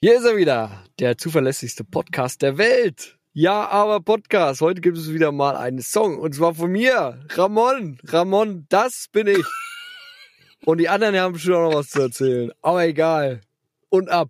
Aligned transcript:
Hier 0.00 0.16
ist 0.16 0.24
er 0.24 0.36
wieder, 0.36 0.84
der 1.00 1.18
zuverlässigste 1.18 1.82
Podcast 1.82 2.40
der 2.42 2.56
Welt. 2.56 3.18
Ja, 3.32 3.66
aber 3.66 3.98
Podcast. 3.98 4.60
Heute 4.60 4.80
gibt 4.80 4.96
es 4.96 5.12
wieder 5.12 5.32
mal 5.32 5.56
einen 5.56 5.80
Song 5.82 6.18
und 6.20 6.36
zwar 6.36 6.54
von 6.54 6.70
mir, 6.70 7.18
Ramon. 7.30 7.98
Ramon, 8.04 8.66
das 8.68 9.06
bin 9.10 9.26
ich. 9.26 9.44
Und 10.64 10.78
die 10.78 10.88
anderen 10.88 11.16
haben 11.18 11.36
schon 11.36 11.52
noch 11.52 11.74
was 11.74 11.90
zu 11.90 12.02
erzählen. 12.02 12.52
Aber 12.62 12.84
egal. 12.84 13.40
Und 13.88 14.08
ab. 14.08 14.28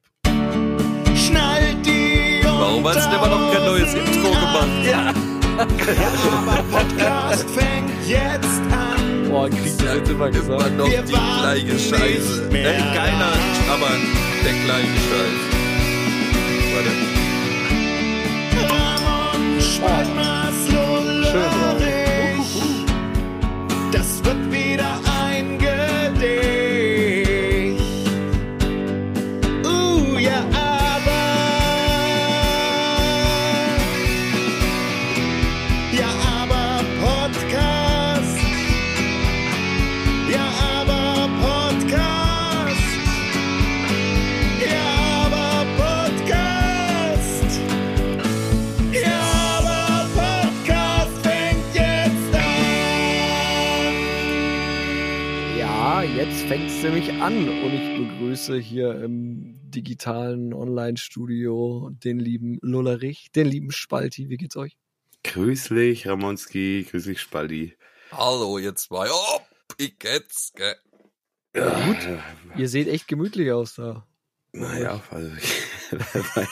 Schnallt 1.14 1.84
die 1.84 2.40
Warum 2.44 2.86
hast 2.86 3.06
du 3.10 3.16
immer 3.16 3.28
noch 3.28 3.52
kein 3.52 3.64
neues 3.66 3.92
Intro 3.92 4.30
gemacht? 4.30 4.86
Ja. 4.90 5.12
Aber 5.58 6.62
Podcast 6.70 7.48
fängt 7.50 7.90
jetzt 8.06 8.60
an. 8.72 9.28
Boah, 9.30 9.50
kriegst 9.50 9.80
du 9.80 9.84
das 9.84 9.96
jetzt 9.96 10.10
immer 10.10 10.28
Immer 10.28 10.38
gesagt. 10.38 10.76
noch 10.78 10.90
Wir 10.90 11.02
die 11.02 11.12
gleiche 11.12 11.78
Scheiße. 11.78 12.48
Ey, 12.52 12.78
keiner, 12.94 13.32
aber 13.70 13.90
der 14.44 14.64
gleiche 14.64 14.98
Scheiß. 15.08 15.57
Spaltmaß 19.78 20.72
Lollerich. 20.72 22.50
Das 23.92 24.24
wird 24.24 24.50
wieder 24.50 25.07
es 56.88 56.94
nämlich 56.94 57.22
an 57.22 57.48
und 57.48 57.74
ich 57.74 58.08
begrüße 58.08 58.58
hier 58.58 59.02
im 59.02 59.58
digitalen 59.70 60.54
Online-Studio 60.54 61.90
den 61.92 62.18
lieben 62.18 62.58
Lullerich, 62.62 63.30
den 63.34 63.46
lieben 63.46 63.72
Spalti. 63.72 64.30
Wie 64.30 64.36
geht's 64.38 64.56
euch? 64.56 64.76
Grüß 65.24 65.68
dich, 65.68 66.08
Ramonski, 66.08 66.86
grüß 66.90 67.04
dich, 67.04 67.20
Spaldi. 67.20 67.74
Hallo, 68.12 68.58
ihr 68.58 68.74
zwei. 68.74 69.06
Oh, 69.10 69.40
ich 69.76 69.98
geht's, 69.98 70.52
gell? 70.54 70.76
Ja, 71.54 71.86
gut. 71.86 71.96
Ihr 72.56 72.68
seht 72.68 72.88
echt 72.88 73.06
gemütlich 73.06 73.52
aus 73.52 73.74
da. 73.74 74.06
Naja, 74.52 75.02
also, 75.10 75.30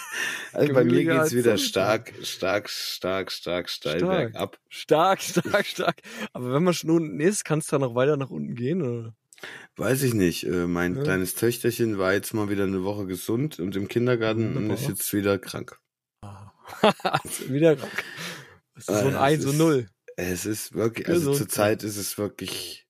also 0.52 0.74
bei 0.74 0.84
mir 0.84 1.04
geht's 1.04 1.34
wieder 1.34 1.56
stark, 1.56 2.12
stark, 2.22 2.68
stark, 2.68 3.32
stark, 3.32 3.70
steil 3.70 3.98
Stark. 4.00 4.32
bergab. 4.32 4.58
Stark, 4.68 5.22
stark, 5.22 5.64
stark. 5.64 6.02
Aber 6.34 6.52
wenn 6.52 6.64
man 6.64 6.74
schon 6.74 6.90
unten 6.90 7.20
ist, 7.20 7.44
kann 7.44 7.60
es 7.60 7.68
da 7.68 7.78
noch 7.78 7.94
weiter 7.94 8.18
nach 8.18 8.30
unten 8.30 8.54
gehen, 8.54 8.82
oder? 8.82 9.14
Weiß 9.76 10.02
ich 10.02 10.14
nicht. 10.14 10.44
äh, 10.44 10.66
Mein 10.66 10.96
Ja. 10.96 11.02
kleines 11.02 11.34
Töchterchen 11.34 11.98
war 11.98 12.12
jetzt 12.14 12.32
mal 12.34 12.48
wieder 12.48 12.64
eine 12.64 12.82
Woche 12.84 13.06
gesund 13.06 13.58
und 13.60 13.76
im 13.76 13.88
Kindergarten 13.88 14.56
und 14.56 14.70
ist 14.70 14.88
jetzt 14.88 15.12
wieder 15.12 15.38
krank. 15.38 15.78
Also 17.02 17.48
wieder 17.50 17.76
krank. 17.76 18.04
Das 18.74 18.88
ist 18.88 19.00
so 19.00 19.06
ein 19.08 19.14
Ah, 19.14 19.22
1 19.22 19.40
es 19.40 19.44
und 19.46 19.52
ist- 19.52 19.58
0. 19.58 19.90
Es 20.16 20.46
ist 20.46 20.72
wirklich, 20.72 21.06
also 21.08 21.30
Gesund. 21.32 21.36
zurzeit 21.36 21.82
ist 21.82 21.96
es 21.98 22.16
wirklich 22.18 22.86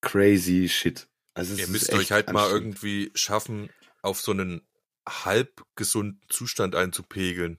crazy 0.00 0.68
shit. 0.68 1.06
Also 1.34 1.52
es 1.54 1.58
Ihr 1.60 1.68
müsst 1.68 1.92
euch 1.92 2.12
halt 2.12 2.32
mal 2.32 2.48
irgendwie 2.50 3.10
schaffen, 3.14 3.68
auf 4.02 4.20
so 4.20 4.32
einen 4.32 4.66
halb 5.06 5.62
gesunden 5.76 6.20
Zustand 6.30 6.74
einzupegeln. 6.74 7.58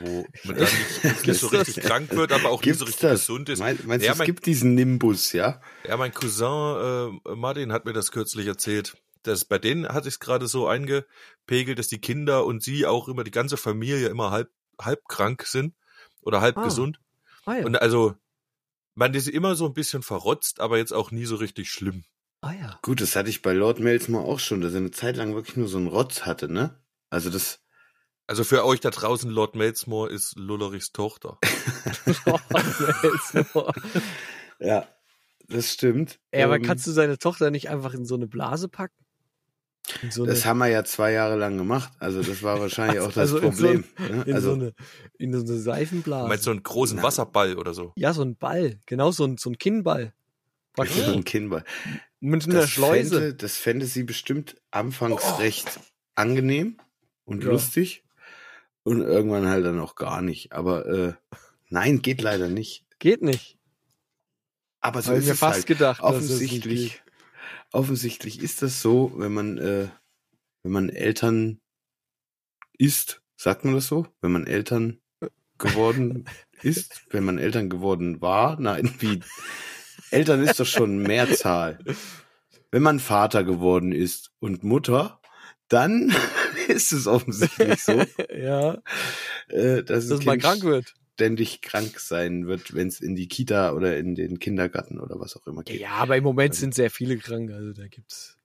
Wo 0.00 0.26
man 0.44 0.56
dann 0.56 0.64
nicht, 0.64 1.04
nicht 1.04 1.22
Gibt's 1.22 1.40
so 1.40 1.48
das? 1.50 1.68
richtig 1.68 1.84
krank 1.84 2.10
wird, 2.16 2.32
aber 2.32 2.50
auch 2.50 2.62
nicht 2.62 2.78
so 2.78 2.84
Gibt's 2.84 3.00
richtig 3.02 3.10
das? 3.10 3.20
gesund 3.20 3.48
ist. 3.48 3.58
Mein, 3.60 3.78
meinst 3.84 4.04
Ja, 4.04 4.12
du, 4.12 4.14
es 4.14 4.18
mein- 4.18 4.26
gibt 4.26 4.46
diesen 4.46 4.74
Nimbus, 4.74 5.32
ja? 5.32 5.60
Ja, 5.86 5.96
mein 5.96 6.12
Cousin 6.12 7.20
äh, 7.26 7.34
Martin 7.34 7.72
hat 7.72 7.84
mir 7.84 7.92
das 7.92 8.10
kürzlich 8.12 8.46
erzählt. 8.46 8.96
Das, 9.22 9.44
bei 9.44 9.58
denen 9.58 9.88
hat 9.88 10.04
sich 10.04 10.18
gerade 10.20 10.46
so 10.46 10.66
eingepegelt, 10.68 11.78
dass 11.78 11.88
die 11.88 12.00
Kinder 12.00 12.44
und 12.46 12.62
sie 12.62 12.86
auch 12.86 13.08
immer, 13.08 13.24
die 13.24 13.30
ganze 13.32 13.56
Familie 13.56 14.08
immer 14.08 14.30
halb, 14.30 14.50
halb 14.80 15.06
krank 15.08 15.44
sind 15.46 15.74
oder 16.22 16.40
halb 16.40 16.56
Ah. 16.58 16.64
gesund. 16.64 17.00
Ah 17.44 17.54
ja. 17.56 17.64
Und 17.64 17.80
also, 17.80 18.14
man 18.94 19.14
ist 19.14 19.28
immer 19.28 19.54
so 19.56 19.66
ein 19.66 19.74
bisschen 19.74 20.02
verrotzt, 20.02 20.60
aber 20.60 20.78
jetzt 20.78 20.92
auch 20.92 21.10
nie 21.10 21.24
so 21.26 21.36
richtig 21.36 21.70
schlimm. 21.70 22.04
ah 22.40 22.52
ja. 22.52 22.78
Gut, 22.82 23.00
das 23.00 23.16
hatte 23.16 23.28
ich 23.30 23.42
bei 23.42 23.52
Lord 23.52 23.80
Melsmore 23.80 24.24
auch 24.24 24.38
schon, 24.40 24.60
dass 24.60 24.72
er 24.72 24.78
eine 24.78 24.90
Zeit 24.92 25.16
lang 25.16 25.34
wirklich 25.34 25.56
nur 25.56 25.68
so 25.68 25.78
einen 25.78 25.88
Rotz 25.88 26.22
hatte, 26.22 26.48
ne? 26.52 26.78
Also 27.10 27.30
das, 27.30 27.60
Also 28.28 28.42
für 28.44 28.64
euch 28.64 28.80
da 28.80 28.90
draußen, 28.90 29.30
Lord 29.30 29.54
Melzmore 29.54 30.10
ist 30.10 30.36
Lullerichs 30.36 30.92
Tochter. 30.92 31.38
ja, 34.58 34.86
das 35.48 35.72
stimmt. 35.72 36.18
Ey, 36.30 36.42
aber 36.42 36.56
Ähm, 36.56 36.62
kannst 36.62 36.86
du 36.86 36.90
seine 36.90 37.18
Tochter 37.18 37.50
nicht 37.50 37.68
einfach 37.68 37.94
in 37.94 38.04
so 38.04 38.14
eine 38.16 38.26
Blase 38.26 38.68
packen? 38.68 38.94
So 40.10 40.24
eine, 40.24 40.32
das 40.32 40.44
haben 40.44 40.58
wir 40.58 40.66
ja 40.66 40.82
zwei 40.84 41.12
Jahre 41.12 41.36
lang 41.36 41.56
gemacht. 41.56 41.92
Also 42.00 42.20
das 42.20 42.42
war 42.42 42.60
wahrscheinlich 42.60 42.98
auch 43.00 43.12
das 43.12 43.32
Also 43.32 43.38
in 43.38 43.52
so 43.52 43.62
Problem. 43.66 43.84
ne? 43.98 44.22
in 44.26 44.34
Also 44.34 44.48
so 44.48 44.54
eine, 44.54 44.72
in 45.18 45.32
so 45.32 45.52
eine 45.52 45.60
Seifenblase. 45.60 46.28
Meinst 46.28 46.46
du 46.46 46.50
einen 46.50 46.62
großen. 46.64 47.00
Wasserball 47.02 47.56
oder 47.56 47.72
so? 47.74 47.92
ja, 47.96 48.12
so 48.12 48.22
ein 48.22 48.36
Ball. 48.36 48.80
Genau, 48.86 49.12
so 49.12 49.24
ein, 49.24 49.36
so 49.38 49.50
ein 49.50 49.58
Kinnball. 49.58 50.12
So 50.76 50.82
ein 51.12 51.24
Kinnball. 51.24 51.64
Mit 52.18 52.44
einer 52.46 52.62
Das 52.62 52.70
Schleuse. 52.70 53.10
fände, 53.14 53.34
das 53.34 53.56
fände 53.56 53.86
sie 53.86 54.02
bestimmt 54.02 54.56
anfangs 54.72 55.38
recht 55.38 55.78
angenehm 56.16 56.78
und 57.24 57.44
Ja. 57.44 57.50
lustig 57.52 58.02
und 58.86 59.02
irgendwann 59.02 59.48
halt 59.48 59.66
dann 59.66 59.80
auch 59.80 59.96
gar 59.96 60.22
nicht. 60.22 60.52
Aber 60.52 60.86
äh, 60.86 61.14
nein, 61.70 62.02
geht 62.02 62.22
leider 62.22 62.48
nicht. 62.48 62.86
Geht 63.00 63.20
nicht. 63.20 63.58
Aber 64.80 65.02
so 65.02 65.08
Habe 65.08 65.18
ist 65.18 65.24
ich 65.24 65.28
mir 65.28 65.34
es 65.34 65.40
fast 65.40 65.54
halt. 65.56 65.66
gedacht. 65.66 66.02
offensichtlich, 66.02 67.02
offensichtlich 67.72 68.40
ist 68.40 68.62
das 68.62 68.80
so, 68.80 69.12
wenn 69.16 69.34
man, 69.34 69.58
äh, 69.58 69.88
wenn 70.62 70.70
man 70.70 70.88
Eltern 70.88 71.60
ist, 72.78 73.22
sagt 73.34 73.64
man 73.64 73.74
das 73.74 73.88
so? 73.88 74.06
Wenn 74.20 74.30
man 74.30 74.46
Eltern 74.46 75.00
geworden 75.58 76.26
ist, 76.62 77.06
wenn 77.10 77.24
man 77.24 77.38
Eltern 77.38 77.68
geworden 77.68 78.20
war, 78.20 78.60
nein, 78.60 78.94
wie, 79.00 79.20
Eltern 80.12 80.44
ist 80.44 80.60
doch 80.60 80.66
schon 80.66 80.98
Mehrzahl. 80.98 81.80
Wenn 82.70 82.84
man 82.84 83.00
Vater 83.00 83.42
geworden 83.42 83.90
ist 83.90 84.30
und 84.38 84.62
Mutter, 84.62 85.20
dann 85.66 86.14
ist 86.68 86.92
es 86.92 87.06
offensichtlich 87.06 87.82
so, 87.82 88.02
ja, 88.36 88.82
äh, 89.48 89.82
dass, 89.82 90.08
dass 90.08 90.24
man 90.24 90.38
krank 90.38 90.62
wird. 90.64 90.94
ständig 91.14 91.62
krank 91.62 91.98
sein 92.00 92.46
wird, 92.46 92.74
wenn 92.74 92.88
es 92.88 93.00
in 93.00 93.14
die 93.16 93.28
Kita 93.28 93.72
oder 93.72 93.96
in 93.96 94.14
den 94.14 94.38
Kindergarten 94.38 95.00
oder 95.00 95.18
was 95.20 95.36
auch 95.36 95.46
immer 95.46 95.62
geht. 95.62 95.80
Ja, 95.80 95.90
aber 95.92 96.16
im 96.16 96.24
Moment 96.24 96.54
sind 96.54 96.74
sehr 96.74 96.90
viele 96.90 97.16
krank. 97.18 97.50
Also 97.52 97.72
da 97.72 97.86
gibt's. 97.88 98.36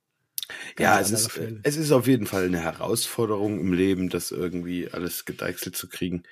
Ja, 0.78 1.00
es 1.00 1.12
ist, 1.12 1.31
Fälle. 1.31 1.62
es 1.64 1.78
ist 1.78 1.92
auf 1.92 2.08
jeden 2.08 2.26
Fall 2.28 2.46
eine 2.46 2.60
Herausforderung 2.60 3.60
im 3.60 3.72
Leben, 3.72 4.10
das 4.10 4.31
irgendwie 4.31 4.90
alles 4.92 5.24
gedeichselt 5.26 5.78
zu 5.78 5.88
kriegen. 5.88 6.24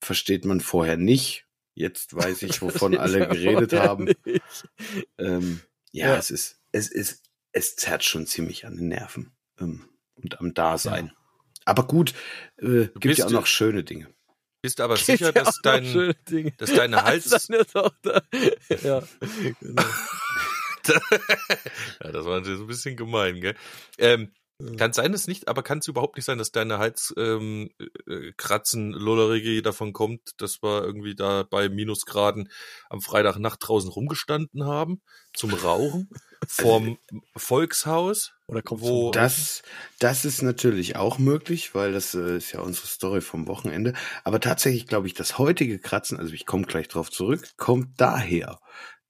Versteht 0.00 0.44
man 0.44 0.60
vorher 0.60 0.96
nicht. 0.96 1.46
Jetzt 1.74 2.14
weiß 2.14 2.42
ich, 2.42 2.60
wovon 2.62 2.96
alle 2.98 3.28
geredet 3.28 3.72
haben. 3.72 4.08
Ähm, 5.18 5.60
ja, 5.92 6.08
Ja. 6.08 6.16
es 6.16 6.30
ist, 6.30 6.60
es 6.72 6.88
ist, 6.88 7.22
es 7.52 7.76
zerrt 7.76 8.02
schon 8.04 8.26
ziemlich 8.26 8.66
an 8.66 8.76
den 8.76 8.88
Nerven 8.88 9.30
ähm, 9.60 9.84
und 10.22 10.40
am 10.40 10.54
Dasein. 10.54 11.12
Aber 11.64 11.86
gut, 11.86 12.14
äh, 12.58 12.88
gibt 12.98 13.18
ja 13.18 13.26
auch 13.26 13.30
noch 13.30 13.46
schöne 13.46 13.84
Dinge. 13.84 14.08
Bist 14.62 14.80
aber 14.80 14.94
Geht 14.94 15.04
sicher, 15.04 15.26
ja 15.26 15.32
dass 15.32 15.60
dein, 15.62 16.14
dass 16.56 16.72
deine 16.72 17.02
Hals, 17.04 17.32
Als 17.32 17.46
deine 17.48 17.66
Tochter. 17.66 18.22
Ja, 18.82 19.02
genau. 19.60 19.82
ja, 22.02 22.12
das 22.12 22.24
war 22.24 22.38
natürlich 22.38 22.58
so 22.58 22.64
ein 22.64 22.68
bisschen 22.68 22.96
gemein, 22.96 23.40
gell? 23.40 23.54
Ähm, 23.98 24.32
kann 24.76 24.92
sein, 24.92 25.12
dass 25.12 25.26
nicht, 25.26 25.48
aber 25.48 25.62
kann 25.62 25.78
es 25.78 25.88
überhaupt 25.88 26.16
nicht 26.16 26.24
sein, 26.24 26.38
dass 26.38 26.52
deine 26.52 26.78
Hals 26.78 27.12
ähm, 27.16 27.70
äh, 28.06 28.32
Kratzen, 28.36 28.92
Lollerigi 28.92 29.62
davon 29.62 29.92
kommt, 29.92 30.40
dass 30.40 30.62
wir 30.62 30.82
irgendwie 30.84 31.14
da 31.14 31.42
bei 31.42 31.68
Minusgraden 31.68 32.50
am 32.90 33.00
Freitagnacht 33.00 33.58
draußen 33.66 33.90
rumgestanden 33.90 34.64
haben 34.64 35.00
zum 35.34 35.52
Rauchen 35.54 36.08
vorm 36.48 36.98
Volkshaus. 37.36 38.32
Oder 38.46 38.62
kommt 38.62 38.82
Wo- 38.82 39.10
Das, 39.10 39.62
das 39.98 40.24
ist 40.24 40.42
natürlich 40.42 40.96
auch 40.96 41.18
möglich, 41.18 41.74
weil 41.74 41.92
das 41.92 42.14
äh, 42.14 42.36
ist 42.36 42.52
ja 42.52 42.60
unsere 42.60 42.86
Story 42.86 43.20
vom 43.20 43.46
Wochenende. 43.48 43.94
Aber 44.24 44.40
tatsächlich 44.40 44.86
glaube 44.86 45.06
ich, 45.06 45.14
das 45.14 45.38
heutige 45.38 45.78
Kratzen, 45.78 46.18
also 46.18 46.32
ich 46.34 46.46
komme 46.46 46.66
gleich 46.66 46.88
drauf 46.88 47.10
zurück, 47.10 47.48
kommt 47.56 48.00
daher, 48.00 48.58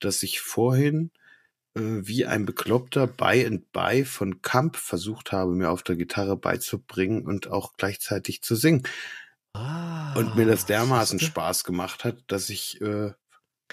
dass 0.00 0.22
ich 0.22 0.40
vorhin 0.40 1.10
äh, 1.14 1.21
wie 1.74 2.26
ein 2.26 2.44
Bekloppter 2.44 3.06
By 3.06 3.44
and 3.46 3.72
By 3.72 4.04
von 4.04 4.42
Kamp 4.42 4.76
versucht 4.76 5.32
habe, 5.32 5.52
mir 5.54 5.70
auf 5.70 5.82
der 5.82 5.96
Gitarre 5.96 6.36
beizubringen 6.36 7.24
und 7.26 7.48
auch 7.50 7.74
gleichzeitig 7.76 8.42
zu 8.42 8.54
singen. 8.56 8.82
Ah, 9.54 10.14
Und 10.14 10.36
mir 10.36 10.46
das 10.46 10.66
dermaßen 10.66 11.18
siehste? 11.18 11.32
Spaß 11.32 11.64
gemacht 11.64 12.04
hat, 12.04 12.16
dass 12.26 12.48
ich 12.50 12.80
äh, 12.80 13.12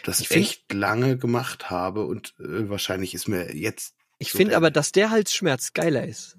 das 0.04 0.19
Ich 0.22 0.28
find- 0.30 0.46
echt 0.46 0.74
lange 0.74 1.18
gemacht 1.18 1.69
habe 1.69 2.06
und 2.06 2.34
äh, 2.40 2.69
wahrscheinlich 2.69 3.13
ist 3.13 3.28
mir 3.28 3.56
jetzt 3.56 3.96
Ich 4.18 4.31
so 4.31 4.38
finde 4.38 4.56
aber, 4.57 4.72
dass 4.72 4.92
der 4.92 5.10
Halsschmerz 5.10 5.74
geiler 5.74 6.06
ist. 6.06 6.38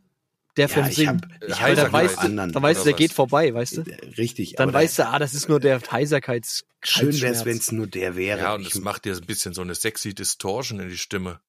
der 0.57 0.69
vom 0.69 0.87
ich 0.87 0.97
Singen. 0.97 1.21
hab, 1.23 1.43
ich 1.49 1.61
Weil 1.63 1.75
da 1.77 1.93
weißt, 1.93 2.17
du, 2.17 2.21
anderen. 2.21 2.53
da 2.53 2.61
weißt 2.63 2.81
du, 2.81 2.85
der 2.85 2.93
geht 2.95 3.13
vorbei, 3.13 3.53
weißt 3.55 3.77
du? 3.79 3.81
Äh, 3.83 3.95
Richtig. 4.19 4.55
Dann 4.57 4.73
weißt 4.73 4.99
du, 4.99 5.07
ah, 5.09 5.19
das 5.19 5.33
ist 5.35 5.49
nur 5.49 5.61
der 5.61 5.81
Heiserkeits. 5.91 6.65
Schön 6.83 7.19
wäre 7.21 7.33
es, 7.35 7.45
wenn 7.45 7.57
es 7.59 7.71
nur 7.73 7.87
der 7.87 8.17
wäre. 8.17 8.41
Ja, 8.41 8.55
und 8.55 8.67
es 8.67 8.81
macht 8.81 9.05
dir 9.05 9.15
ein 9.15 9.21
bisschen 9.27 9.53
so 9.55 9.61
eine 9.63 9.75
sexy 9.75 10.15
Distortion 10.15 10.81
in 10.81 10.89
die 10.89 10.99
Stimme. 10.99 11.41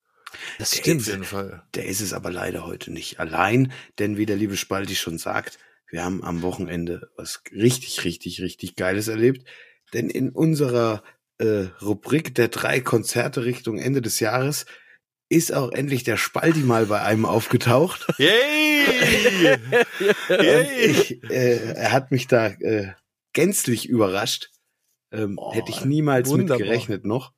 Das 0.60 0.72
Der 0.72 0.78
stimmt. 0.78 1.02
Auf 1.02 1.08
jeden 1.08 1.24
Fall. 1.24 1.64
Der 1.76 1.86
ist 1.86 2.02
es 2.02 2.14
aber 2.14 2.32
leider 2.32 2.66
heute 2.66 2.92
nicht 2.92 3.20
allein, 3.20 3.72
denn 4.00 4.18
wie 4.18 4.26
der 4.26 4.36
liebe 4.38 4.58
Spalti 4.58 4.96
schon 4.96 5.18
sagt, 5.18 5.60
wir 5.90 6.04
haben 6.06 6.24
am 6.24 6.42
Wochenende 6.42 7.10
was 7.18 7.44
richtig, 7.52 8.04
richtig, 8.06 8.42
richtig 8.42 8.76
Geiles 8.76 9.08
erlebt. 9.08 9.48
Denn 9.94 10.10
in 10.10 10.30
unserer 10.30 11.04
äh, 11.38 11.68
Rubrik 11.82 12.34
der 12.36 12.48
drei 12.48 12.80
Konzerte 12.80 13.44
Richtung 13.44 13.78
Ende 13.78 14.02
des 14.02 14.20
Jahres 14.22 14.66
ist 15.28 15.54
auch 15.54 15.72
endlich 15.72 16.04
der 16.04 16.18
Spalti 16.18 16.60
mal 16.60 16.86
bei 16.88 17.02
einem 17.02 17.26
aufgetaucht. 17.26 18.08
Yay! 18.18 19.58
Yay! 20.30 20.86
ich, 20.86 21.24
äh, 21.30 21.74
er 21.74 21.92
hat 21.92 22.12
mich 22.12 22.28
da 22.28 22.48
äh, 22.48 22.94
gänzlich 23.34 23.88
überrascht. 23.90 24.50
Ähm, 25.12 25.36
Oh, 25.38 25.54
hätte 25.54 25.72
ich 25.72 25.84
niemals 25.86 26.30
wunderbar. 26.30 26.58
mit 26.58 26.66
gerechnet 26.68 27.06
noch. 27.06 27.34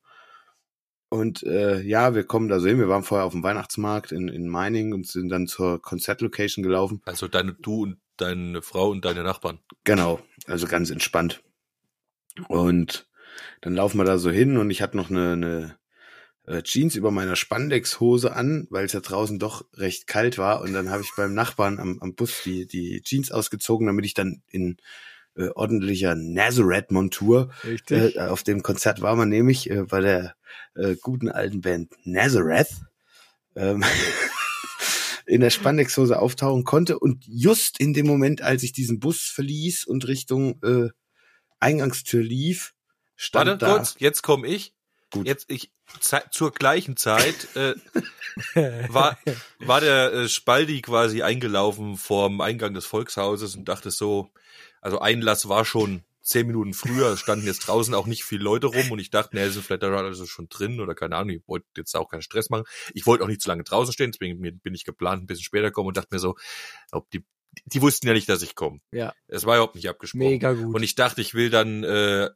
Und 1.14 1.44
äh, 1.44 1.80
ja, 1.82 2.16
wir 2.16 2.24
kommen 2.24 2.48
da 2.48 2.60
so 2.60 2.68
hin. 2.68 2.80
Wir 2.80 2.90
waren 2.90 3.04
vorher 3.04 3.28
auf 3.28 3.34
dem 3.34 3.44
Weihnachtsmarkt 3.44 4.12
in, 4.12 4.30
in 4.30 4.48
Meining 4.48 4.94
und 4.94 5.06
sind 5.06 5.30
dann 5.30 5.46
zur 5.46 5.80
Konzertlocation 5.80 6.64
gelaufen. 6.64 7.04
Also 7.06 7.28
deine, 7.28 7.54
du 7.54 7.84
und 7.84 7.98
deine 8.18 8.64
Frau 8.64 8.90
und 8.90 9.06
deine 9.06 9.22
Nachbarn. 9.22 9.60
Genau, 9.84 10.20
also 10.48 10.66
ganz 10.66 10.90
entspannt. 10.90 11.44
Und 12.48 13.08
dann 13.62 13.76
laufen 13.76 14.00
wir 14.00 14.06
da 14.06 14.18
so 14.18 14.32
hin 14.32 14.58
und 14.58 14.72
ich 14.72 14.82
hatte 14.82 14.98
noch 14.98 15.12
eine, 15.12 15.34
eine 15.34 15.78
äh, 16.48 16.64
Jeans 16.64 16.96
über 16.96 17.12
meiner 17.12 17.36
Spandex-Hose 17.36 18.36
an, 18.36 18.66
weil 18.72 18.86
es 18.86 18.94
ja 18.94 19.00
draußen 19.02 19.38
doch 19.38 19.66
recht 19.76 20.08
kalt 20.08 20.40
war. 20.40 20.62
Und 20.62 20.74
dann 20.74 20.90
habe 20.90 21.04
ich 21.04 21.12
beim 21.16 21.36
Nachbarn 21.36 21.78
am, 21.78 22.00
am 22.02 22.16
Bus 22.16 22.42
die, 22.44 22.66
die 22.66 23.04
Jeans 23.04 23.32
ausgezogen, 23.32 23.86
damit 23.86 24.06
ich 24.06 24.16
dann 24.16 24.42
in 24.50 24.78
äh, 25.36 25.50
ordentlicher 25.56 26.16
Nazareth-Montur 26.16 27.52
Richtig. 27.64 28.16
äh, 28.16 28.20
auf 28.20 28.44
dem 28.44 28.64
Konzert 28.64 29.02
war 29.02 29.16
man 29.16 29.30
nämlich 29.30 29.70
äh, 29.70 29.84
bei 29.84 30.02
der 30.02 30.36
äh, 30.76 30.96
guten 30.96 31.30
alten 31.30 31.62
Band 31.62 31.92
Nazareth 32.04 32.70
ähm, 33.56 33.84
in 35.26 35.42
der 35.42 35.50
Spandexhose 35.50 36.20
auftauchen 36.20 36.64
konnte 36.64 37.00
und 37.00 37.26
just 37.28 37.80
in 37.80 37.94
dem 37.94 38.08
Moment, 38.08 38.42
als 38.42 38.64
ich 38.64 38.74
diesen 38.74 39.00
Bus 39.00 39.22
verließ 39.22 39.86
und 39.86 40.08
Richtung 40.08 40.62
äh, 40.64 40.90
Eingangstür 41.60 42.22
lief, 42.22 42.74
stand 43.16 43.48
Warte 43.48 43.66
da 43.66 43.78
kurz, 43.78 43.96
jetzt 44.00 44.22
komme 44.22 44.48
ich. 44.48 44.74
Gut. 45.12 45.28
Jetzt 45.28 45.50
ich 45.50 45.72
zur 46.32 46.52
gleichen 46.52 46.98
Zeit 46.98 47.56
äh, 47.56 47.76
war 48.90 49.18
war 49.60 49.80
der 49.80 50.12
äh, 50.14 50.30
Spaldi 50.30 50.82
quasi 50.82 51.22
eingelaufen 51.22 51.98
vorm 51.98 52.42
Eingang 52.42 52.74
des 52.74 52.86
Volkshauses 52.86 53.56
und 53.56 53.66
dachte 53.70 53.92
so, 53.92 54.32
also 54.84 55.00
Einlass 55.00 55.50
war 55.50 55.66
schon 55.66 56.04
zehn 56.22 56.48
Minuten 56.48 56.74
früher, 56.74 57.10
es 57.12 57.20
standen 57.20 57.46
jetzt 57.46 57.68
draußen 57.68 57.94
auch 57.94 58.06
nicht 58.06 58.24
viele 58.24 58.44
Leute 58.44 58.68
rum 58.68 58.92
und 58.92 59.00
ich 59.00 59.10
dachte, 59.10 59.36
ne, 59.36 59.50
sind 59.50 59.66
vielleicht 59.66 59.84
also 59.84 60.26
schon 60.26 60.48
drin 60.48 60.80
oder 60.80 60.96
keine 60.96 61.18
Ahnung, 61.18 61.36
ich 61.36 61.48
wollte 61.48 61.66
jetzt 61.78 61.96
auch 61.96 62.10
keinen 62.10 62.22
Stress 62.22 62.50
machen. 62.50 62.64
Ich 62.94 63.06
wollte 63.06 63.24
auch 63.24 63.28
nicht 63.28 63.42
zu 63.42 63.50
lange 63.50 63.64
draußen 63.64 63.94
stehen, 63.94 64.12
deswegen 64.12 64.40
bin 64.40 64.74
ich 64.74 64.86
geplant, 64.86 65.24
ein 65.24 65.28
bisschen 65.28 65.44
später 65.44 65.72
kommen 65.72 65.90
und 65.90 65.98
dachte 65.98 66.10
mir 66.12 66.20
so, 66.20 66.36
ob 66.92 67.10
die 67.12 67.26
die 67.66 67.84
wussten 67.84 68.08
ja 68.08 68.14
nicht, 68.14 68.28
dass 68.30 68.42
ich 68.42 68.56
komme. 68.56 68.80
Ja, 68.92 69.14
Es 69.28 69.46
war 69.46 69.58
überhaupt 69.58 69.76
nicht 69.76 69.88
abgesprochen. 69.88 70.28
mega 70.28 70.54
gut. 70.54 70.74
Und 70.74 70.82
ich 70.82 70.96
dachte, 70.96 71.22
ich 71.22 71.36
will 71.36 71.52
dann 71.52 71.84
äh, 71.84 72.32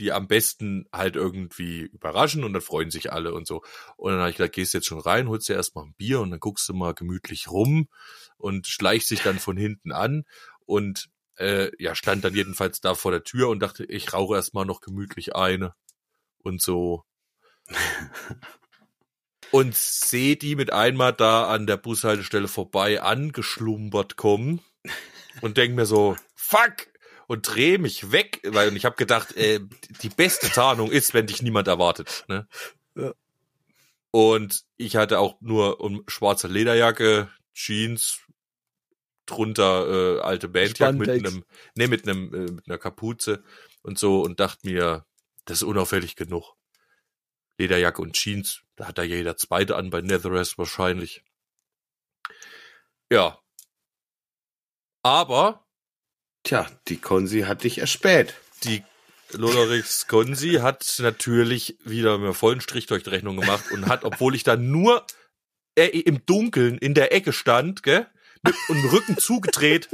die 0.00 0.12
am 0.12 0.26
besten 0.28 0.86
halt 0.92 1.16
irgendwie 1.16 1.80
überraschen 1.80 2.44
und 2.44 2.52
dann 2.52 2.62
freuen 2.62 2.90
sich 2.90 3.12
alle 3.12 3.34
und 3.34 3.46
so. 3.46 3.62
Und 3.96 4.12
dann 4.12 4.20
habe 4.20 4.30
ich 4.30 4.36
gesagt, 4.36 4.54
gehst 4.54 4.74
jetzt 4.74 4.86
schon 4.86 5.00
rein, 5.00 5.28
holst 5.28 5.48
dir 5.48 5.54
erstmal 5.54 5.84
ein 5.84 5.94
Bier 5.94 6.20
und 6.20 6.30
dann 6.30 6.40
guckst 6.40 6.68
du 6.68 6.74
mal 6.74 6.94
gemütlich 6.94 7.50
rum 7.50 7.88
und 8.36 8.66
schleichst 8.66 9.10
dich 9.10 9.22
dann 9.22 9.38
von 9.38 9.56
hinten 9.56 9.92
an 9.92 10.24
und 10.66 11.08
äh, 11.36 11.70
ja, 11.82 11.94
stand 11.94 12.24
dann 12.24 12.34
jedenfalls 12.34 12.80
da 12.80 12.94
vor 12.94 13.10
der 13.10 13.24
Tür 13.24 13.48
und 13.48 13.60
dachte, 13.60 13.84
ich 13.84 14.12
rauche 14.12 14.36
erstmal 14.36 14.64
noch 14.64 14.80
gemütlich 14.80 15.34
eine 15.34 15.74
und 16.38 16.62
so. 16.62 17.04
und 19.50 19.74
sehe 19.74 20.36
die 20.36 20.56
mit 20.56 20.72
einmal 20.72 21.12
da 21.12 21.48
an 21.48 21.66
der 21.66 21.76
Bushaltestelle 21.76 22.48
vorbei 22.48 23.02
angeschlumbert 23.02 24.16
kommen 24.16 24.60
und 25.40 25.56
denk 25.56 25.74
mir 25.74 25.86
so, 25.86 26.16
fuck! 26.34 26.88
Und 27.26 27.48
drehe 27.48 27.78
mich 27.78 28.12
weg, 28.12 28.42
weil 28.44 28.68
und 28.68 28.76
ich 28.76 28.84
habe 28.84 28.96
gedacht, 28.96 29.34
äh, 29.34 29.60
die 30.02 30.10
beste 30.10 30.50
Tarnung 30.50 30.90
ist, 30.90 31.14
wenn 31.14 31.26
dich 31.26 31.40
niemand 31.40 31.68
erwartet. 31.68 32.26
Ne? 32.28 32.46
Ja. 32.94 33.14
Und 34.10 34.64
ich 34.76 34.96
hatte 34.96 35.18
auch 35.18 35.40
nur 35.40 35.80
um, 35.80 36.04
schwarze 36.06 36.48
Lederjacke, 36.48 37.30
Jeans, 37.54 38.20
drunter 39.26 40.18
äh, 40.18 40.20
alte 40.20 40.48
Bandjacke 40.48 40.96
mit 40.96 41.08
einem, 41.08 41.44
nee, 41.74 41.86
mit 41.86 42.06
einem, 42.08 42.34
äh, 42.34 42.52
mit 42.52 42.68
einer 42.68 42.78
Kapuze 42.78 43.42
und 43.82 43.98
so 43.98 44.22
und 44.22 44.40
dachte 44.40 44.66
mir, 44.68 45.06
das 45.44 45.58
ist 45.58 45.62
unauffällig 45.64 46.16
genug. 46.16 46.54
Lederjacke 47.58 48.02
und 48.02 48.14
Jeans, 48.14 48.62
da 48.76 48.88
hat 48.88 48.98
da 48.98 49.02
jeder 49.02 49.36
zweite 49.36 49.76
an 49.76 49.90
bei 49.90 50.00
Netherest 50.00 50.58
wahrscheinlich. 50.58 51.22
Ja. 53.10 53.38
Aber 55.02 55.64
Tja, 56.44 56.66
die 56.88 56.98
Konsi 56.98 57.42
hat 57.42 57.64
dich 57.64 57.78
erspäht. 57.78 58.34
die 58.64 58.82
Lodorix 59.32 60.06
Konsi 60.06 60.54
hat 60.60 60.96
natürlich 60.98 61.78
wieder 61.84 62.18
mir 62.18 62.34
vollen 62.34 62.60
Strich 62.60 62.86
durch 62.86 63.02
die 63.02 63.10
Rechnung 63.10 63.36
gemacht 63.36 63.70
und 63.72 63.86
hat, 63.86 64.04
obwohl 64.04 64.34
ich 64.34 64.44
da 64.44 64.56
nur 64.56 65.06
äh, 65.74 65.86
im 65.86 66.24
Dunkeln 66.26 66.78
in 66.78 66.94
der 66.94 67.12
Ecke 67.12 67.32
stand, 67.32 67.82
gell, 67.82 68.06
mit 68.44 68.54
und 68.68 68.82
dem 68.82 68.90
Rücken 68.90 69.18
zugedreht, 69.18 69.88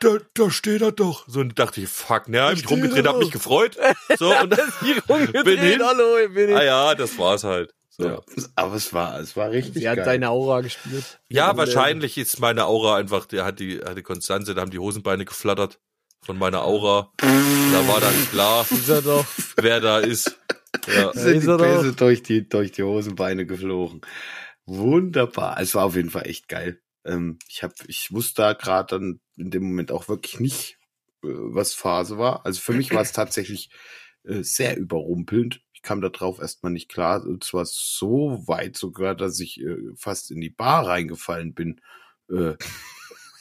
da, 0.00 0.16
da 0.34 0.50
steht 0.50 0.80
er 0.82 0.92
doch. 0.92 1.24
So 1.26 1.40
und 1.40 1.58
dachte 1.58 1.80
ich, 1.80 1.88
fuck, 1.88 2.28
ne, 2.28 2.42
hab 2.42 2.54
mich 2.54 2.70
rumgedreht, 2.70 3.06
hab 3.06 3.18
mich 3.18 3.30
gefreut. 3.32 3.76
So 4.18 4.32
und 4.36 4.54
Hier 4.80 5.02
rumgedreht, 5.08 5.44
Bin 5.44 5.58
hin. 5.58 5.82
hallo, 5.84 6.18
ich 6.18 6.32
bin 6.32 6.52
ah 6.54 6.58
hin. 6.58 6.66
ja, 6.66 6.94
das 6.94 7.18
war's 7.18 7.44
halt. 7.44 7.74
So. 7.90 8.06
Ja. 8.08 8.20
Aber 8.54 8.74
es 8.76 8.92
war, 8.92 9.18
es 9.18 9.36
war 9.36 9.50
richtig 9.50 9.74
Sie 9.82 9.88
hat 9.88 9.96
geil. 9.96 10.04
deine 10.04 10.30
Aura 10.30 10.60
gespürt. 10.60 11.18
Ja, 11.28 11.50
Und, 11.50 11.56
äh, 11.56 11.58
wahrscheinlich 11.58 12.16
ist 12.16 12.38
meine 12.38 12.66
Aura 12.66 12.96
einfach, 12.96 13.26
der 13.26 13.44
hat 13.44 13.58
die, 13.58 13.80
hat 13.80 13.96
die 13.96 14.02
Konstanze, 14.02 14.54
da 14.54 14.60
haben 14.60 14.70
die 14.70 14.78
Hosenbeine 14.78 15.24
geflattert 15.24 15.80
von 16.22 16.38
meiner 16.38 16.62
Aura. 16.62 17.12
Da 17.20 17.88
war 17.88 18.00
dann 18.00 18.14
klar, 18.30 18.64
Ist 18.70 18.88
er 18.88 19.02
doch. 19.02 19.24
wer 19.56 19.80
da 19.80 19.98
ist. 19.98 20.38
Ja. 20.86 21.12
sind 21.12 21.38
ist 21.38 21.44
die 21.46 21.50
er 21.50 21.56
doch. 21.58 21.96
Durch 21.96 22.22
die, 22.22 22.48
durch 22.48 22.70
die 22.70 22.84
Hosenbeine 22.84 23.46
geflogen. 23.46 24.00
Wunderbar. 24.68 25.58
Es 25.60 25.74
war 25.74 25.86
auf 25.86 25.96
jeden 25.96 26.10
Fall 26.10 26.26
echt 26.26 26.46
geil. 26.46 26.82
Ähm, 27.06 27.38
ich 27.48 27.62
hab, 27.62 27.72
ich 27.86 28.12
wusste 28.12 28.42
da 28.42 28.52
gerade 28.52 28.98
dann 28.98 29.20
in 29.36 29.50
dem 29.50 29.62
Moment 29.62 29.90
auch 29.90 30.08
wirklich 30.08 30.40
nicht, 30.40 30.78
äh, 31.24 31.28
was 31.28 31.72
Phase 31.72 32.18
war. 32.18 32.44
Also 32.44 32.60
für 32.60 32.74
mich 32.74 32.92
war 32.92 33.00
es 33.00 33.12
tatsächlich 33.12 33.70
äh, 34.24 34.42
sehr 34.42 34.76
überrumpelnd. 34.76 35.62
Ich 35.72 35.80
kam 35.80 36.02
da 36.02 36.10
drauf 36.10 36.38
erstmal 36.38 36.70
nicht 36.70 36.90
klar. 36.90 37.24
Und 37.24 37.44
zwar 37.44 37.64
so 37.64 38.42
weit 38.46 38.76
sogar, 38.76 39.14
dass 39.14 39.40
ich 39.40 39.58
äh, 39.58 39.76
fast 39.96 40.30
in 40.30 40.40
die 40.42 40.50
Bar 40.50 40.86
reingefallen 40.86 41.54
bin. 41.54 41.80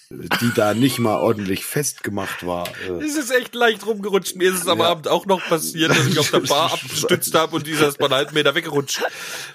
Die 0.09 0.51
da 0.55 0.73
nicht 0.73 0.99
mal 0.99 1.15
ordentlich 1.17 1.65
festgemacht 1.65 2.45
war. 2.45 2.67
Äh, 2.87 3.03
Es 3.03 3.17
ist 3.17 3.29
echt 3.29 3.53
leicht 3.55 3.85
rumgerutscht. 3.85 4.37
Mir 4.37 4.53
ist 4.53 4.61
es 4.61 4.67
am 4.67 4.79
Ja. 4.79 4.85
Abend 4.85 5.09
auch 5.09 5.25
noch 5.25 5.41
passiert, 5.45 5.89
dass 5.91 6.07
ich 6.07 6.17
auf 6.17 6.31
der 6.31 6.39
Bar 6.39 6.71
abgestützt 6.73 7.33
habe 7.35 7.55
und 7.57 7.67
dieser 7.67 7.89
ist 7.89 7.99
mal 7.99 8.05
einen 8.05 8.15
halben 8.15 8.33
Meter 8.33 8.55
weggerutscht. 8.55 9.03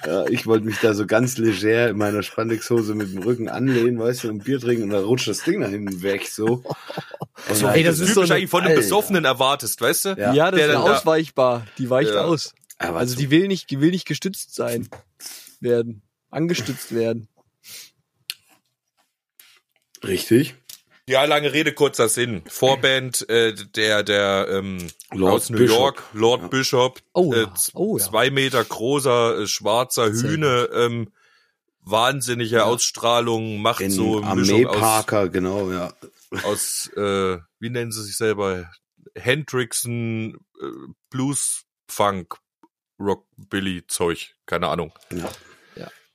Ja, 0.07 0.27
ich 0.27 0.47
wollte 0.47 0.67
mich 0.67 0.79
da 0.81 0.93
so 0.93 1.07
ganz 1.07 1.39
leger 1.39 1.89
in 1.89 1.97
meiner 1.97 2.23
Spandexhose 2.23 2.95
mit 2.95 3.13
dem 3.15 3.23
Rücken 3.23 3.49
anlehnen, 3.49 3.99
weißt 3.99 4.25
du, 4.25 4.29
und 4.29 4.45
Bier 4.45 4.61
trinken 4.61 4.83
und 4.85 4.91
dann 4.91 5.05
rutscht 5.05 5.29
das 5.29 5.43
Ding 5.43 5.61
da 5.63 5.69
hinten 5.69 6.03
weg, 6.03 6.29
so. 6.29 6.63
Und 7.49 7.57
So, 7.57 7.67
ey, 7.67 7.83
das 7.83 7.99
ist 7.99 8.15
typisch 8.15 8.29
so 8.29 8.47
von 8.47 8.63
einem. 8.63 8.77
Besoffenen 8.77 9.25
erwartest, 9.25 9.81
weißt 9.81 10.05
du? 10.05 10.09
Ja. 10.11 10.33
Ja, 10.33 10.51
das 10.53 10.59
der 10.61 10.69
ist 10.69 10.75
da- 10.75 10.81
ausweichbar. 10.81 11.67
Die 11.79 11.91
weicht 11.91 12.11
Ja. 12.15 12.21
aus. 12.25 12.53
Aber 12.79 12.99
Also 12.99 13.15
so- 13.15 13.19
die 13.21 13.31
will 13.31 13.49
nicht, 13.49 13.71
die 13.71 13.81
will 13.81 13.91
nicht 13.91 14.07
gestützt 14.07 14.55
sein 14.55 14.89
werden. 15.61 16.03
Angestützt 16.31 16.95
werden. 16.95 17.27
Richtig. 20.05 20.55
Ja, 21.09 21.25
lange 21.25 21.53
Rede, 21.53 21.73
kurzer 21.73 22.09
Sinn. 22.09 22.43
Vorband 22.47 23.29
äh, 23.29 23.55
der 23.55 24.03
der 24.05 24.47
ähm, 24.51 24.87
Lord 25.11 25.33
aus 25.35 25.51
New 25.51 25.59
Bishop. 25.59 25.77
York, 25.79 26.03
Lord 26.13 26.43
Ja. 26.43 26.49
Bishop, 26.49 27.01
Oh, 27.13 27.33
äh, 27.35 27.43
ja. 27.43 27.55
z- 27.55 27.75
Oh, 27.75 27.99
ja. 27.99 28.05
zwei 28.05 28.31
Meter 28.31 28.65
großer, 28.65 29.41
äh, 29.41 29.47
schwarzer 29.49 30.15
Sehr 30.15 30.31
Hühne, 30.31 30.69
ähm, 30.73 31.13
wahnsinnige 31.81 32.57
Ja. 32.57 32.65
Ausstrahlung, 32.65 33.61
macht 33.61 33.81
In 33.81 33.91
so 33.91 34.19
aus, 34.19 34.25
Armee-Parker, 34.25 35.29
genau, 35.29 35.73
ja. 35.73 35.93
aus 36.45 36.89
äh, 36.97 37.39
wie 37.59 37.71
nennen 37.71 37.91
sie 37.91 38.05
sich 38.05 38.17
selber? 38.17 38.71
Hendrickson, 39.17 40.37
äh, 40.61 40.67
Blues, 41.11 41.65
Funk, 41.89 42.37
Rockabilly 43.01 43.87
Zeug, 43.89 44.35
keine 44.47 44.69
Ahnung. 44.69 44.93
ja. 45.11 45.29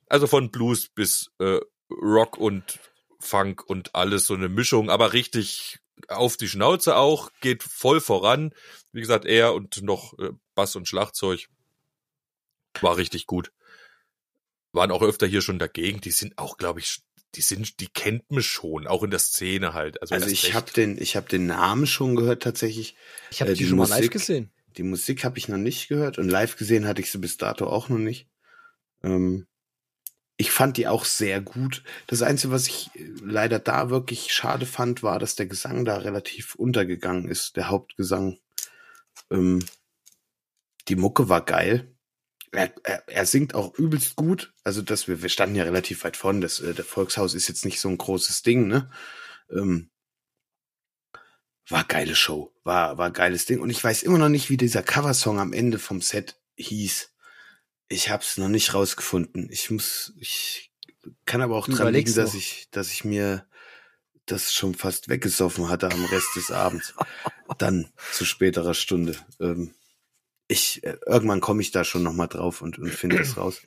Also 0.09 0.25
von 0.27 0.49
Blues 0.51 0.87
bis 0.87 1.31
äh, 1.39 1.59
Rock 1.91 2.37
und 2.37 2.79
Funk 3.19 3.63
und 3.67 3.95
alles 3.95 4.25
so 4.25 4.33
eine 4.33 4.49
Mischung, 4.49 4.89
aber 4.89 5.13
richtig 5.13 5.79
auf 6.07 6.37
die 6.37 6.47
Schnauze 6.47 6.95
auch, 6.95 7.31
geht 7.41 7.63
voll 7.63 7.99
voran. 7.99 8.53
Wie 8.91 9.01
gesagt, 9.01 9.25
er 9.25 9.53
und 9.55 9.81
noch 9.81 10.17
äh, 10.19 10.29
Bass 10.55 10.75
und 10.75 10.87
Schlagzeug 10.87 11.47
war 12.81 12.97
richtig 12.97 13.25
gut. 13.25 13.51
Waren 14.71 14.91
auch 14.91 15.01
öfter 15.01 15.25
hier 15.25 15.41
schon 15.41 15.57
dagegen. 15.59 16.01
Die 16.01 16.11
sind 16.11 16.37
auch, 16.37 16.57
glaube 16.57 16.79
ich, 16.79 17.01
die 17.35 17.41
sind, 17.41 17.79
die 17.79 17.87
kennt 17.87 18.29
man 18.29 18.43
schon, 18.43 18.85
auch 18.85 19.01
in 19.01 19.09
der 19.09 19.19
Szene 19.19 19.73
halt. 19.73 19.99
Also, 20.01 20.13
Also 20.13 20.27
ich 20.27 20.53
habe 20.53 20.71
den, 20.71 21.01
ich 21.01 21.15
habe 21.15 21.27
den 21.27 21.47
Namen 21.47 21.87
schon 21.87 22.15
gehört 22.15 22.43
tatsächlich. 22.43 22.95
Ich 23.31 23.41
habe 23.41 23.51
Äh, 23.51 23.55
die, 23.55 23.63
die 23.63 23.69
schon 23.69 23.77
mal 23.79 23.85
live 23.89 23.97
Musik- 23.99 24.11
gesehen. 24.11 24.51
Die 24.77 24.83
Musik 24.83 25.23
habe 25.23 25.39
ich 25.39 25.47
noch 25.47 25.57
nicht 25.57 25.87
gehört 25.87 26.19
und 26.19 26.29
live 26.29 26.55
gesehen 26.55 26.85
hatte 26.85 27.01
ich 27.01 27.09
sie 27.09 27.17
bis 27.17 27.37
dato 27.37 27.65
auch 27.65 27.89
noch 27.89 27.97
nicht. 27.97 28.27
Ähm, 29.03 29.47
ich 30.37 30.51
fand 30.51 30.77
die 30.77 30.87
auch 30.87 31.03
sehr 31.05 31.41
gut. 31.41 31.83
Das 32.05 32.21
Einzige, 32.21 32.53
was 32.53 32.67
ich 32.67 32.91
äh, 32.95 33.11
leider 33.21 33.59
da 33.59 33.89
wirklich 33.89 34.31
schade 34.31 34.65
fand, 34.65 35.03
war, 35.03 35.19
dass 35.19 35.35
der 35.35 35.47
Gesang 35.47 35.83
da 35.83 35.97
relativ 35.97 36.55
untergegangen 36.55 37.27
ist, 37.27 37.55
der 37.57 37.69
Hauptgesang. 37.69 38.39
Ähm, 39.31 39.65
die 40.87 40.95
Mucke 40.95 41.27
war 41.27 41.43
geil. 41.43 41.91
Er, 42.51 42.71
er, 42.83 43.03
er 43.07 43.25
singt 43.25 43.55
auch 43.55 43.77
übelst 43.77 44.15
gut. 44.15 44.53
Also, 44.63 44.81
dass 44.81 45.07
wir, 45.07 45.21
wir 45.21 45.29
standen 45.29 45.55
ja 45.55 45.63
relativ 45.63 46.03
weit 46.03 46.17
vorn. 46.17 46.39
Das, 46.39 46.59
äh, 46.59 46.73
der 46.73 46.85
Volkshaus 46.85 47.33
ist 47.33 47.47
jetzt 47.47 47.65
nicht 47.65 47.81
so 47.81 47.89
ein 47.89 47.97
großes 47.97 48.43
Ding, 48.43 48.67
ne? 48.67 48.91
Ähm, 49.51 49.89
war 51.69 51.83
geile 51.83 52.15
Show, 52.15 52.53
war 52.63 52.97
war 52.97 53.11
geiles 53.11 53.45
Ding 53.45 53.59
und 53.59 53.69
ich 53.69 53.83
weiß 53.83 54.03
immer 54.03 54.17
noch 54.17 54.29
nicht, 54.29 54.49
wie 54.49 54.57
dieser 54.57 54.83
Coversong 54.83 55.39
am 55.39 55.51
Ende 55.51 55.79
vom 55.79 56.01
Set 56.01 56.39
hieß. 56.55 57.13
Ich 57.89 58.09
hab's 58.09 58.37
noch 58.37 58.49
nicht 58.49 58.73
rausgefunden. 58.73 59.49
Ich 59.51 59.71
muss, 59.71 60.13
ich 60.19 60.71
kann 61.25 61.41
aber 61.41 61.55
auch 61.55 61.67
dran 61.67 61.93
liegen, 61.93 62.13
dass 62.13 62.33
ich, 62.33 62.67
dass 62.71 62.91
ich 62.91 63.05
mir 63.05 63.45
das 64.25 64.53
schon 64.53 64.75
fast 64.75 65.07
weggesoffen 65.07 65.69
hatte 65.69 65.89
am 65.89 66.05
Rest 66.05 66.35
des 66.35 66.51
Abends. 66.51 66.93
Dann 67.57 67.89
zu 68.11 68.25
späterer 68.25 68.73
Stunde. 68.73 69.15
Ähm, 69.39 69.73
ich 70.47 70.83
äh, 70.83 70.97
irgendwann 71.05 71.41
komme 71.41 71.61
ich 71.61 71.71
da 71.71 71.83
schon 71.83 72.03
noch 72.03 72.13
mal 72.13 72.27
drauf 72.27 72.61
und 72.61 72.77
und 72.77 72.89
finde 72.89 73.17
das 73.17 73.37
raus. 73.37 73.61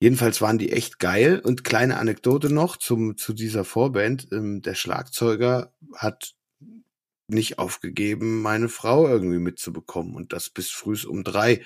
Jedenfalls 0.00 0.40
waren 0.40 0.58
die 0.58 0.70
echt 0.70 0.98
geil 0.98 1.40
und 1.40 1.64
kleine 1.64 1.98
Anekdote 1.98 2.52
noch 2.52 2.76
zum 2.76 3.16
zu 3.16 3.32
dieser 3.32 3.64
Vorband. 3.64 4.28
Ähm, 4.32 4.62
der 4.62 4.74
Schlagzeuger 4.74 5.72
hat 5.94 6.34
nicht 7.26 7.58
aufgegeben, 7.58 8.40
meine 8.40 8.68
Frau 8.68 9.06
irgendwie 9.08 9.38
mitzubekommen 9.38 10.14
und 10.14 10.32
das 10.32 10.50
bis 10.50 10.70
frühs 10.70 11.04
um 11.04 11.24
drei 11.24 11.62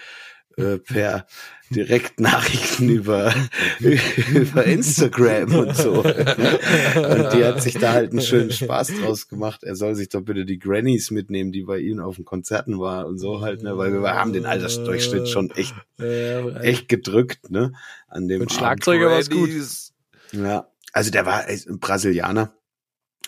äh, 0.56 0.78
per 0.78 1.26
Direktnachrichten 1.70 2.88
über 2.88 3.34
über 3.80 4.64
Instagram 4.64 5.54
und 5.54 5.76
so. 5.76 6.02
Und 6.02 7.32
die 7.32 7.44
hat 7.44 7.62
sich 7.62 7.78
da 7.78 7.92
halt 7.92 8.12
einen 8.12 8.20
schönen 8.20 8.52
Spaß 8.52 9.00
draus 9.00 9.28
gemacht. 9.28 9.62
Er 9.64 9.76
soll 9.76 9.94
sich 9.94 10.08
doch 10.08 10.22
bitte 10.22 10.44
die 10.44 10.58
Grannies 10.58 11.10
mitnehmen, 11.10 11.52
die 11.52 11.62
bei 11.62 11.78
ihnen 11.78 12.00
auf 12.00 12.16
den 12.16 12.24
Konzerten 12.24 12.78
war 12.78 13.06
und 13.06 13.18
so 13.18 13.40
halt, 13.40 13.62
ne, 13.62 13.76
weil 13.78 13.92
wir 13.92 14.14
haben 14.14 14.32
den 14.32 14.46
Altersdurchschnitt 14.46 15.28
schon 15.28 15.50
echt 15.50 15.74
echt 15.98 16.88
gedrückt, 16.88 17.50
ne, 17.50 17.72
an 18.08 18.28
dem 18.28 18.42
Abend. 18.42 18.52
Schlagzeuger 18.52 19.10
war's 19.10 19.30
gut. 19.30 19.48
Grannies. 19.48 19.94
Ja, 20.32 20.68
also 20.92 21.10
der 21.10 21.26
war 21.26 21.44
ein 21.46 21.78
Brasilianer, 21.78 22.54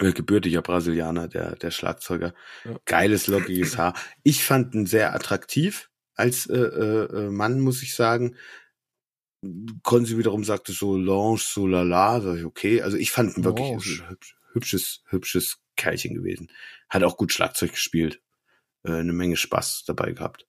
äh, 0.00 0.12
gebürtiger 0.12 0.62
Brasilianer, 0.62 1.28
der, 1.28 1.56
der 1.56 1.70
Schlagzeuger. 1.70 2.34
Ja. 2.64 2.76
Geiles, 2.84 3.26
lockiges 3.26 3.78
Haar. 3.78 3.94
Ich 4.22 4.44
fand 4.44 4.74
ihn 4.74 4.86
sehr 4.86 5.14
attraktiv 5.14 5.90
als 6.14 6.46
äh, 6.46 6.56
äh, 6.56 7.26
äh, 7.26 7.30
Mann, 7.30 7.60
muss 7.60 7.82
ich 7.82 7.94
sagen. 7.94 8.36
Konzi 9.82 10.16
wiederum 10.16 10.42
sagte 10.44 10.72
so 10.72 10.96
Lange, 10.96 11.38
so 11.38 11.66
lala, 11.66 12.20
sag 12.20 12.38
ich, 12.38 12.44
okay. 12.44 12.82
Also 12.82 12.96
ich 12.96 13.10
fand 13.10 13.36
ihn 13.36 13.44
wirklich 13.44 13.72
hübsch, 13.74 14.04
hübsches, 14.52 15.02
hübsches 15.08 15.58
Kerlchen 15.76 16.14
gewesen. 16.14 16.50
Hat 16.88 17.02
auch 17.02 17.16
gut 17.16 17.32
Schlagzeug 17.32 17.72
gespielt. 17.72 18.22
Äh, 18.84 18.92
eine 18.92 19.12
Menge 19.12 19.36
Spaß 19.36 19.84
dabei 19.86 20.12
gehabt. 20.12 20.46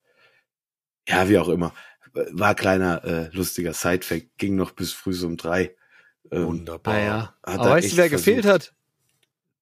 Ja, 1.07 1.27
wie 1.29 1.37
auch 1.37 1.49
immer. 1.49 1.73
War 2.13 2.55
kleiner, 2.55 3.03
äh, 3.03 3.29
lustiger 3.35 3.73
Sidefact, 3.73 4.37
ging 4.37 4.55
noch 4.55 4.71
bis 4.71 4.93
früh 4.93 5.13
so 5.13 5.27
um 5.27 5.35
drei. 5.35 5.75
Ähm, 6.31 6.45
Wunderbar. 6.45 6.93
Ah 6.93 6.99
ja. 6.99 7.21
Hat 7.45 7.59
Aber 7.59 7.65
er 7.65 7.71
weißt 7.71 7.91
du, 7.91 7.97
wer 7.97 8.09
gefehlt 8.09 8.45
versucht. 8.45 8.69
hat? 8.69 8.75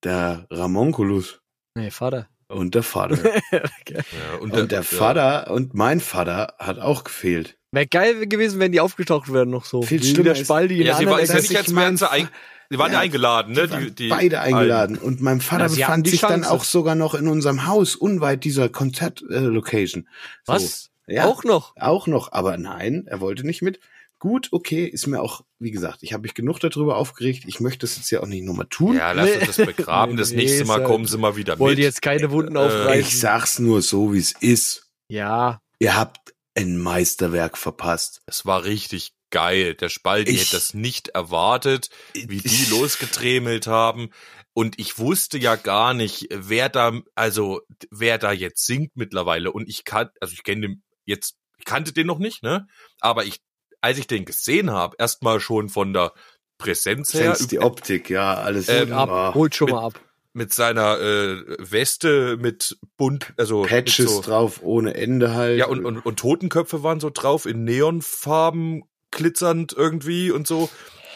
der 0.03 0.47
Ramonculus 0.51 1.41
Nee, 1.75 1.89
Vater. 1.89 2.29
Und 2.53 2.75
der 2.75 2.83
Vater. 2.83 3.17
Ja, 3.51 4.39
und, 4.39 4.53
und 4.53 4.71
der 4.71 4.79
ja. 4.79 4.83
Vater 4.83 5.51
und 5.51 5.73
mein 5.73 5.99
Vater 5.99 6.55
hat 6.59 6.79
auch 6.79 7.03
gefehlt. 7.03 7.57
Wäre 7.71 7.87
geil 7.87 8.27
gewesen, 8.27 8.59
wenn 8.59 8.71
die 8.71 8.79
aufgetaucht 8.79 9.31
wären 9.31 9.49
noch 9.49 9.65
so. 9.65 9.81
Viel 9.81 10.03
schlimmer 10.03 10.33
der 10.33 10.35
Spaldi 10.35 10.83
Ja, 10.83 10.97
sie 10.97 11.05
war, 11.05 11.19
ist 11.19 11.29
ja 11.29 11.35
nicht, 11.35 11.51
ich 11.51 11.57
als 11.57 11.69
mein- 11.69 12.01
ein, 12.01 12.27
die 12.71 12.77
waren 12.79 12.91
ja, 12.93 12.99
eingeladen, 12.99 13.53
ne? 13.53 13.67
Die 13.67 13.71
waren 13.71 13.83
Die, 13.85 13.95
die 13.95 14.07
beide 14.09 14.39
eingeladen. 14.41 14.97
Und 14.97 15.21
mein 15.21 15.41
Vater 15.41 15.67
Na, 15.69 15.75
befand 15.75 16.07
sich 16.07 16.21
dann 16.21 16.43
auch 16.43 16.63
sogar 16.63 16.95
noch 16.95 17.13
in 17.13 17.27
unserem 17.27 17.67
Haus, 17.67 17.95
unweit 17.95 18.43
dieser 18.43 18.69
Konzertlocation. 18.69 20.07
So. 20.43 20.53
Was? 20.53 20.89
Ja, 21.05 21.25
Auch 21.25 21.43
noch? 21.43 21.75
auch 21.77 22.07
noch. 22.07 22.31
Aber 22.31 22.57
nein, 22.57 23.03
er 23.07 23.19
wollte 23.19 23.45
nicht 23.45 23.61
mit. 23.61 23.79
Gut, 24.23 24.47
okay, 24.53 24.85
ist 24.85 25.05
mir 25.07 25.21
auch, 25.21 25.41
wie 25.59 25.71
gesagt, 25.71 25.97
ich 26.01 26.13
habe 26.13 26.21
mich 26.21 26.33
genug 26.33 26.57
darüber 26.61 26.95
aufgeregt. 26.95 27.43
Ich 27.45 27.59
möchte 27.59 27.79
das 27.79 27.97
jetzt 27.97 28.09
ja 28.09 28.21
auch 28.21 28.25
nicht 28.25 28.45
nochmal 28.45 28.67
tun. 28.69 28.95
Ja, 28.95 29.11
lass 29.11 29.29
uns 29.35 29.57
das 29.57 29.65
begraben. 29.65 30.15
Das 30.15 30.29
nee, 30.31 30.37
nächste 30.37 30.63
Mal 30.63 30.77
halt- 30.77 30.85
kommen 30.85 31.05
sie 31.05 31.17
mal 31.17 31.35
wieder 31.35 31.59
Wollt 31.59 31.71
mit. 31.71 31.79
ihr 31.79 31.85
jetzt 31.85 32.01
keine 32.01 32.31
Wunden 32.31 32.55
Äh, 32.55 32.59
aufreißen? 32.59 33.01
ich 33.01 33.19
sag's 33.19 33.59
nur 33.59 33.81
so, 33.81 34.13
wie 34.13 34.19
es 34.19 34.31
ist. 34.39 34.87
ja. 35.09 35.59
Ihr 35.79 35.97
habt 35.97 36.33
ein 36.55 36.77
Meisterwerk 36.77 37.57
verpasst. 37.57 38.21
Es 38.25 38.45
war 38.45 38.63
richtig 38.63 39.11
geil. 39.29 39.73
Der 39.75 39.89
Spaldi 39.89 40.31
Ich- 40.31 40.39
hätte 40.43 40.51
das 40.55 40.73
nicht 40.73 41.09
erwartet, 41.09 41.89
wie 42.13 42.37
die 42.37 42.47
Ich- 42.47 42.69
losgetremelt 42.69 43.67
haben. 43.67 44.11
Und 44.53 44.79
ich 44.79 44.97
wusste 44.99 45.37
ja 45.37 45.57
gar 45.57 45.93
nicht, 45.93 46.27
wer 46.31 46.69
da, 46.69 46.93
also 47.15 47.59
wer 47.91 48.17
da 48.19 48.31
jetzt 48.31 48.65
singt 48.65 48.95
mittlerweile. 48.95 49.51
Und 49.51 49.67
ich 49.67 49.83
kann, 49.83 50.07
also 50.21 50.31
ich 50.33 50.43
kenne 50.43 50.61
den 50.61 50.83
jetzt, 51.03 51.35
ich 51.57 51.65
kannte 51.65 51.91
den 51.91 52.07
noch 52.07 52.19
nicht, 52.19 52.41
ne? 52.41 52.67
Aber 53.01 53.25
ich, 53.25 53.41
als 53.83 53.97
ich 53.97 54.07
den 54.07 54.25
gesehen 54.25 54.71
habe, 54.71 54.95
erstmal 54.97 55.39
schon 55.39 55.69
von 55.69 55.93
der 55.93 56.13
Präsenz 56.57 57.13
her, 57.13 57.35
Sense 57.35 57.47
die 57.47 57.59
Optik, 57.59 58.09
ja, 58.09 58.33
alles 58.35 58.69
Ähm, 58.69 58.93
Ab, 58.93 59.09
ah, 59.09 59.33
holt 59.33 59.53
schon 59.55 59.65
mit- 59.67 59.75
mal 59.75 59.85
ab. 59.85 59.99
mit 60.31 60.53
seiner 60.53 60.99
äh, 60.99 61.43
Weste 61.59 62.37
mit 62.37 62.77
bunt, 62.95 63.33
also 63.37 63.63
Patches 63.63 63.99
mit 63.99 64.09
so, 64.09 64.21
drauf 64.21 64.61
ohne 64.63 64.93
Ende 64.93 65.33
halt. 65.33 65.59
Ja, 65.59 65.67
und, 65.67 65.85
und, 65.85 66.05
und 66.05 66.17
Totenköpfe 66.17 66.81
waren 66.81 66.99
so 67.01 67.09
drauf, 67.09 67.45
in 67.45 67.65
Neonfarben 67.65 68.83
glitzernd 69.11 69.73
irgendwie 69.73 70.31
und 70.31 70.47
so. 70.47 70.69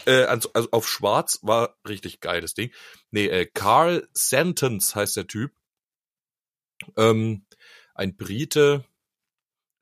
Äh, 0.06 0.24
also, 0.26 0.50
also 0.54 0.70
auf 0.72 0.88
schwarz 0.88 1.40
war 1.44 1.78
richtig 1.88 2.20
geiles 2.20 2.54
Ding. 2.54 2.72
Nee, 3.12 3.28
äh, 3.28 3.46
Carl 3.46 4.08
Sentence 4.14 4.94
heißt 4.96 5.16
der 5.16 5.28
Typ. 5.28 5.52
Ähm, 6.98 7.46
ein 7.96 8.16
Brite, 8.18 8.84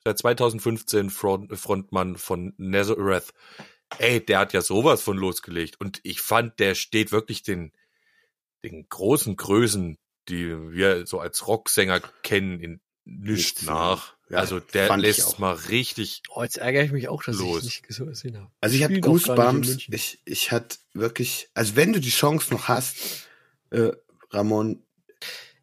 seit 0.05 0.19
2015 0.19 1.09
Front, 1.09 1.57
Frontmann 1.57 2.15
von 2.15 2.53
Nazareth. 2.57 3.33
Ey, 3.97 4.23
der 4.23 4.39
hat 4.39 4.53
ja 4.53 4.61
sowas 4.61 5.01
von 5.01 5.17
losgelegt. 5.17 5.79
Und 5.79 5.99
ich 6.03 6.21
fand, 6.21 6.59
der 6.59 6.75
steht 6.75 7.11
wirklich 7.11 7.43
den, 7.43 7.73
den 8.63 8.87
großen 8.87 9.35
Größen, 9.35 9.97
die 10.29 10.71
wir 10.71 11.05
so 11.05 11.19
als 11.19 11.47
Rocksänger 11.47 12.01
kennen, 12.23 12.59
in 12.59 12.81
nichts 13.03 13.61
Nichts 13.61 13.61
nach. 13.63 14.15
Ja, 14.29 14.39
also 14.39 14.59
der 14.59 14.89
ich 14.89 14.95
lässt 14.97 15.37
mal 15.37 15.53
richtig. 15.53 16.23
Oh, 16.29 16.41
jetzt 16.41 16.57
ärgere 16.57 16.83
ich 16.83 16.91
mich 16.91 17.07
auch, 17.07 17.23
dass 17.23 17.37
Los. 17.37 17.63
ich 17.63 17.83
nicht 17.83 17.93
so 17.93 18.05
gesehen 18.05 18.37
habe. 18.37 18.51
Also 18.59 18.75
ich 18.75 18.83
hatte 18.83 18.95
in 18.95 19.01
Goosebumps. 19.01 19.87
Ich, 19.91 20.19
ich 20.25 20.51
hatte 20.51 20.77
wirklich, 20.93 21.49
also 21.53 21.75
wenn 21.75 21.93
du 21.93 21.99
die 21.99 22.09
Chance 22.09 22.51
noch 22.51 22.67
hast, 22.67 23.27
äh, 23.69 23.91
Ramon, 24.31 24.83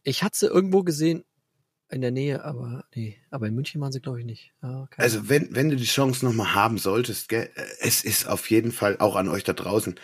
Ich 0.05 0.23
hatte 0.23 0.39
sie 0.39 0.47
irgendwo 0.47 0.85
gesehen 0.85 1.25
in 1.93 2.01
der 2.01 2.11
Nähe, 2.11 2.45
aber 2.45 2.85
nee, 2.95 3.19
aber 3.31 3.47
in 3.47 3.55
München 3.55 3.81
waren 3.81 3.93
sie 3.93 4.01
glaube 4.01 4.21
ich 4.21 4.27
nicht. 4.27 4.53
Ah, 4.63 4.87
also 4.97 5.29
wenn, 5.29 5.55
wenn 5.55 5.69
du 5.69 5.77
die 5.77 5.85
Chance 5.85 6.25
noch 6.25 6.33
mal 6.33 6.55
haben 6.55 6.79
solltest, 6.79 7.29
gell, 7.29 7.51
äh, 7.55 7.63
es 7.81 8.05
ist 8.05 8.27
auf 8.27 8.51
jeden 8.51 8.73
Fall 8.73 8.97
auch 8.99 9.17
an 9.17 9.29
euch 9.29 9.45
da 9.45 9.53
draußen. 9.53 9.95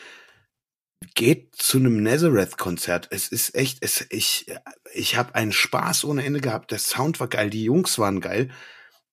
Geht 1.14 1.54
zu 1.54 1.78
einem 1.78 2.02
Nazareth-Konzert. 2.02 3.09
Es 3.11 3.28
ist 3.28 3.54
echt, 3.54 3.78
es, 3.83 4.04
ich, 4.11 4.47
ich 4.92 5.16
habe 5.16 5.35
einen 5.35 5.52
Spaß 5.52 6.04
ohne 6.04 6.25
Ende 6.25 6.40
gehabt. 6.40 6.73
Der 6.73 6.78
Sound 6.78 7.21
war 7.21 7.28
geil, 7.28 7.50
die 7.50 7.64
Jungs 7.64 7.99
waren 7.99 8.21
geil. 8.21 8.50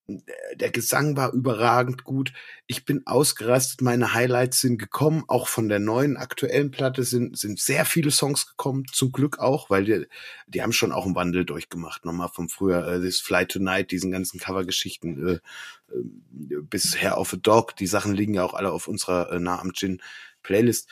Der 0.08 0.70
Gesang 0.70 1.18
war 1.18 1.34
überragend 1.34 2.04
gut. 2.04 2.32
Ich 2.68 2.86
bin 2.86 3.08
ausgerastet. 3.08 3.82
Meine 3.82 4.14
Highlights 4.14 4.62
sind 4.62 4.78
gekommen. 4.78 5.24
Auch 5.28 5.48
von 5.48 5.68
der 5.68 5.80
neuen 5.80 6.16
aktuellen 6.16 6.70
Platte 6.70 7.04
sind, 7.04 7.38
sind 7.38 7.60
sehr 7.60 7.86
viele 7.86 8.12
Songs 8.12 8.46
gekommen. 8.46 8.86
Zum 8.92 9.12
Glück 9.12 9.40
auch, 9.40 9.72
weil 9.72 9.86
die, 9.86 10.06
die 10.46 10.62
haben 10.62 10.74
schon 10.74 10.92
auch 10.92 11.06
einen 11.06 11.16
Wandel 11.16 11.44
durchgemacht. 11.44 12.06
Nochmal 12.06 12.30
vom 12.30 12.50
früher, 12.50 12.88
äh, 12.88 13.00
This 13.02 13.20
Fly 13.20 13.48
Tonight, 13.48 13.90
diesen 13.90 14.12
ganzen 14.12 14.40
Covergeschichten, 14.40 15.28
äh, 15.28 15.34
äh, 15.34 16.62
bis 16.62 17.02
Hair 17.02 17.18
of 17.18 17.34
a 17.34 17.38
Dog. 17.38 17.76
Die 17.76 17.88
Sachen 17.88 18.14
liegen 18.14 18.36
ja 18.36 18.44
auch 18.44 18.54
alle 18.54 18.72
auf 18.72 18.88
unserer 18.88 19.32
äh, 19.32 19.40
Nah 19.40 19.60
am 19.60 19.74
Gin 19.74 20.02
Playlist. 20.44 20.88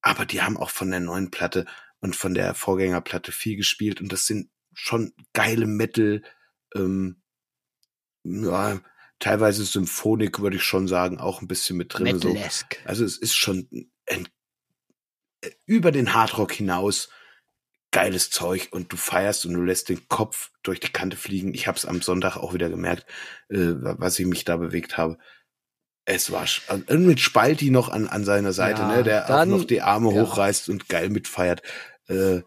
Aber 0.00 0.24
die 0.24 0.40
haben 0.40 0.56
auch 0.56 0.70
von 0.70 0.90
der 0.90 1.00
neuen 1.00 1.30
Platte 1.30 1.66
und 2.00 2.16
von 2.16 2.32
der 2.32 2.54
Vorgängerplatte 2.54 3.30
viel 3.30 3.56
gespielt. 3.56 4.00
Und 4.00 4.10
das 4.10 4.26
sind 4.26 4.48
schon 4.72 5.12
geile 5.34 5.66
Metal, 5.66 6.22
ähm, 6.74 7.16
ja, 8.28 8.80
teilweise 9.18 9.64
Symphonik, 9.64 10.40
würde 10.40 10.56
ich 10.56 10.62
schon 10.64 10.88
sagen, 10.88 11.18
auch 11.18 11.40
ein 11.42 11.48
bisschen 11.48 11.76
mit 11.76 11.94
drin. 11.94 12.18
So. 12.18 12.36
Also 12.84 13.04
es 13.04 13.16
ist 13.16 13.34
schon 13.34 13.68
ein, 14.08 14.28
äh, 15.40 15.50
über 15.66 15.90
den 15.92 16.14
Hardrock 16.14 16.52
hinaus 16.52 17.08
geiles 17.90 18.30
Zeug 18.30 18.68
und 18.70 18.92
du 18.92 18.96
feierst 18.98 19.46
und 19.46 19.54
du 19.54 19.62
lässt 19.62 19.88
den 19.88 20.08
Kopf 20.08 20.50
durch 20.62 20.78
die 20.78 20.92
Kante 20.92 21.16
fliegen. 21.16 21.54
Ich 21.54 21.66
habe 21.66 21.78
es 21.78 21.86
am 21.86 22.02
Sonntag 22.02 22.36
auch 22.36 22.52
wieder 22.52 22.68
gemerkt, 22.68 23.06
äh, 23.48 23.56
was 23.80 24.18
ich 24.18 24.26
mich 24.26 24.44
da 24.44 24.58
bewegt 24.58 24.98
habe. 24.98 25.18
Es 26.04 26.30
war 26.30 26.46
und 26.68 27.06
mit 27.06 27.20
Spalti 27.20 27.70
noch 27.70 27.88
an, 27.90 28.06
an 28.08 28.24
seiner 28.24 28.52
Seite, 28.52 28.82
Ja, 28.82 28.88
ne, 28.96 29.02
der 29.04 29.26
dann- 29.26 29.52
auch 29.52 29.58
noch 29.58 29.64
die 29.64 29.82
Arme 29.82 30.14
ja. 30.14 30.22
hochreißt 30.22 30.68
und 30.68 30.88
geil 30.88 31.08
mitfeiert. 31.10 31.62
Äh, 32.08 32.42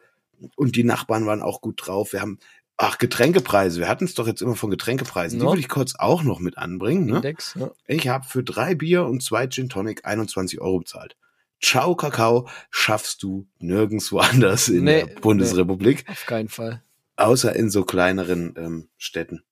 und 0.55 0.75
die 0.75 0.83
Nachbarn 0.83 1.25
waren 1.27 1.41
auch 1.43 1.61
gut 1.61 1.85
drauf. 1.85 2.13
Wir 2.13 2.21
haben, 2.21 2.39
ach, 2.83 2.97
Getränkepreise. 2.97 3.79
Wir 3.79 3.87
hatten 3.87 4.05
es 4.05 4.13
doch 4.15 4.27
jetzt 4.27 4.41
immer 4.41 4.55
von 4.55 4.69
Getränkepreisen. 4.71 5.39
Die 5.39 5.45
No. 5.45 5.51
würde 5.51 5.59
ich 5.61 5.69
kurz 5.69 5.95
auch 5.95 6.23
noch 6.23 6.39
mit 6.39 6.57
anbringen. 6.57 7.05
Ne? 7.05 7.15
Index, 7.17 7.55
ja. 7.59 7.71
Ich 7.87 8.07
habe 8.07 8.25
für 8.25 8.43
drei 8.43 8.75
Bier 8.75 9.05
und 9.05 9.21
zwei 9.23 9.47
Gin 9.47 9.69
Tonic 9.69 10.05
21 10.05 10.59
Euro 10.61 10.79
bezahlt. 10.79 11.15
Ciao 11.61 11.95
Kakao 11.95 12.47
schaffst 12.71 13.21
du 13.23 13.47
nirgendwo 13.59 14.17
anders 14.19 14.67
in 14.67 14.83
Nee, 14.85 15.05
der 15.05 15.19
Bundesrepublik, 15.19 16.05
auf 16.09 16.25
keinen 16.25 16.49
Fall. 16.49 16.81
außer 17.17 17.55
in 17.55 17.69
so 17.69 17.83
kleineren 17.85 18.55
ähm, 18.57 18.89
Städten. 18.97 19.43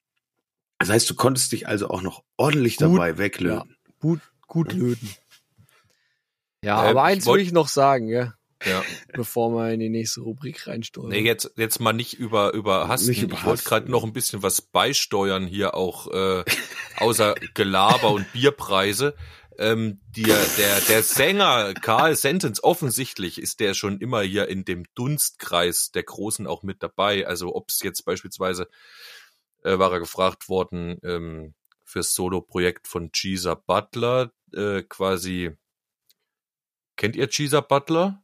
Das 0.80 0.90
heißt, 0.90 1.10
du 1.10 1.14
konntest 1.16 1.52
dich 1.52 1.68
also 1.68 1.90
auch 1.90 2.02
noch 2.02 2.24
ordentlich 2.38 2.78
Gut, 2.78 2.94
dabei 2.96 3.18
weglöten. 3.20 3.76
Gut, 4.00 4.22
gut 4.48 4.74
löten. 4.74 5.10
Ja, 6.64 6.84
Ähm, 6.84 6.90
aber 6.98 7.02
ich 7.10 7.16
eins 7.18 7.26
wollt- 7.26 7.40
will 7.42 7.46
ich 7.46 7.52
noch 7.54 7.68
sagen, 7.68 8.08
ja, 8.08 8.34
Ja. 8.66 8.84
bevor 9.14 9.52
wir 9.52 9.72
in 9.72 9.80
die 9.80 9.90
nächste 9.90 10.22
Rubrik 10.22 10.68
reinsteuern. 10.68 11.10
Nee, 11.10 11.22
jetzt, 11.22 11.54
jetzt 11.56 11.80
mal 11.80 11.94
nicht 11.94 12.16
über, 12.16 12.54
über 12.54 12.88
Hasten. 12.88 13.10
Nicht 13.10 13.24
über 13.24 13.38
ich 13.38 13.46
wollte 13.46 13.64
gerade 13.64 13.92
noch 13.92 14.04
ein 14.04 14.14
bisschen 14.14 14.44
was 14.44 14.62
beisteuern 14.62 15.48
hier 15.48 15.76
auch, 15.76 16.08
äh, 16.12 16.44
außer 16.98 17.36
Gelaber 17.54 18.12
und 18.12 18.32
Bierpreise. 18.34 19.16
Ähm, 19.58 20.00
der, 20.16 20.38
der, 20.58 20.80
der 20.82 21.04
Sänger 21.04 21.74
Karl 21.74 22.16
Sentence, 22.16 22.64
offensichtlich 22.64 23.42
ist 23.42 23.60
der 23.60 23.74
schon 23.74 24.00
immer 24.00 24.22
hier 24.22 24.48
in 24.48 24.64
dem 24.64 24.86
Dunstkreis 24.96 25.92
der 25.92 26.04
Großen 26.04 26.48
auch 26.48 26.64
mit 26.64 26.82
dabei. 26.82 27.28
Also 27.28 27.54
ob 27.56 27.70
es 27.70 27.82
jetzt 27.84 28.04
beispielsweise, 28.04 28.70
äh, 29.64 29.78
war 29.78 29.92
er 29.92 30.00
gefragt 30.00 30.48
worden, 30.48 30.98
ähm, 31.04 31.56
fürs 31.84 32.14
Solo-Projekt 32.14 32.88
von 32.88 33.12
Geezer 33.12 33.56
Butler, 33.58 34.32
äh, 34.54 34.84
quasi, 34.84 35.52
kennt 36.96 37.18
ihr 37.18 37.28
Geezer 37.28 37.62
Butler? 37.62 38.24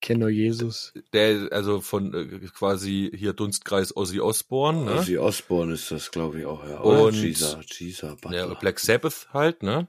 Kenne 0.00 0.20
nur 0.20 0.28
Jesus. 0.30 0.94
Der, 1.12 1.52
also 1.52 1.80
von 1.82 2.14
äh, 2.14 2.38
quasi 2.48 3.10
hier 3.14 3.32
Dunstkreis 3.34 3.94
Ozzy 3.96 4.20
Osbourne, 4.20 4.84
ne? 4.84 4.98
Ozzy 5.00 5.18
Osbourne 5.18 5.74
ist 5.74 5.90
das, 5.90 6.10
glaube 6.10 6.40
ich, 6.40 6.46
auch, 6.46 6.66
ja. 6.66 6.78
Und- 6.78 7.14
Jesus, 7.14 7.56
Jesus, 7.78 8.16
Ja, 8.30 8.46
Black 8.54 8.80
Sabbath 8.80 9.28
halt, 9.32 9.62
ne? 9.62 9.88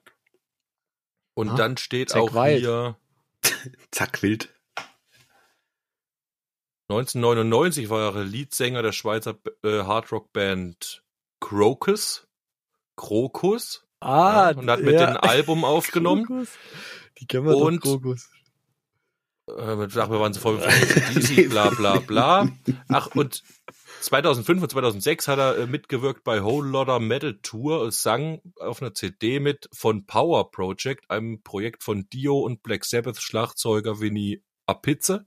Und 1.34 1.50
Ah, 1.52 1.56
dann 1.56 1.78
steht 1.78 2.10
Zack 2.10 2.22
auch 2.22 2.34
Wild. 2.34 2.60
hier 2.60 2.98
Zack, 3.92 4.22
wild. 4.22 4.50
1999 6.90 7.90
war 7.90 8.14
er 8.14 8.24
Leadsänger 8.26 8.82
der 8.84 8.92
Schweizer 8.92 9.38
äh, 9.64 9.84
Hardrock-Band 9.84 11.04
Crocus. 11.40 12.28
Crocus. 12.98 13.86
Ah, 14.02 14.52
ja, 14.52 14.58
und 14.58 14.70
hat 14.70 14.82
mit 14.82 14.96
ja. 14.96 15.14
dem 15.14 15.18
Album 15.18 15.64
aufgenommen. 15.64 16.26
Krokus. 16.26 16.50
Die 17.20 17.28
kennen 17.28 17.46
wir 17.46 17.56
Und- 17.56 17.78
doch, 17.86 17.92
Krokus. 18.02 18.30
Äh, 19.58 19.76
mit 19.76 19.92
Sachen, 19.92 20.12
wir 20.12 20.20
waren 20.20 20.34
so 20.34 20.40
voll 20.40 20.58
DC, 21.16 21.50
bla 21.50 21.70
bla 21.70 22.00
bla. 22.00 22.50
Ach, 22.90 23.08
und 23.16 23.44
2005 24.02 24.64
und 24.64 24.72
2006 24.72 25.28
hat 25.28 25.40
er 25.40 25.58
äh, 25.58 25.68
mitgewirkt 25.68 26.24
bei 26.24 26.44
Whole 26.44 26.70
Lotta 26.70 27.00
Metal 27.00 27.38
Tour, 27.42 27.92
sang 27.92 28.42
auf 28.60 28.82
einer 28.82 28.94
CD 28.94 29.40
mit 29.40 29.70
von 29.74 30.06
Power 30.06 30.52
Project, 30.52 31.10
einem 31.10 31.42
Projekt 31.44 31.84
von 31.84 32.10
Dio 32.10 32.40
und 32.40 32.64
Black 32.64 32.86
Sabbath 32.86 33.22
Schlagzeuger 33.22 34.00
Vinny 34.00 34.44
Apitze. 34.66 35.26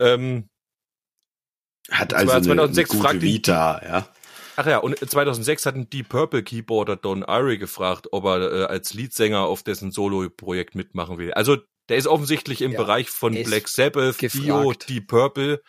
Ähm, 0.00 0.48
Hat 1.90 2.14
also 2.14 2.26
zwar 2.26 2.36
eine, 2.36 2.44
2006 2.44 2.90
eine 2.90 3.02
gute 3.02 3.22
Vita, 3.22 3.82
ja. 3.84 4.08
ach 4.56 4.66
ja, 4.66 4.78
und 4.78 4.98
2006 4.98 5.66
hatten 5.66 5.90
die 5.90 6.02
Purple 6.02 6.42
Keyboarder 6.42 6.96
Don 6.96 7.22
Irie 7.22 7.58
gefragt, 7.58 8.08
ob 8.12 8.24
er 8.24 8.52
äh, 8.52 8.64
als 8.64 8.94
Leadsänger 8.94 9.40
auf 9.40 9.62
dessen 9.62 9.92
Solo-Projekt 9.92 10.74
mitmachen 10.74 11.18
will. 11.18 11.32
Also 11.34 11.58
der 11.90 11.98
ist 11.98 12.06
offensichtlich 12.06 12.62
im 12.62 12.72
Ja, 12.72 12.78
Bereich 12.78 13.10
von 13.10 13.34
Black 13.34 13.68
Sabbath, 13.68 14.16
gefragt. 14.18 14.44
Dio, 14.44 14.72
die 14.88 15.00
Purple 15.02 15.60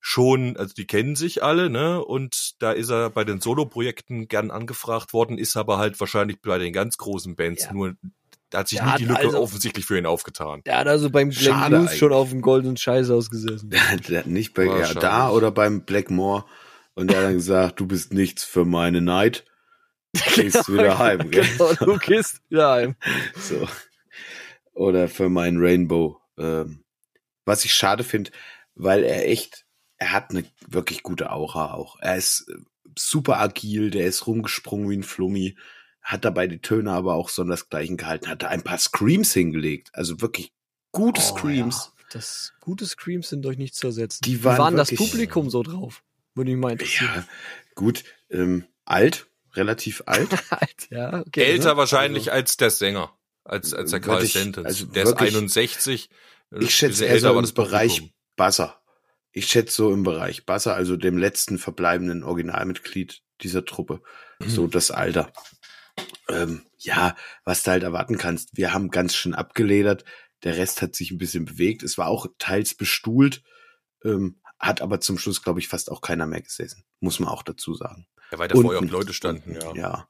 schon, 0.00 0.56
also 0.56 0.74
die 0.74 0.86
kennen 0.86 1.16
sich 1.16 1.42
alle, 1.42 1.70
ne? 1.70 2.04
Und 2.04 2.52
da 2.60 2.72
ist 2.72 2.90
er 2.90 3.10
bei 3.10 3.24
den 3.24 3.40
Solo-Projekten 3.40 4.28
gern 4.28 4.50
angefragt 4.50 5.12
worden, 5.12 5.38
ist 5.38 5.56
aber 5.56 5.78
halt 5.78 5.98
wahrscheinlich 5.98 6.40
bei 6.42 6.58
den 6.58 6.72
ganz 6.72 6.98
großen 6.98 7.34
Bands 7.34 7.64
Ja. 7.64 7.72
nur, 7.72 7.94
da 8.50 8.58
hat 8.60 8.68
sich 8.68 8.78
Der 8.78 8.86
nie 8.86 8.92
hat 8.92 9.00
die 9.00 9.04
Lücke 9.06 9.20
also- 9.20 9.40
offensichtlich 9.40 9.84
für 9.86 9.98
ihn 9.98 10.06
aufgetan. 10.06 10.62
Der 10.66 10.78
hat 10.78 10.86
also 10.86 11.10
beim 11.10 11.30
Glenn 11.30 11.52
Schade 11.54 11.80
Hughes 11.80 11.96
schon 11.96 12.12
auf 12.12 12.30
dem 12.30 12.42
goldenen 12.42 12.76
Scheiß 12.76 13.10
ausgesessen. 13.10 13.70
Der 13.70 13.90
hat- 13.90 14.26
nicht 14.26 14.54
bei, 14.54 14.64
ja, 14.66 14.94
da 14.94 15.30
oder 15.30 15.50
beim 15.50 15.82
Blackmore. 15.82 16.44
Und 16.94 17.10
der 17.10 17.18
hat 17.18 17.24
dann 17.26 17.34
gesagt, 17.34 17.78
du 17.80 17.86
bist 17.86 18.12
nichts 18.12 18.44
für 18.44 18.64
meine 18.64 19.00
Night. 19.00 19.44
Gehst 20.34 20.72
wieder 20.72 20.98
heim, 20.98 21.30
gell? 21.30 21.44
Genau, 21.58 21.72
du 21.74 21.98
gehst 21.98 22.40
wieder 22.48 22.70
heim. 22.72 22.96
So. 23.36 23.68
Oder 24.78 25.08
für 25.08 25.28
meinen 25.28 25.58
Rainbow. 25.58 26.20
Ähm, 26.38 26.84
was 27.44 27.64
ich 27.64 27.74
schade 27.74 28.04
finde, 28.04 28.30
weil 28.74 29.02
er 29.02 29.28
echt, 29.28 29.66
er 29.96 30.12
hat 30.12 30.30
eine 30.30 30.44
wirklich 30.68 31.02
gute 31.02 31.32
Aura 31.32 31.74
auch. 31.74 31.98
Er 32.00 32.16
ist 32.16 32.48
äh, 32.48 32.54
super 32.96 33.40
agil, 33.40 33.90
der 33.90 34.06
ist 34.06 34.26
rumgesprungen 34.28 34.88
wie 34.88 34.96
ein 34.98 35.02
Flummi, 35.02 35.56
hat 36.00 36.24
dabei 36.24 36.46
die 36.46 36.60
Töne 36.60 36.92
aber 36.92 37.14
auch 37.14 37.28
sondersgleichen 37.28 37.96
gehalten, 37.96 38.28
hat 38.28 38.42
da 38.44 38.48
ein 38.48 38.62
paar 38.62 38.78
Screams 38.78 39.32
hingelegt. 39.34 39.90
Also 39.94 40.20
wirklich 40.20 40.52
gute 40.92 41.20
Oh, 41.20 41.24
Screams. 41.24 41.92
Ja. 41.96 42.04
Das 42.12 42.52
gute 42.60 42.86
Screams 42.86 43.28
sind 43.28 43.42
durch 43.42 43.58
nichts 43.58 43.78
zu 43.78 43.88
ersetzen. 43.88 44.20
Die 44.24 44.44
waren 44.44 44.58
waren 44.58 44.76
das 44.76 44.92
wirklich- 44.92 45.10
Publikum 45.10 45.50
so 45.50 45.62
drauf? 45.64 46.02
Würde 46.34 46.54
mal 46.56 46.70
interessieren. 46.72 47.10
Ja, 47.16 47.24
gut. 47.74 48.04
Ähm, 48.30 48.64
alt, 48.84 49.26
relativ 49.54 50.02
alt. 50.06 50.28
Alt, 50.50 50.86
ja, 50.90 51.18
okay. 51.26 51.42
Älter 51.42 51.72
ne? 51.72 51.76
wahrscheinlich 51.78 52.30
als 52.30 52.56
der 52.56 52.70
Sänger, 52.70 53.17
als, 53.48 53.74
als 53.74 53.90
der 53.90 54.00
Karl 54.00 54.22
ich- 54.24 54.32
Sentence. 54.32 54.66
also 54.66 54.86
der 54.86 55.02
ist 55.04 55.08
wirklich- 55.10 55.34
61. 55.34 56.10
Ich 56.60 56.74
schätze 56.74 57.02
Bisschen 57.04 57.08
eher 57.08 57.20
so 57.20 57.38
im 57.38 57.54
Bereich. 57.54 58.14
Buzzer. 58.36 58.80
Ich 59.32 59.46
schätze 59.48 59.74
so 59.74 59.92
im 59.92 60.02
Bereich 60.02 60.46
Buzzer, 60.46 60.74
also 60.74 60.96
dem 60.96 61.18
letzten 61.18 61.58
verbleibenden 61.58 62.22
Originalmitglied 62.24 63.20
dieser 63.42 63.64
Truppe. 63.64 64.00
So 64.46 64.66
das 64.66 64.90
Alter. 64.90 65.32
Ähm, 66.28 66.62
ja, 66.78 67.16
was 67.44 67.62
du 67.62 67.70
halt 67.72 67.82
erwarten 67.82 68.18
kannst. 68.18 68.56
Wir 68.56 68.72
haben 68.72 68.90
ganz 68.90 69.14
schön 69.16 69.34
abgeledert. 69.34 70.04
Der 70.44 70.56
Rest 70.56 70.80
hat 70.82 70.94
sich 70.94 71.10
ein 71.10 71.18
bisschen 71.18 71.44
bewegt. 71.44 71.82
Es 71.82 71.98
war 71.98 72.06
auch 72.06 72.26
teils 72.38 72.74
bestuhlt. 72.74 73.42
Ähm, 74.04 74.40
hat 74.58 74.80
aber 74.80 75.00
zum 75.00 75.18
Schluss, 75.18 75.42
glaube 75.42 75.60
ich, 75.60 75.68
fast 75.68 75.90
auch 75.90 76.00
keiner 76.00 76.26
mehr 76.26 76.40
gesessen. 76.42 76.84
Muss 77.00 77.18
man 77.20 77.28
auch 77.28 77.42
dazu 77.42 77.74
sagen. 77.74 78.06
Ja, 78.30 78.38
weil 78.38 78.48
da 78.48 78.54
vorher 78.54 78.80
auch 78.80 78.84
Leute 78.84 79.12
standen, 79.12 79.54
ja. 79.54 79.74
Ja. 79.74 80.08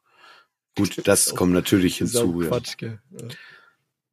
Gut, 0.79 1.01
das 1.07 1.35
kommt 1.35 1.53
natürlich 1.53 1.97
hinzu. 1.97 2.41
Ja. 2.41 2.47
Quatsch. 2.49 2.75
Ja. 2.81 2.89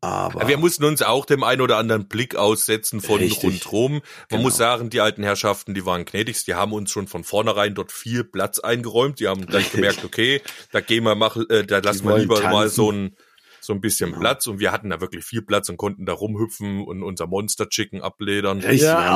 Aber 0.02 0.42
Ja, 0.42 0.48
wir 0.48 0.58
mussten 0.58 0.84
uns 0.84 1.02
auch 1.02 1.24
dem 1.24 1.42
einen 1.42 1.62
oder 1.62 1.78
anderen 1.78 2.06
Blick 2.06 2.36
aussetzen 2.36 3.00
von 3.00 3.18
Richtig. 3.18 3.42
rundrum. 3.42 3.92
Man 3.92 4.02
Genau. 4.28 4.42
muss 4.42 4.56
sagen, 4.56 4.90
die 4.90 5.00
alten 5.00 5.22
Herrschaften, 5.22 5.74
die 5.74 5.86
waren 5.86 6.04
gnädigst, 6.04 6.46
die 6.46 6.54
haben 6.54 6.72
uns 6.72 6.90
schon 6.90 7.08
von 7.08 7.24
vornherein 7.24 7.74
dort 7.74 7.90
viel 7.92 8.22
Platz 8.22 8.58
eingeräumt. 8.58 9.18
Die 9.20 9.26
haben 9.26 9.46
gleich 9.46 9.72
gemerkt, 9.72 10.04
okay, 10.04 10.42
da 10.70 10.80
gehen 10.80 11.04
wir 11.04 11.14
mach, 11.14 11.36
äh, 11.48 11.64
da 11.64 11.78
lassen 11.78 12.06
wir 12.06 12.18
lieber 12.18 12.40
mal 12.42 12.66
tanzen. 12.68 12.74
so 12.76 12.92
ein 12.92 13.16
so 13.58 13.72
ein 13.72 13.80
bisschen 13.80 14.10
Genau. 14.10 14.20
Platz 14.20 14.46
und 14.46 14.60
wir 14.60 14.70
hatten 14.70 14.90
da 14.90 15.00
wirklich 15.00 15.24
viel 15.24 15.42
Platz 15.42 15.68
und 15.68 15.76
konnten 15.76 16.06
da 16.06 16.12
rumhüpfen 16.12 16.84
und 16.84 17.02
unser 17.02 17.26
Monster 17.26 17.68
Chicken 17.68 18.00
abledern. 18.00 18.60
Ja, 18.60 18.68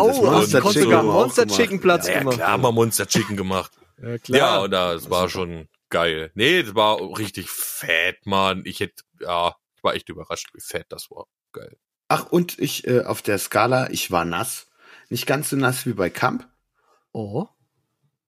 das 0.04 0.18
au, 0.18 0.24
Monster 0.24 0.60
Chicken 0.62 0.82
sogar 0.82 1.02
Monster 1.04 1.42
gemacht. 1.44 1.60
Chicken 1.60 1.80
Platz 1.80 2.08
Ja, 2.08 2.18
gemacht. 2.18 2.36
klar 2.38 2.48
haben 2.48 2.62
wir 2.64 2.72
Monster 2.72 3.06
Chicken 3.06 3.36
gemacht. 3.36 3.70
Ja, 4.02 4.18
klar. 4.18 4.38
Ja, 4.38 4.58
und 4.62 4.70
das 4.72 5.08
war 5.08 5.28
schon 5.28 5.68
geil. 5.90 6.31
Nee, 6.35 6.62
das 6.62 6.74
war 6.74 7.00
richtig 7.18 7.50
fett, 7.50 8.24
Mann. 8.24 8.62
Ich 8.64 8.81
hätte, 8.81 9.03
ja, 9.20 9.55
ich 9.76 9.85
war 9.85 9.94
echt 9.94 10.09
überrascht, 10.09 10.48
wie 10.55 10.61
fett 10.61 10.87
das 10.88 11.11
war. 11.11 11.26
Geil. 11.53 11.76
Ach, 12.09 12.26
und 12.26 12.59
ich 12.59 12.87
äh, 12.87 13.03
auf 13.03 13.22
der 13.22 13.38
Skala, 13.38 13.90
ich 13.90 14.11
war 14.11 14.24
nass. 14.24 14.68
Nicht 15.09 15.26
ganz 15.26 15.50
so 15.50 15.57
nass 15.57 15.87
wie 15.87 15.92
bei 15.92 16.09
Kamp, 16.09 16.48
oh. 17.12 17.46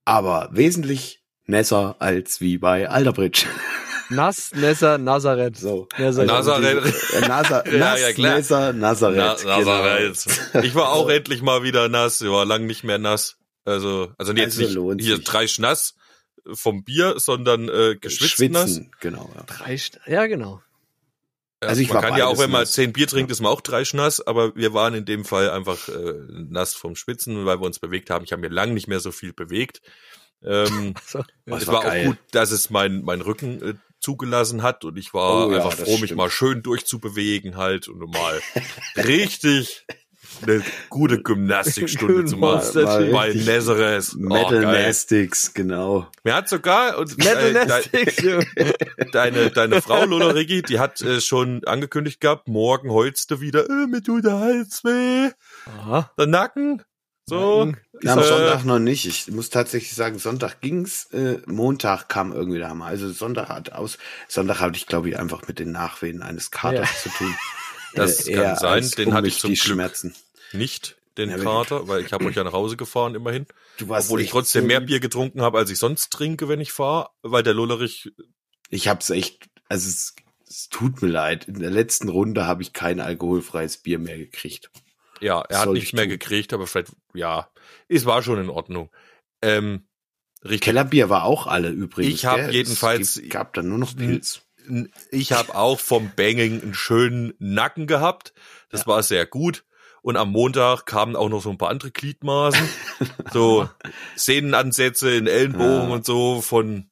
aber 0.04 0.50
wesentlich 0.52 1.24
nässer 1.44 1.96
als 2.00 2.40
wie 2.40 2.58
bei 2.58 2.88
Alderbridge. 2.88 3.46
Nass, 4.10 4.50
Nesser, 4.52 4.98
Nazareth. 4.98 5.56
So. 5.56 5.88
Nazareth. 5.96 6.28
Nazareth. 6.28 6.94
Äh, 7.14 7.28
Nasa, 7.28 7.64
Ja, 7.70 7.78
nass, 7.78 8.00
ja, 8.00 8.12
klar. 8.12 8.72
Nazareth. 8.74 9.44
Na, 9.44 9.56
Nazareth. 9.58 10.26
Genau. 10.52 10.64
Ich 10.64 10.74
war 10.74 10.92
auch 10.92 11.08
endlich 11.10 11.40
mal 11.40 11.62
wieder 11.62 11.88
nass. 11.88 12.20
Ich 12.20 12.28
war 12.28 12.44
lang 12.44 12.66
nicht 12.66 12.84
mehr 12.84 12.98
nass. 12.98 13.36
Also, 13.64 14.12
also 14.18 14.32
jetzt 14.32 14.58
Also 14.58 14.92
nicht 14.92 15.04
hier 15.06 15.18
drei 15.18 15.46
Schnass 15.46 15.94
vom 16.52 16.84
Bier, 16.84 17.18
sondern 17.18 17.68
äh, 17.68 17.96
geschwitzt 18.00 18.40
nass. 18.52 18.70
Schwitzen, 18.74 18.92
genau. 19.00 19.30
Ja. 19.34 19.42
Drei 19.44 19.78
ja, 20.06 20.26
genau. 20.26 20.62
Ja, 21.62 21.68
Also 21.68 21.80
ich 21.82 21.88
man 21.88 22.02
war 22.02 22.02
kann 22.10 22.18
ja 22.18 22.26
auch, 22.26 22.38
wenn 22.38 22.50
man 22.50 22.62
nass. 22.62 22.72
zehn 22.72 22.92
Bier 22.92 23.06
trinkt, 23.06 23.30
ist 23.30 23.40
man 23.40 23.52
auch 23.52 23.60
drei 23.60 23.84
Schnass, 23.84 24.20
aber 24.20 24.54
wir 24.56 24.74
waren 24.74 24.94
in 24.94 25.04
dem 25.04 25.24
Fall 25.24 25.50
einfach 25.50 25.88
äh, 25.88 26.14
nass 26.48 26.74
vom 26.74 26.96
Schwitzen, 26.96 27.44
weil 27.46 27.60
wir 27.60 27.66
uns 27.66 27.78
bewegt 27.78 28.10
haben. 28.10 28.24
Ich 28.24 28.32
habe 28.32 28.42
mir 28.42 28.48
lang 28.48 28.74
nicht 28.74 28.88
mehr 28.88 29.00
so 29.00 29.12
viel 29.12 29.32
bewegt. 29.32 29.80
Ähm, 30.44 30.94
So. 31.06 31.24
Was 31.46 31.62
es 31.62 31.68
war 31.68 31.84
war, 31.84 31.92
auch 31.92 32.04
gut, 32.04 32.18
dass 32.32 32.50
es 32.50 32.70
mein, 32.70 33.02
mein 33.02 33.20
Rücken 33.20 33.62
äh, 33.62 33.74
zugelassen 34.00 34.62
hat 34.64 34.84
und 34.84 34.96
ich 34.98 35.14
war 35.14 35.46
Oh 35.46 35.50
ja, 35.52 35.58
einfach 35.58 35.76
das 35.76 35.84
froh, 35.84 35.92
mich 35.92 36.06
stimmt. 36.06 36.16
mal 36.18 36.30
schön 36.30 36.62
durchzubewegen 36.64 37.56
halt 37.56 37.86
und 37.86 38.00
mal 38.12 38.40
richtig 38.96 39.86
eine 40.42 40.62
gute 40.88 41.22
Gymnastikstunde 41.22 42.24
zu 42.24 42.36
machen. 42.36 42.54
Monster 42.56 42.84
War 42.84 43.00
Bei 43.00 43.26
richtig 43.26 43.46
Nazareth. 43.46 44.12
Oh, 44.14 44.18
Metal 44.18 44.62
geil. 44.62 44.86
Nastics, 44.86 45.54
genau. 45.54 46.06
Mir 46.24 46.34
hat 46.34 46.48
sogar 46.48 46.98
und, 46.98 47.16
Metal 47.18 47.56
äh, 47.56 48.72
deine, 49.12 49.50
deine 49.50 49.82
Frau 49.82 50.04
Lola 50.04 50.28
Rigi, 50.28 50.62
die 50.62 50.78
hat 50.78 51.00
äh, 51.02 51.20
schon 51.20 51.64
angekündigt 51.64 52.20
gehabt, 52.20 52.48
morgen 52.48 52.90
heulst 52.90 53.30
du 53.30 53.40
wieder, 53.40 53.68
äh, 53.68 53.86
mir 53.86 54.02
tut 54.02 54.24
der 54.24 54.38
Hals 54.38 54.82
weh, 54.84 55.30
Aha. 55.78 56.10
der 56.18 56.26
Nacken. 56.26 56.82
So. 57.26 57.66
Nacken. 57.66 57.80
Ja, 58.02 58.14
am 58.14 58.18
Äh, 58.18 58.24
Sonntag 58.24 58.64
noch 58.64 58.78
nicht. 58.80 59.06
Ich 59.06 59.30
muss 59.30 59.48
tatsächlich 59.48 59.94
sagen, 59.94 60.18
Sonntag 60.18 60.60
ging's, 60.60 61.04
äh, 61.12 61.38
Montag 61.46 62.08
kam 62.08 62.32
irgendwie 62.32 62.58
der 62.58 62.68
Hammer. 62.68 62.86
Also 62.86 63.08
Sonntag 63.10 63.48
hat 63.48 63.72
aus, 63.72 63.96
Sonntag 64.26 64.58
hatte 64.60 64.76
ich 64.76 64.88
glaube 64.88 65.08
ich 65.08 65.18
einfach 65.18 65.46
mit 65.46 65.60
den 65.60 65.70
Nachwehen 65.70 66.20
eines 66.22 66.50
Katers 66.50 66.88
Ja. 67.04 67.10
zu 67.12 67.16
tun. 67.18 67.34
Das 67.94 68.26
Äh, 68.26 68.34
kann 68.34 68.56
sein, 68.56 68.90
den 68.96 69.12
hatte 69.14 69.28
ich 69.28 69.38
zum 69.38 69.50
Glück. 69.54 69.62
Schmerzen. 69.62 70.14
Nicht 70.52 70.96
den 71.18 71.30
Ja, 71.30 71.38
Kater, 71.38 71.88
weil 71.88 72.04
ich 72.04 72.12
habe 72.12 72.24
euch 72.24 72.36
ja 72.36 72.44
nach 72.44 72.52
Hause 72.52 72.76
gefahren 72.76 73.14
immerhin. 73.14 73.46
Du 73.78 73.88
warst 73.88 74.08
Obwohl 74.08 74.20
ich 74.22 74.30
trotzdem 74.30 74.62
so 74.62 74.66
mehr. 74.68 74.80
Bier 74.80 75.00
getrunken 75.00 75.42
habe, 75.42 75.58
als 75.58 75.70
ich 75.70 75.78
sonst 75.78 76.10
trinke, 76.10 76.48
wenn 76.48 76.60
ich 76.60 76.72
fahre, 76.72 77.10
weil 77.22 77.42
der 77.42 77.54
Lullerich, 77.54 78.10
Ich 78.70 78.88
hab's 78.88 79.10
echt, 79.10 79.46
also 79.68 79.88
es, 79.88 80.14
es 80.48 80.68
tut 80.70 81.02
mir 81.02 81.08
leid. 81.08 81.46
In 81.48 81.58
der 81.60 81.70
letzten 81.70 82.08
Runde 82.08 82.46
habe 82.46 82.62
ich 82.62 82.72
kein 82.72 83.00
alkoholfreies 83.00 83.78
Bier 83.78 83.98
mehr 83.98 84.16
gekriegt. 84.18 84.70
ja, 85.20 85.42
er 85.42 85.58
hat 85.58 85.64
Soll 85.66 85.74
nichts 85.74 85.88
ich 85.90 85.92
mehr 85.94 86.04
tun. 86.04 86.10
gekriegt, 86.10 86.52
aber 86.54 86.66
vielleicht, 86.66 86.92
ja, 87.14 87.50
es 87.88 88.06
war 88.06 88.22
schon 88.22 88.40
in 88.40 88.48
Ordnung. 88.48 88.90
Ähm, 89.42 89.86
richtig. 90.44 90.62
Kellerbier 90.62 91.08
war 91.10 91.24
auch 91.24 91.46
alle 91.46 91.68
übrigens. 91.68 92.14
Ich 92.14 92.24
hab 92.24 92.36
gell? 92.36 92.52
jedenfalls- 92.54 93.16
Es 93.18 93.28
gab 93.28 93.52
dann 93.54 93.68
nur 93.68 93.78
noch 93.78 93.94
Pilz. 93.96 94.42
Ich 95.10 95.32
habe 95.32 95.54
auch 95.54 95.80
vom 95.80 96.10
Banging 96.16 96.62
einen 96.62 96.74
schönen 96.74 97.34
Nacken 97.38 97.86
gehabt. 97.86 98.32
Das 98.70 98.86
war 98.86 99.02
sehr 99.02 99.26
gut. 99.26 99.64
Und 100.02 100.16
am 100.16 100.30
Montag 100.32 100.84
kamen 100.86 101.14
auch 101.14 101.28
noch 101.28 101.42
so 101.42 101.50
ein 101.50 101.58
paar 101.58 101.70
andere 101.70 101.90
Gliedmaßen. 101.92 102.68
so 103.32 103.68
Sehnenansätze 104.16 105.14
in 105.14 105.26
Ellenbogen 105.26 105.88
Ja. 105.88 105.94
und 105.94 106.04
so 106.06 106.40
von, 106.40 106.88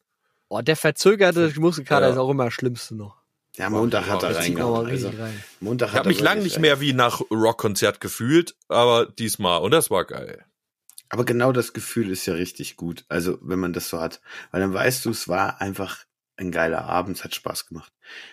Oh, 0.49 0.61
der 0.63 0.77
verzögerte 0.77 1.53
Muskelkater 1.61 2.07
Ja. 2.07 2.13
ist 2.13 2.19
auch 2.19 2.29
immer 2.31 2.45
das 2.47 2.55
Schlimmste 2.55 2.97
noch. 2.97 3.17
Ja, 3.57 3.69
Montag 3.71 4.09
hat 4.09 4.23
er 4.23 4.35
reingehauen. 4.37 4.87
Also. 4.89 5.13
Montag 5.61 5.89
ich 5.89 5.93
hat 5.93 5.99
habe 6.01 6.09
mich 6.09 6.21
lang 6.21 6.43
nicht 6.43 6.59
mehr 6.59 6.81
wie 6.81 6.93
nach 6.93 7.21
Rockkonzert 7.31 8.01
gefühlt, 8.01 8.57
aber 8.69 9.07
diesmal. 9.07 9.61
Und 9.61 9.73
das 9.73 9.91
war 9.91 10.05
geil. 10.05 10.45
Aber 11.09 11.25
genau 11.25 11.51
das 11.53 11.73
Gefühl 11.73 12.11
ist 12.11 12.27
ja 12.27 12.35
richtig 12.35 12.77
gut. 12.77 13.05
Also, 13.09 13.39
wenn 13.43 13.59
man 13.59 13.73
das 13.73 13.89
so 13.89 14.01
hat. 14.01 14.21
Weil 14.53 14.61
dann 14.61 14.73
weißt 14.73 15.05
du, 15.05 15.11
es 15.11 15.27
war 15.29 15.61
einfach 15.61 16.05
ein 16.41 16.51
geiler 16.51 16.85
Abend, 16.85 17.19
es 17.19 17.25
hat 17.25 17.35
Spaß 17.35 17.67
gemacht. 17.67 17.93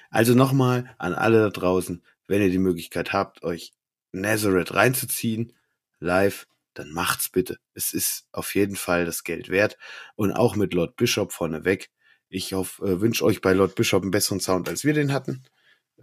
Also 0.10 0.34
nochmal 0.34 0.93
an 0.98 1.13
alle 1.13 1.41
da 1.41 1.50
draußen, 1.50 2.04
wenn 2.28 2.41
ihr 2.41 2.50
die 2.50 2.58
Möglichkeit 2.58 3.13
habt, 3.13 3.43
euch 3.43 3.74
Nazareth 4.12 4.74
reinzuziehen, 4.74 5.54
live, 6.00 6.48
dann 6.74 6.91
macht's 6.91 7.30
bitte. 7.30 7.60
Es 7.74 7.93
ist 7.93 8.28
auf 8.32 8.56
jeden 8.56 8.76
Fall 8.76 9.06
das 9.06 9.24
Geld 9.24 9.50
wert. 9.50 9.78
Und 10.15 10.32
auch 10.32 10.56
mit 10.56 10.74
Lord 10.74 10.96
Bishop 10.96 11.32
vorneweg. 11.32 11.89
Ich 12.30 12.54
hoffe, 12.54 12.86
äh, 12.86 13.02
wünsche 13.02 13.24
euch 13.26 13.41
bei 13.41 13.54
Lord 13.54 13.76
Bishop 13.76 14.02
einen 14.02 14.12
besseren 14.12 14.39
Sound, 14.39 14.67
als 14.70 14.84
wir 14.84 14.93
den 14.93 15.12
hatten. 15.13 15.43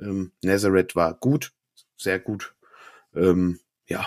Ähm, 0.01 0.33
Nazareth 0.43 0.97
war 0.97 1.15
gut, 1.15 1.53
sehr 1.97 2.19
gut. 2.19 2.55
Ähm, 3.15 3.61
ja. 3.87 4.07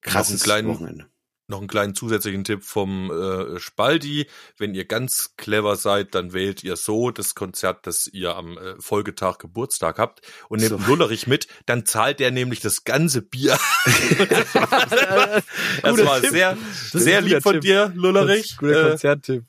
Krasses 0.00 0.42
kleinen- 0.42 0.68
Wochenende. 0.68 1.08
Noch 1.50 1.60
einen 1.60 1.66
kleinen 1.68 1.94
zusätzlichen 1.94 2.44
Tipp 2.44 2.62
vom 2.62 3.10
äh, 3.10 3.58
Spaldi. 3.58 4.26
Wenn 4.58 4.74
ihr 4.74 4.84
ganz 4.84 5.34
clever 5.38 5.76
seid, 5.76 6.14
dann 6.14 6.34
wählt 6.34 6.62
ihr 6.62 6.76
so 6.76 7.10
das 7.10 7.34
Konzert, 7.34 7.86
das 7.86 8.06
ihr 8.06 8.36
am 8.36 8.58
äh, 8.58 8.74
Folgetag 8.80 9.38
Geburtstag 9.38 9.98
habt 9.98 10.20
und 10.50 10.60
nehmt 10.60 10.78
So. 10.78 10.86
Lullerich 10.86 11.26
mit, 11.26 11.48
dann 11.64 11.86
zahlt 11.86 12.20
der 12.20 12.32
nämlich 12.32 12.60
das 12.60 12.84
ganze 12.84 13.22
Bier. 13.22 13.58
das 13.86 14.54
war 14.54 16.20
Tipp. 16.20 16.30
sehr, 16.30 16.58
ist 16.70 16.94
ein 16.94 17.00
sehr 17.00 17.20
lieb 17.22 17.42
von 17.42 17.54
Tipp. 17.54 17.62
dir, 17.62 17.92
Lullerich. 17.94 18.56
Guter 18.58 18.86
Äh, 18.86 18.90
Konzerttipp. 18.90 19.44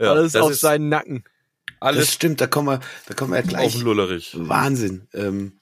ja, 0.00 0.10
Alles 0.12 0.32
das 0.32 0.42
auf 0.42 0.50
ist 0.50 0.60
seinen 0.60 0.88
Nacken. 0.88 1.22
Das 1.24 1.88
alles 1.88 2.12
stimmt, 2.12 2.40
da 2.40 2.48
kommen 2.48 2.68
wir, 2.68 2.80
da 3.06 3.14
kommen 3.14 3.32
wir 3.32 3.38
auf 3.40 3.46
gleich. 3.48 3.72
den 3.74 3.82
Lullerich. 3.82 4.34
Wahnsinn. 4.38 5.08
Ähm, 5.14 5.60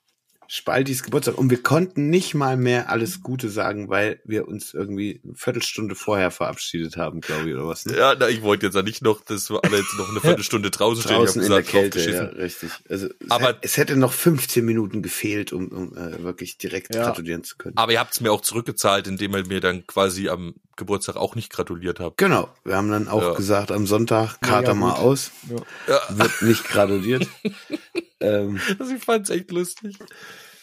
Spaltis 0.53 1.05
Geburtstag. 1.05 1.39
Und 1.39 1.49
wir 1.51 1.63
konnten 1.63 2.11
nicht 2.11 2.35
mal 2.35 2.57
mehr 2.57 2.89
alles 2.91 3.23
Gute 3.23 3.49
sagen, 3.51 3.89
weil 3.89 4.21
wir 4.25 4.49
uns 4.49 4.75
irgendwie 4.75 5.21
eine 5.23 5.35
Viertelstunde 5.37 5.95
vorher 5.95 6.33
verabschiedet 6.33 6.97
haben, 6.97 7.21
glaube 7.21 7.49
ich, 7.49 7.55
oder 7.55 7.69
was. 7.69 7.87
Ne? 7.87 7.97
Ja, 7.97 8.17
na, 8.19 8.29
ich 8.29 8.43
wollte 8.43 8.67
jetzt 8.67 8.75
ja 8.75 8.83
nicht 8.83 9.01
noch, 9.01 9.21
dass 9.21 9.49
wir 9.49 9.63
alle 9.63 9.77
jetzt 9.77 9.95
noch 9.97 10.11
eine 10.11 10.21
Viertelstunde 10.21 10.73
draußen 10.73 11.05
stehen. 11.05 11.17
Draußen 11.19 11.41
ich 11.43 11.47
in 11.49 11.55
hab 11.55 11.65
der 11.65 11.81
gesagt, 11.83 11.95
Kälte, 11.95 12.11
ja, 12.13 12.23
richtig. 12.43 12.71
Also 12.89 13.07
es, 13.07 13.31
Aber- 13.31 13.47
hätte, 13.49 13.59
es 13.63 13.77
hätte 13.77 13.97
noch 13.97 14.13
15 14.13 14.65
Minuten 14.65 15.03
gefehlt, 15.03 15.53
um, 15.53 15.69
um 15.69 15.97
äh, 15.97 16.21
wirklich 16.25 16.59
direkt 16.59 16.97
Ja. 16.97 17.05
gratulieren 17.05 17.45
zu 17.45 17.57
können. 17.57 17.77
Aber 17.77 17.93
ihr 17.93 18.01
habt 18.01 18.13
es 18.15 18.21
mir 18.21 18.33
auch 18.33 18.41
zurückgezahlt, 18.41 19.07
indem 19.07 19.37
ihr 19.37 19.47
mir 19.47 19.61
dann 19.61 19.87
quasi 19.87 20.29
am 20.29 20.55
Geburtstag 20.75 21.15
auch 21.15 21.37
nicht 21.37 21.53
gratuliert 21.53 22.01
habt. 22.01 22.17
Genau, 22.17 22.49
wir 22.65 22.75
haben 22.75 22.91
dann 22.91 23.07
auch 23.07 23.23
Ja. 23.23 23.35
gesagt, 23.35 23.71
am 23.71 23.87
Sonntag 23.87 24.41
Kater 24.41 24.75
mal 24.75 24.95
gut. 24.95 24.99
aus, 24.99 25.31
Ja. 25.49 25.57
Ja, 25.95 26.01
wird 26.19 26.43
nicht 26.43 26.65
gratuliert. 26.65 27.29
ähm, 28.21 28.61
also 28.79 28.95
ich 28.95 29.03
fand's 29.05 29.31
echt 29.31 29.51
lustig. 29.51 29.97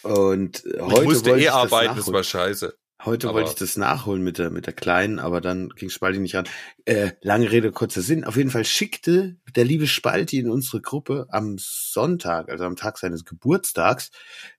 und 0.02 0.64
Ich 0.64 0.80
heute 0.80 1.04
musste 1.04 1.30
wollte 1.30 1.30
eh 1.30 1.38
ich 1.40 1.46
das 1.46 1.54
arbeiten, 1.54 1.86
das 1.88 1.96
nachholen. 1.98 2.14
war 2.14 2.24
scheiße. 2.24 2.74
Heute 3.04 3.28
Aber- 3.28 3.38
wollte 3.38 3.50
ich 3.50 3.56
das 3.56 3.76
nachholen 3.76 4.22
mit 4.24 4.38
der, 4.38 4.50
mit 4.50 4.66
der 4.66 4.72
Kleinen, 4.72 5.20
aber 5.20 5.40
dann 5.40 5.68
ging 5.68 5.88
Spalti 5.88 6.18
nicht 6.18 6.34
ran. 6.34 6.48
Äh, 6.84 7.12
lange 7.22 7.48
Rede, 7.52 7.70
kurzer 7.70 8.00
Sinn. 8.02 8.24
Auf 8.24 8.36
jeden 8.36 8.50
Fall 8.50 8.64
schickte 8.64 9.36
der 9.54 9.64
liebe 9.64 9.86
Spalti 9.86 10.38
in 10.40 10.50
unsere 10.50 10.80
Gruppe 10.80 11.26
am 11.30 11.56
Sonntag, 11.60 12.48
also 12.50 12.64
am 12.64 12.74
Tag 12.74 12.98
seines 12.98 13.24
Geburtstags, 13.24 14.10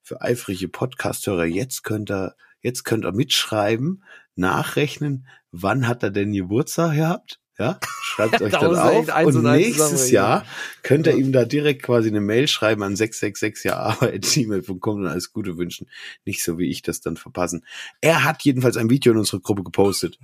für 0.01 0.21
eifrige 0.21 0.69
Podcasthörer, 0.69 1.43
jetzt 1.43 1.83
könnt 1.83 2.09
ihr, 2.11 2.33
jetzt 2.61 2.85
könnt 2.85 3.03
ihr 3.03 3.11
mitschreiben, 3.11 4.03
nachrechnen, 4.35 5.27
wann 5.51 5.85
hat 5.85 6.01
er 6.03 6.11
denn 6.11 6.31
Geburtstag 6.31 6.95
gehabt? 6.95 7.39
Ja, 7.59 7.77
schreibt 8.01 8.41
euch 8.41 8.53
Da 8.53 8.61
dann 8.61 8.77
auf. 8.77 9.25
Und 9.25 9.43
nächstes. 9.43 10.11
Jahr 10.11 10.45
könnt 10.81 11.07
ihr 11.07 11.15
ihm 11.15 11.33
da 11.33 11.43
direkt 11.43 11.83
quasi 11.83 12.07
eine 12.07 12.21
Mail 12.21 12.47
schreiben 12.47 12.83
an 12.83 12.95
666jaarbeit.gmail.com 12.95 15.01
und 15.01 15.07
alles 15.07 15.33
Gute 15.33 15.57
wünschen. 15.57 15.89
Nicht 16.25 16.41
so 16.41 16.57
wie 16.57 16.69
ich 16.69 16.81
das 16.81 17.01
dann 17.01 17.17
verpassen. 17.17 17.65
Er 17.99 18.23
hat 18.23 18.43
jedenfalls 18.43 18.77
ein 18.77 18.89
Video 18.89 19.11
in 19.11 19.19
unsere 19.19 19.41
Gruppe 19.41 19.63
gepostet. 19.63 20.17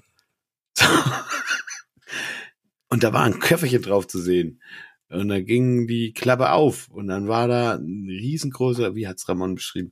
So. 0.77 0.85
Und 2.87 3.03
da 3.03 3.11
war 3.11 3.23
ein 3.23 3.39
Köfferchen 3.39 3.81
drauf 3.81 4.07
zu 4.07 4.21
sehen. 4.21 4.61
Und 5.09 5.29
da 5.29 5.41
ging 5.41 5.87
die 5.87 6.13
Klappe 6.13 6.51
auf. 6.51 6.87
Und 6.89 7.07
dann 7.07 7.27
war 7.27 7.47
da 7.47 7.75
ein 7.75 8.05
riesengroßer, 8.07 8.95
wie 8.95 9.07
hat's 9.07 9.27
Ramon 9.27 9.55
beschrieben? 9.55 9.91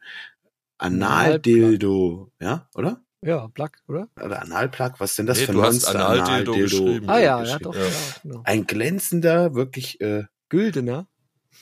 Analdildo. 0.77 2.32
Ja, 2.39 2.69
oder? 2.75 3.03
Ja, 3.23 3.47
Plug, 3.47 3.69
oder? 3.88 4.07
Oder 4.23 4.41
Analplug? 4.41 4.99
Was 4.99 5.12
ist 5.12 5.19
denn 5.19 5.25
das 5.25 5.39
Nee, 5.39 5.45
für 5.45 5.51
ein 5.51 5.55
du 5.55 5.63
hast 5.63 5.73
Monster? 5.73 6.09
Analdildo 6.09 6.53
geschrieben. 6.53 7.09
Ah 7.09 7.19
ja, 7.19 7.23
ja 7.23 7.39
geschrieben. 7.57 7.63
doch, 7.63 7.75
Ja. 7.75 7.81
genau. 8.23 8.41
Ein 8.45 8.67
glänzender, 8.67 9.55
wirklich 9.55 10.01
äh, 10.01 10.23
Güldener. 10.49 11.07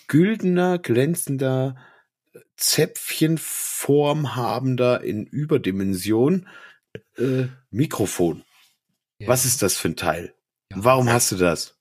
güldener, 0.07 0.79
glänzender, 0.79 1.75
Zäpfchenform 2.57 4.35
habender 4.35 5.01
in 5.03 5.25
Überdimension 5.25 6.47
äh, 7.17 7.45
Mikrofon. 7.69 8.43
Ja. 9.19 9.27
Was 9.27 9.45
ist 9.45 9.61
das 9.61 9.77
für 9.77 9.89
ein 9.89 9.95
Teil? 9.95 10.33
Ja. 10.71 10.77
Warum 10.79 11.09
hast 11.09 11.31
du 11.31 11.35
das? 11.35 11.77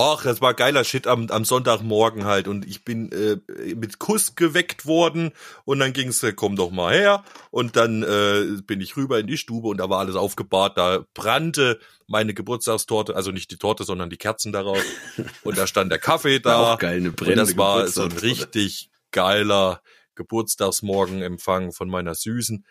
Och, 0.00 0.22
das 0.22 0.40
war 0.40 0.54
geiler 0.54 0.82
Shit 0.82 1.06
am, 1.06 1.28
am 1.28 1.44
Sonntagmorgen 1.44 2.24
halt. 2.24 2.48
Und 2.48 2.66
ich 2.66 2.84
bin 2.84 3.12
äh, 3.12 3.36
mit 3.74 3.98
Kuss 3.98 4.34
geweckt 4.34 4.86
worden. 4.86 5.32
Und 5.66 5.78
dann 5.78 5.92
ging's, 5.92 6.22
äh, 6.22 6.32
komm 6.32 6.56
doch 6.56 6.70
mal 6.70 6.94
her. 6.94 7.22
Und 7.50 7.76
dann 7.76 8.02
äh, 8.02 8.62
bin 8.62 8.80
ich 8.80 8.96
rüber 8.96 9.18
in 9.18 9.26
die 9.26 9.36
Stube 9.36 9.68
und 9.68 9.76
da 9.76 9.90
war 9.90 9.98
alles 9.98 10.16
aufgebahrt, 10.16 10.78
da 10.78 11.04
brannte 11.12 11.78
meine 12.06 12.32
Geburtstagstorte, 12.32 13.14
also 13.14 13.30
nicht 13.30 13.50
die 13.50 13.58
Torte, 13.58 13.84
sondern 13.84 14.08
die 14.08 14.16
Kerzen 14.16 14.52
darauf 14.52 14.82
und 15.44 15.58
da 15.58 15.66
stand 15.66 15.92
der 15.92 15.98
Kaffee 15.98 16.40
da. 16.40 16.74
Auch 16.74 16.78
geil, 16.78 16.96
eine 16.96 17.10
und 17.10 17.36
das 17.36 17.58
war 17.58 17.86
so 17.86 18.04
ein 18.04 18.12
richtig 18.12 18.90
geiler 19.10 19.82
Geburtstagsmorgenempfang 20.14 21.72
von 21.72 21.90
meiner 21.90 22.14
Süßen. 22.14 22.64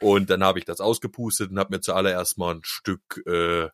Und 0.00 0.28
dann 0.28 0.44
habe 0.44 0.58
ich 0.58 0.66
das 0.66 0.80
ausgepustet 0.80 1.50
und 1.50 1.58
habe 1.58 1.74
mir 1.74 1.80
zuallererst 1.80 2.36
mal 2.36 2.56
ein 2.56 2.60
Stück 2.64 3.22
äh, 3.26 3.68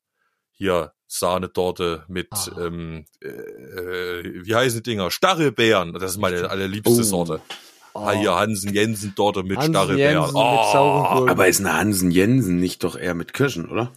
hier 0.53 0.93
Sahnetorte 1.19 2.05
mit, 2.09 2.29
Ah. 2.31 2.57
ähm, 2.67 3.05
äh, 3.21 3.29
äh, 3.29 4.45
wie 4.47 4.55
heißen 4.55 4.83
die 4.83 4.91
Dinger? 4.91 5.11
Stachelbeeren. 5.11 5.93
Das 5.95 6.13
ist 6.13 6.19
meine 6.19 6.49
allerliebste 6.51 7.01
Oh. 7.01 7.03
Sorte. 7.03 7.41
Oh. 7.95 7.99
Ah, 8.01 8.13
hier 8.13 8.35
Hansen 8.35 8.73
Jensen 8.73 9.15
Torte 9.15 9.43
mit 9.43 9.59
Hansen 9.59 9.75
Stachelbeeren. 9.75 10.15
Jensen 10.23 10.33
mit 10.35 10.43
Oh, 10.43 11.03
Gurken. 11.03 11.29
Aber 11.29 11.49
ist 11.49 11.61
eine 11.61 11.75
Hansen 11.75 12.11
Jensen 12.11 12.57
nicht 12.59 12.83
doch 12.85 12.97
eher 12.97 13.15
mit 13.15 13.33
Kirschen, 13.35 13.69
oder? 13.69 13.93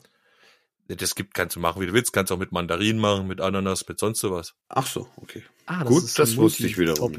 das 0.87 1.15
gibt, 1.15 1.33
kannst 1.33 1.55
du 1.55 1.59
machen, 1.59 1.81
wie 1.81 1.87
du 1.87 1.93
willst. 1.93 2.13
Kannst 2.13 2.31
auch 2.31 2.37
mit 2.37 2.51
Mandarinen 2.51 2.99
machen, 3.01 3.25
mit 3.27 3.41
Ananas, 3.41 3.87
mit 3.87 3.97
sonst 3.99 4.19
sowas. 4.19 4.53
Ach 4.69 4.85
so, 4.85 5.07
okay. 5.15 5.41
Ah, 5.65 5.83
Gut, 5.83 6.03
ist 6.03 6.19
das 6.19 6.31
ein 6.31 6.37
wusste 6.37 6.67
ich 6.67 6.77
wiederum. 6.77 7.11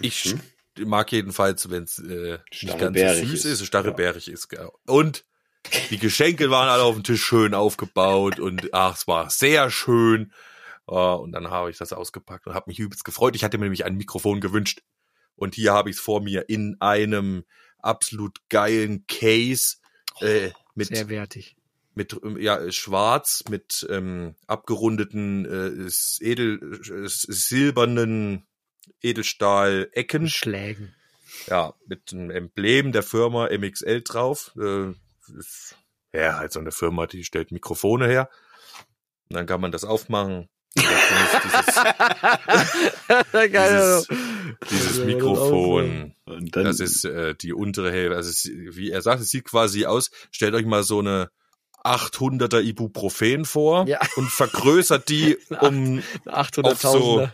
Ich 0.00 0.14
st- 0.16 0.38
mag 0.84 1.10
jedenfalls, 1.12 1.70
wenn 1.70 1.84
es 1.84 1.98
äh, 1.98 2.38
nicht 2.50 2.78
ganz 2.78 2.98
so 2.98 3.26
süß 3.26 3.44
ist. 3.46 3.60
ist, 3.60 3.64
stachelbeerig 3.66 4.28
ist. 4.28 4.48
Genau. 4.48 4.72
Und 4.86 5.24
die 5.90 5.98
Geschenke 5.98 6.50
waren 6.50 6.68
alle 6.68 6.82
auf 6.82 6.94
dem 6.94 7.04
Tisch 7.04 7.22
schön 7.24 7.54
aufgebaut 7.54 8.38
und 8.40 8.72
ach, 8.74 8.96
es 8.96 9.06
war 9.06 9.30
sehr 9.30 9.70
schön. 9.70 10.32
Äh, 10.88 10.92
und 10.94 11.32
dann 11.32 11.50
habe 11.50 11.70
ich 11.70 11.78
das 11.78 11.92
ausgepackt 11.92 12.46
und 12.46 12.54
habe 12.54 12.68
mich 12.70 12.78
übelst 12.78 13.04
gefreut. 13.04 13.36
Ich 13.36 13.44
hatte 13.44 13.58
mir 13.58 13.64
nämlich 13.64 13.84
ein 13.84 13.96
Mikrofon 13.96 14.40
gewünscht. 14.40 14.82
Und 15.36 15.54
hier 15.54 15.72
habe 15.72 15.90
ich 15.90 15.96
es 15.96 16.02
vor 16.02 16.20
mir 16.20 16.48
in 16.48 16.76
einem 16.80 17.44
absolut 17.78 18.38
geilen 18.48 19.06
Case 19.06 19.76
äh, 20.20 20.50
mit 20.74 20.88
Sehr 20.88 21.08
wertig. 21.08 21.56
mit 21.94 22.16
ja 22.38 22.70
schwarz 22.70 23.44
mit 23.48 23.86
ähm, 23.90 24.34
abgerundeten 24.46 25.44
äh, 25.44 26.24
edel 26.24 26.80
äh, 26.84 27.08
silbernen 27.08 28.46
Edelstahl-Ecken, 29.02 30.28
Schlägen. 30.28 30.94
ja 31.46 31.74
mit 31.86 32.12
einem 32.12 32.30
Emblem 32.30 32.92
der 32.92 33.02
Firma 33.02 33.48
MXL 33.50 34.02
drauf. 34.02 34.52
Äh, 34.56 34.92
ist, 35.38 35.76
ja, 36.12 36.36
halt 36.38 36.52
so 36.52 36.60
eine 36.60 36.72
Firma, 36.72 37.06
die 37.06 37.24
stellt 37.24 37.52
Mikrofone 37.52 38.06
her. 38.06 38.28
Und 39.30 39.36
dann 39.36 39.46
kann 39.46 39.60
man 39.60 39.72
das 39.72 39.84
aufmachen. 39.84 40.48
Dieses, 40.76 41.82
dieses 44.70 44.98
Ja, 44.98 45.04
Mikrofon. 45.04 46.14
Das 46.52 46.80
ist 46.80 47.04
äh, 47.04 47.34
die 47.34 47.52
untere 47.52 47.90
Hälfte. 47.90 48.16
Also 48.16 48.30
es, 48.30 48.50
wie 48.52 48.90
er 48.90 49.02
sagt, 49.02 49.20
es 49.20 49.30
sieht 49.30 49.44
quasi 49.44 49.86
aus. 49.86 50.10
Stellt 50.30 50.54
euch 50.54 50.66
mal 50.66 50.82
so 50.82 51.00
eine 51.00 51.30
800er 51.84 52.62
Ibuprofen 52.62 53.44
vor 53.44 53.86
Ja. 53.88 53.98
und 54.16 54.30
vergrößert 54.30 55.08
die 55.08 55.36
um 55.60 56.02
800.000. 56.26 57.30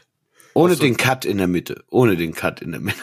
ohne 0.55 0.71
also- 0.73 0.83
den 0.83 0.97
Cut 0.97 1.25
in 1.25 1.39
der 1.39 1.49
Mitte. 1.49 1.85
Ohne 1.91 2.17
den 2.17 2.35
Cut 2.35 2.63
in 2.63 2.73
der 2.73 2.81
Mitte. 2.81 2.99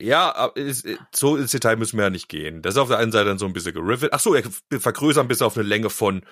Ja, 0.00 0.34
aber 0.34 0.56
es, 0.56 0.84
so 1.14 1.36
ins 1.36 1.52
Detail 1.52 1.76
müssen 1.76 1.96
wir 1.96 2.04
ja 2.04 2.10
nicht 2.10 2.28
gehen. 2.28 2.62
Das 2.62 2.74
ist 2.74 2.78
auf 2.78 2.88
der 2.88 2.98
einen 2.98 3.12
Seite 3.12 3.26
dann 3.26 3.38
so 3.38 3.46
ein 3.46 3.52
bisschen 3.52 3.74
geriffelt. 3.74 4.12
Ach 4.12 4.20
so, 4.20 4.34
er 4.34 4.42
vergrößern 4.80 5.28
bis 5.28 5.42
auf 5.42 5.56
eine 5.56 5.66
Länge 5.66 5.90
von 5.90 6.24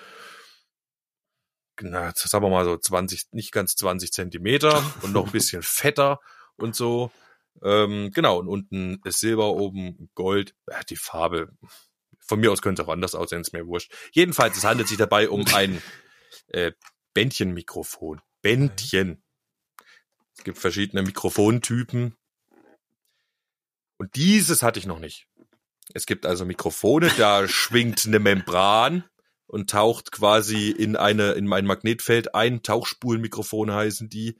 na, 1.81 2.11
sagen 2.15 2.43
wir 2.43 2.49
mal 2.49 2.65
so 2.65 2.77
20, 2.77 3.31
nicht 3.31 3.51
ganz 3.51 3.75
20 3.75 4.11
Zentimeter 4.11 4.83
und 5.01 5.13
noch 5.13 5.27
ein 5.27 5.31
bisschen 5.31 5.61
fetter 5.61 6.19
und 6.55 6.75
so. 6.75 7.11
Ähm, 7.63 8.11
genau, 8.13 8.39
und 8.39 8.47
unten 8.47 9.01
ist 9.03 9.19
Silber, 9.19 9.53
oben 9.53 10.09
Gold. 10.15 10.55
Ja, 10.69 10.81
die 10.83 10.95
Farbe, 10.95 11.51
von 12.19 12.39
mir 12.39 12.51
aus 12.51 12.61
könnte 12.61 12.81
es 12.81 12.87
auch 12.87 12.91
anders 12.91 13.15
aussehen, 13.15 13.41
ist 13.41 13.53
mir 13.53 13.67
wurscht. 13.67 13.91
Jedenfalls, 14.11 14.57
es 14.57 14.63
handelt 14.63 14.87
sich 14.87 14.97
dabei 14.97 15.29
um 15.29 15.45
ein 15.53 15.81
äh, 16.47 16.71
Bändchenmikrofon. 17.13 18.21
Bändchen. 18.41 19.23
Es 20.37 20.43
gibt 20.43 20.57
verschiedene 20.57 21.03
Mikrofontypen. 21.03 22.15
Und 23.99 24.15
dieses 24.15 24.63
hatte 24.63 24.79
ich 24.79 24.87
noch 24.87 24.99
nicht. 24.99 25.27
Es 25.93 26.05
gibt 26.05 26.25
also 26.25 26.45
Mikrofone, 26.45 27.11
da 27.17 27.47
schwingt 27.47 28.05
eine 28.07 28.19
Membran 28.19 29.03
und 29.45 29.69
taucht 29.69 30.11
quasi 30.11 30.71
in 30.71 30.95
eine 30.95 31.33
in 31.33 31.45
mein 31.45 31.65
Magnetfeld 31.65 32.33
ein. 32.33 32.63
Tauchspulenmikrofone 32.63 33.75
heißen 33.75 34.09
die. 34.09 34.39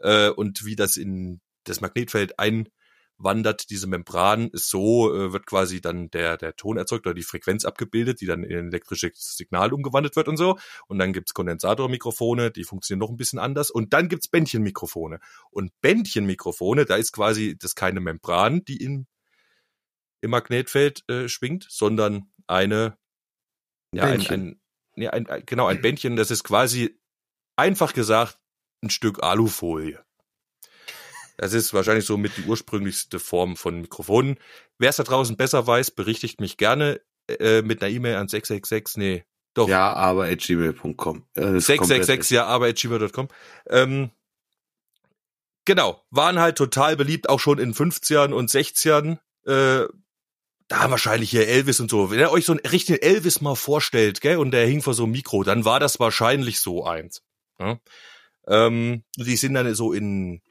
Äh, 0.00 0.30
und 0.30 0.64
wie 0.64 0.74
das 0.74 0.96
in 0.96 1.40
das 1.64 1.80
Magnetfeld 1.80 2.38
einwandert, 3.18 3.70
diese 3.70 3.86
Membran, 3.86 4.48
ist 4.48 4.68
so, 4.68 5.14
äh, 5.14 5.32
wird 5.32 5.46
quasi 5.46 5.80
dann 5.80 6.10
der, 6.10 6.36
der 6.36 6.56
Ton 6.56 6.76
erzeugt 6.76 7.06
oder 7.06 7.14
die 7.14 7.22
Frequenz 7.22 7.64
abgebildet, 7.64 8.20
die 8.20 8.26
dann 8.26 8.44
in 8.44 8.56
ein 8.56 8.68
elektrisches 8.68 9.36
Signal 9.36 9.72
umgewandelt 9.72 10.16
wird 10.16 10.28
und 10.28 10.36
so. 10.36 10.58
Und 10.86 10.98
dann 10.98 11.12
gibt's 11.12 11.34
Kondensatormikrofone, 11.34 12.50
die 12.50 12.64
funktionieren 12.64 13.00
noch 13.00 13.10
ein 13.10 13.16
bisschen 13.16 13.38
anders. 13.38 13.70
Und 13.70 13.92
dann 13.92 14.08
gibt's 14.08 14.28
Bändchenmikrofone. 14.28 15.20
Und 15.50 15.72
Bändchenmikrofone, 15.80 16.84
da 16.84 16.96
ist 16.96 17.12
quasi 17.12 17.56
das 17.58 17.74
keine 17.74 18.00
Membran, 18.00 18.64
die 18.64 18.76
in, 18.76 19.06
im 20.20 20.30
Magnetfeld 20.30 21.08
äh, 21.08 21.28
schwingt, 21.28 21.66
sondern 21.68 22.30
eine 22.46 22.96
ja, 23.92 24.04
ein, 24.04 24.26
ein, 24.26 24.60
ein, 24.96 25.26
ein, 25.28 25.42
genau, 25.46 25.66
ein 25.66 25.80
Bändchen, 25.80 26.16
das 26.16 26.30
ist 26.32 26.42
quasi 26.42 26.98
einfach 27.56 27.92
gesagt 27.92 28.38
ein 28.82 28.90
Stück 28.90 29.22
Alufolie. 29.22 30.04
Das 31.36 31.52
ist 31.52 31.74
wahrscheinlich 31.74 32.04
so 32.04 32.16
mit 32.16 32.36
die 32.36 32.44
ursprünglichste 32.44 33.18
Form 33.18 33.56
von 33.56 33.80
Mikrofonen. 33.80 34.38
Wer 34.78 34.90
es 34.90 34.96
da 34.96 35.02
draußen 35.02 35.36
besser 35.36 35.66
weiß, 35.66 35.92
berichtigt 35.92 36.40
mich 36.40 36.56
gerne 36.56 37.00
äh, 37.28 37.62
mit 37.62 37.82
einer 37.82 37.92
E-Mail 37.92 38.16
an 38.16 38.28
666, 38.28 38.96
nee, 38.96 39.24
doch, 39.54 39.68
Ja, 39.68 39.92
aber 39.92 40.26
at 40.26 40.40
gmail.com. 40.40 41.24
Äh, 41.34 41.40
das 41.40 41.52
ist 41.52 41.66
666 41.66 42.30
ja, 42.34 42.46
aber 42.46 42.66
at 42.66 42.76
gmail.com. 42.76 43.28
Ähm, 43.68 44.10
genau, 45.64 46.02
waren 46.10 46.40
halt 46.40 46.58
total 46.58 46.96
beliebt, 46.96 47.28
auch 47.28 47.40
schon 47.40 47.58
in 47.58 47.72
50ern 47.72 48.32
und 48.32 48.50
60ern. 48.50 49.18
Äh, 49.46 49.86
da 50.68 50.90
wahrscheinlich 50.90 51.30
hier 51.30 51.46
Elvis 51.46 51.78
und 51.78 51.90
so. 51.90 52.10
Wenn 52.10 52.18
ihr 52.18 52.32
euch 52.32 52.46
so 52.46 52.52
einen 52.52 52.66
richtigen 52.66 52.98
Elvis 52.98 53.40
mal 53.40 53.54
vorstellt, 53.54 54.20
gell, 54.20 54.38
und 54.38 54.50
der 54.50 54.66
hing 54.66 54.82
vor 54.82 54.94
so 54.94 55.04
einem 55.04 55.12
Mikro, 55.12 55.44
dann 55.44 55.64
war 55.64 55.78
das 55.78 56.00
wahrscheinlich 56.00 56.60
so 56.60 56.84
eins. 56.84 57.22
Ja? 57.60 57.78
Ähm, 58.48 59.04
die 59.16 59.36
sind 59.36 59.54
dann 59.54 59.72
so 59.74 59.92
in 59.92 60.42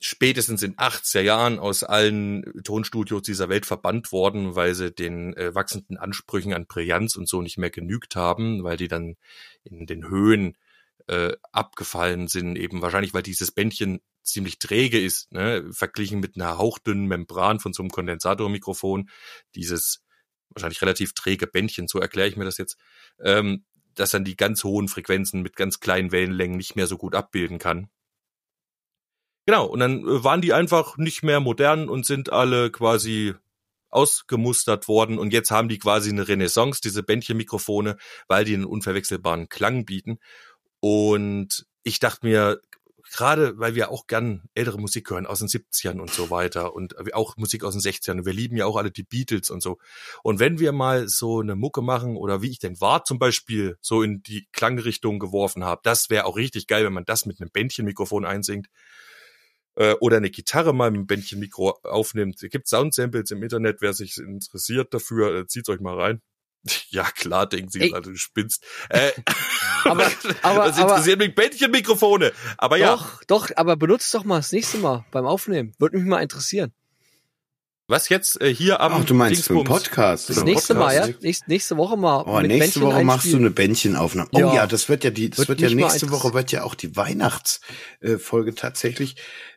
spätestens 0.00 0.62
in 0.62 0.76
80er 0.76 1.20
Jahren 1.20 1.58
aus 1.58 1.82
allen 1.82 2.44
Tonstudios 2.62 3.22
dieser 3.22 3.48
Welt 3.48 3.66
verbannt 3.66 4.12
worden, 4.12 4.54
weil 4.54 4.74
sie 4.74 4.92
den 4.92 5.34
äh, 5.36 5.54
wachsenden 5.54 5.96
Ansprüchen 5.96 6.54
an 6.54 6.66
Brillanz 6.66 7.16
und 7.16 7.28
so 7.28 7.42
nicht 7.42 7.58
mehr 7.58 7.70
genügt 7.70 8.16
haben, 8.16 8.64
weil 8.64 8.76
die 8.76 8.88
dann 8.88 9.16
in 9.64 9.86
den 9.86 10.08
Höhen 10.08 10.56
äh, 11.08 11.32
abgefallen 11.52 12.28
sind, 12.28 12.56
eben 12.56 12.82
wahrscheinlich, 12.82 13.14
weil 13.14 13.22
dieses 13.22 13.50
Bändchen 13.50 14.00
ziemlich 14.22 14.58
träge 14.58 15.00
ist, 15.00 15.32
ne? 15.32 15.66
verglichen 15.72 16.20
mit 16.20 16.36
einer 16.36 16.58
hauchdünnen 16.58 17.06
Membran 17.06 17.60
von 17.60 17.72
so 17.72 17.82
einem 17.82 17.90
Kondensatormikrofon, 17.90 19.08
dieses 19.54 20.04
wahrscheinlich 20.50 20.82
relativ 20.82 21.14
träge 21.14 21.46
Bändchen, 21.46 21.88
so 21.88 21.98
erkläre 21.98 22.28
ich 22.28 22.36
mir 22.36 22.44
das 22.44 22.58
jetzt, 22.58 22.76
ähm, 23.20 23.64
dass 23.94 24.10
dann 24.10 24.24
die 24.24 24.36
ganz 24.36 24.64
hohen 24.64 24.88
Frequenzen 24.88 25.42
mit 25.42 25.56
ganz 25.56 25.80
kleinen 25.80 26.12
Wellenlängen 26.12 26.56
nicht 26.56 26.76
mehr 26.76 26.86
so 26.86 26.96
gut 26.98 27.14
abbilden 27.14 27.58
kann. 27.58 27.88
Genau, 29.48 29.64
und 29.64 29.80
dann 29.80 30.06
äh, 30.06 30.22
waren 30.22 30.42
die 30.42 30.52
einfach 30.52 30.98
nicht 30.98 31.22
mehr 31.22 31.40
modern 31.40 31.88
und 31.88 32.04
sind 32.04 32.30
alle 32.30 32.70
quasi 32.70 33.32
ausgemustert 33.88 34.88
worden 34.88 35.18
und 35.18 35.32
jetzt 35.32 35.50
haben 35.50 35.70
die 35.70 35.78
quasi 35.78 36.10
eine 36.10 36.28
Renaissance, 36.28 36.82
diese 36.82 37.02
Bändchenmikrofone, 37.02 37.96
weil 38.26 38.44
die 38.44 38.52
einen 38.52 38.66
unverwechselbaren 38.66 39.48
Klang 39.48 39.86
bieten. 39.86 40.18
Und 40.80 41.66
ich 41.82 41.98
dachte 41.98 42.26
mir, 42.26 42.60
gerade 43.10 43.58
weil 43.58 43.74
wir 43.74 43.90
auch 43.90 44.06
gern 44.06 44.42
ältere 44.54 44.78
Musik 44.78 45.08
hören 45.08 45.26
aus 45.26 45.38
den 45.38 45.48
70ern 45.48 45.98
und 45.98 46.10
so 46.10 46.28
weiter 46.28 46.74
und 46.74 47.14
auch 47.14 47.38
Musik 47.38 47.64
aus 47.64 47.72
den 47.72 47.80
60ern, 47.80 48.18
und 48.18 48.26
wir 48.26 48.34
lieben 48.34 48.58
ja 48.58 48.66
auch 48.66 48.76
alle 48.76 48.90
die 48.90 49.02
Beatles 49.02 49.48
und 49.48 49.62
so. 49.62 49.78
Und 50.22 50.40
wenn 50.40 50.58
wir 50.58 50.72
mal 50.72 51.08
so 51.08 51.40
eine 51.40 51.56
Mucke 51.56 51.80
machen 51.80 52.18
oder 52.18 52.42
wie 52.42 52.50
ich 52.50 52.58
den 52.58 52.82
Wart 52.82 53.06
zum 53.06 53.18
Beispiel 53.18 53.78
so 53.80 54.02
in 54.02 54.22
die 54.22 54.46
Klangrichtung 54.52 55.18
geworfen 55.18 55.64
habe, 55.64 55.80
das 55.84 56.10
wäre 56.10 56.26
auch 56.26 56.36
richtig 56.36 56.66
geil, 56.66 56.84
wenn 56.84 56.92
man 56.92 57.06
das 57.06 57.24
mit 57.24 57.40
einem 57.40 57.50
Bändchenmikrofon 57.50 58.26
einsingt 58.26 58.68
äh, 59.78 59.94
oder 60.00 60.18
eine 60.18 60.30
Gitarre 60.30 60.74
mal 60.74 60.90
mit 60.90 60.98
einem 60.98 61.06
Bändchenmikro 61.06 61.78
aufnimmt. 61.84 62.42
Es 62.42 62.50
gibt 62.50 62.68
Soundsamples 62.68 63.30
im 63.30 63.42
Internet, 63.42 63.80
wer 63.80 63.92
sich 63.94 64.18
interessiert 64.18 64.92
dafür, 64.92 65.34
äh, 65.40 65.46
zieht's 65.46 65.68
euch 65.68 65.80
mal 65.80 65.98
rein. 65.98 66.20
Ja, 66.90 67.04
klar, 67.04 67.48
denken 67.48 67.70
Sie 67.70 67.78
gerade, 67.78 68.10
du 68.10 68.16
spinnst. 68.16 68.64
Äh, 68.90 69.12
Aber- 69.84 70.10
aber- 70.42 70.64
das 70.66 70.78
interessiert 70.78 71.18
mich 71.20 71.34
Bändchenmikrofone. 71.34 72.32
Aber 72.58 72.76
ja, 72.76 72.96
Doch, 72.96 73.22
doch, 73.24 73.50
aber 73.56 73.76
benutzt 73.76 74.12
doch 74.14 74.24
mal 74.24 74.38
das 74.38 74.50
nächste 74.52 74.78
Mal 74.78 75.04
beim 75.12 75.24
Aufnehmen. 75.24 75.72
Würde 75.78 75.96
mich 75.98 76.06
mal 76.06 76.20
interessieren. 76.20 76.72
Was 77.88 78.08
jetzt 78.10 78.40
äh, 78.40 78.54
hier 78.54 78.80
am 78.80 78.92
Ach, 78.92 79.04
du 79.04 79.14
meinst 79.14 79.44
für 79.44 79.54
den 79.54 79.64
Dingsbums? 79.64 79.82
Podcast. 79.84 80.28
Das 80.30 80.38
Für 80.38 80.44
nächste 80.44 80.74
Mal, 80.74 80.94
ja? 80.94 81.00
Podcast. 81.02 81.22
Nächste, 81.22 81.44
nächste 81.48 81.76
Woche 81.78 81.96
mal. 81.96 82.22
Oh, 82.26 82.36
mit 82.40 82.48
nächste 82.48 82.80
Bändchen 82.80 82.82
Woche 82.82 83.04
machst 83.04 83.32
du 83.32 83.36
eine 83.36 83.50
Bändchenaufnahme. 83.50 84.28
Oh 84.32 84.38
Ja. 84.38 84.54
ja, 84.54 84.66
das 84.66 84.88
wird 84.88 85.04
ja 85.04 85.10
die, 85.10 85.30
das 85.30 85.38
Wird 85.40 85.48
wird 85.48 85.60
ja 85.70 85.74
nächste 85.74 86.10
Woche 86.10 86.34
wird 86.34 86.52
ja 86.52 86.62
auch 86.64 86.74
die 86.74 86.94
Weihnachtsfolge 86.96 88.54
tatsächlich. 88.54 89.16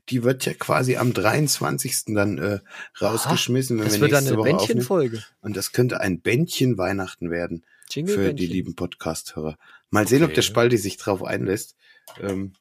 Die 0.09 0.23
wird 0.23 0.45
ja 0.45 0.53
quasi 0.53 0.97
am 0.97 1.13
23. 1.13 2.05
dann 2.07 2.37
äh, 2.37 2.59
rausgeschmissen, 3.01 3.77
wenn 3.77 3.85
Das 3.85 3.95
wir 3.95 4.01
wird 4.01 4.13
dann 4.13 4.23
nächste 4.23 4.33
eine 4.33 4.37
Woche 4.43 4.55
aufnehmen. 4.55 4.67
Bändchenfolge. 4.67 5.23
Und 5.41 5.55
das 5.57 5.71
könnte 5.73 5.99
ein 5.99 6.21
Bändchen 6.21 6.77
Weihnachten 6.77 7.29
werden 7.31 7.65
Jingle 7.89 8.15
für 8.15 8.21
die 8.21 8.27
Bändchen. 8.45 8.49
lieben 8.51 8.75
Podcast-Hörer. 8.75 9.57
Mal 9.89 10.07
sehen, 10.07 10.23
ob 10.23 10.27
Okay. 10.29 10.35
der 10.35 10.41
Spalti 10.43 10.77
sich 10.77 10.97
drauf 10.97 11.23
einlässt. 11.23 11.75
Ähm, 12.21 12.53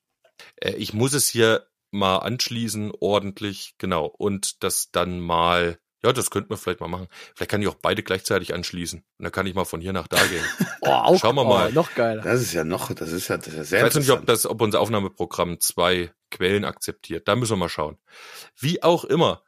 Äh, 0.56 0.72
ich 0.76 0.94
muss 0.94 1.12
es 1.12 1.28
hier 1.28 1.66
mal 1.90 2.18
anschließen, 2.18 2.92
ordentlich, 3.00 3.74
genau. 3.78 4.06
Und 4.06 4.62
das 4.62 4.90
dann 4.90 5.20
mal, 5.20 5.78
ja, 6.02 6.12
das 6.12 6.30
könnten 6.30 6.50
wir 6.50 6.56
vielleicht 6.56 6.80
mal 6.80 6.88
machen. 6.88 7.08
Vielleicht 7.34 7.50
kann 7.50 7.62
ich 7.62 7.68
auch 7.68 7.74
beide 7.74 8.02
gleichzeitig 8.02 8.54
anschließen. 8.54 9.00
Und 9.18 9.22
dann 9.22 9.32
kann 9.32 9.46
ich 9.46 9.54
mal 9.54 9.64
von 9.64 9.80
hier 9.80 9.92
nach 9.92 10.08
da 10.08 10.24
gehen. 10.26 10.44
Oh, 10.82 10.88
auch, 10.88 11.20
Schauen 11.20 11.34
wir 11.34 11.44
mal. 11.44 11.68
Oh, 11.68 11.74
noch 11.74 11.94
geiler. 11.94 12.22
das 12.22 12.40
ist 12.40 12.54
ja 12.54 12.64
noch, 12.64 12.90
das 12.94 13.12
ist 13.12 13.28
ja, 13.28 13.36
das 13.36 13.48
ist 13.48 13.54
ja 13.54 13.62
Ich 13.62 13.68
sehr 13.68 13.82
weiß 13.84 13.96
nicht, 13.96 14.10
ob 14.10 14.24
das, 14.24 14.46
ob 14.46 14.62
unser 14.62 14.80
Aufnahmeprogramm 14.80 15.60
zwei 15.60 16.10
Quellen 16.30 16.64
akzeptiert. 16.64 17.28
Da 17.28 17.36
müssen 17.36 17.52
wir 17.52 17.56
mal 17.58 17.68
schauen. 17.68 17.98
Wie 18.56 18.82
auch 18.82 19.04
immer. 19.04 19.42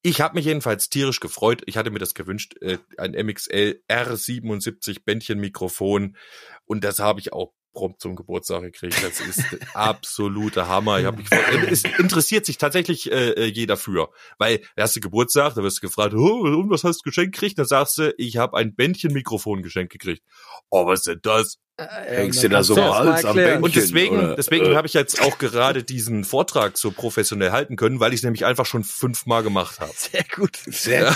Ich 0.00 0.22
habe 0.22 0.36
mich 0.36 0.46
jedenfalls 0.46 0.88
tierisch 0.88 1.20
gefreut. 1.20 1.62
Ich 1.66 1.76
hatte 1.76 1.90
mir 1.90 1.98
das 1.98 2.14
gewünscht, 2.14 2.54
äh, 2.62 2.78
ein 2.96 3.12
MXL 3.12 3.82
R77 3.90 5.04
Bändchenmikrofon. 5.04 6.16
Und 6.64 6.82
das 6.82 6.98
habe 6.98 7.20
ich 7.20 7.34
auch 7.34 7.52
prompt 7.72 8.00
zum 8.00 8.16
Geburtstag 8.16 8.62
gekriegt. 8.62 9.02
Das 9.02 9.20
ist 9.20 9.44
der 9.52 9.76
absolute 9.76 10.68
Hammer. 10.68 10.98
Ich 10.98 11.06
hab 11.06 11.16
mich. 11.16 11.30
Äh, 11.30 11.70
Es 11.70 11.84
interessiert 11.84 12.46
sich 12.46 12.58
tatsächlich 12.58 13.10
äh, 13.10 13.30
äh, 13.30 13.44
jeder 13.44 13.76
für. 13.76 14.10
Weil, 14.38 14.60
hast 14.76 14.96
du 14.96 15.00
Geburtstag, 15.00 15.54
da 15.54 15.62
wirst 15.62 15.78
du 15.78 15.86
gefragt, 15.86 16.14
oh, 16.14 16.40
und 16.40 16.70
was 16.70 16.84
hast 16.84 16.98
du 16.98 17.02
geschenkt 17.10 17.34
gekriegt? 17.34 17.58
Dann 17.58 17.66
sagst 17.66 17.98
du, 17.98 18.14
ich 18.18 18.36
habe 18.36 18.56
ein 18.56 18.74
Bändchenmikrofon 18.74 19.62
geschenkt 19.62 19.92
gekriegt. 19.92 20.22
Oh, 20.70 20.86
was 20.86 21.00
ist 21.00 21.06
denn 21.06 21.20
das? 21.22 21.58
Hängst 21.78 22.42
du 22.42 22.48
da 22.48 22.62
so 22.62 22.76
Hals 22.76 23.24
am 23.24 23.36
Bänkchen? 23.36 23.62
Und 23.62 23.74
deswegen, 23.74 24.18
oder, 24.18 24.36
deswegen 24.36 24.66
äh, 24.66 24.74
habe 24.76 24.86
ich 24.86 24.92
jetzt 24.92 25.22
auch 25.22 25.38
gerade 25.38 25.82
diesen 25.82 26.24
Vortrag 26.24 26.76
so 26.76 26.90
professionell 26.90 27.52
halten 27.52 27.76
können, 27.76 28.00
weil 28.00 28.12
ich 28.12 28.18
es 28.20 28.24
nämlich 28.24 28.44
einfach 28.44 28.66
schon 28.66 28.84
fünfmal 28.84 29.42
gemacht 29.42 29.80
habe. 29.80 29.92
Sehr 29.96 30.24
gut. 30.34 30.56
Sehr 30.66 31.14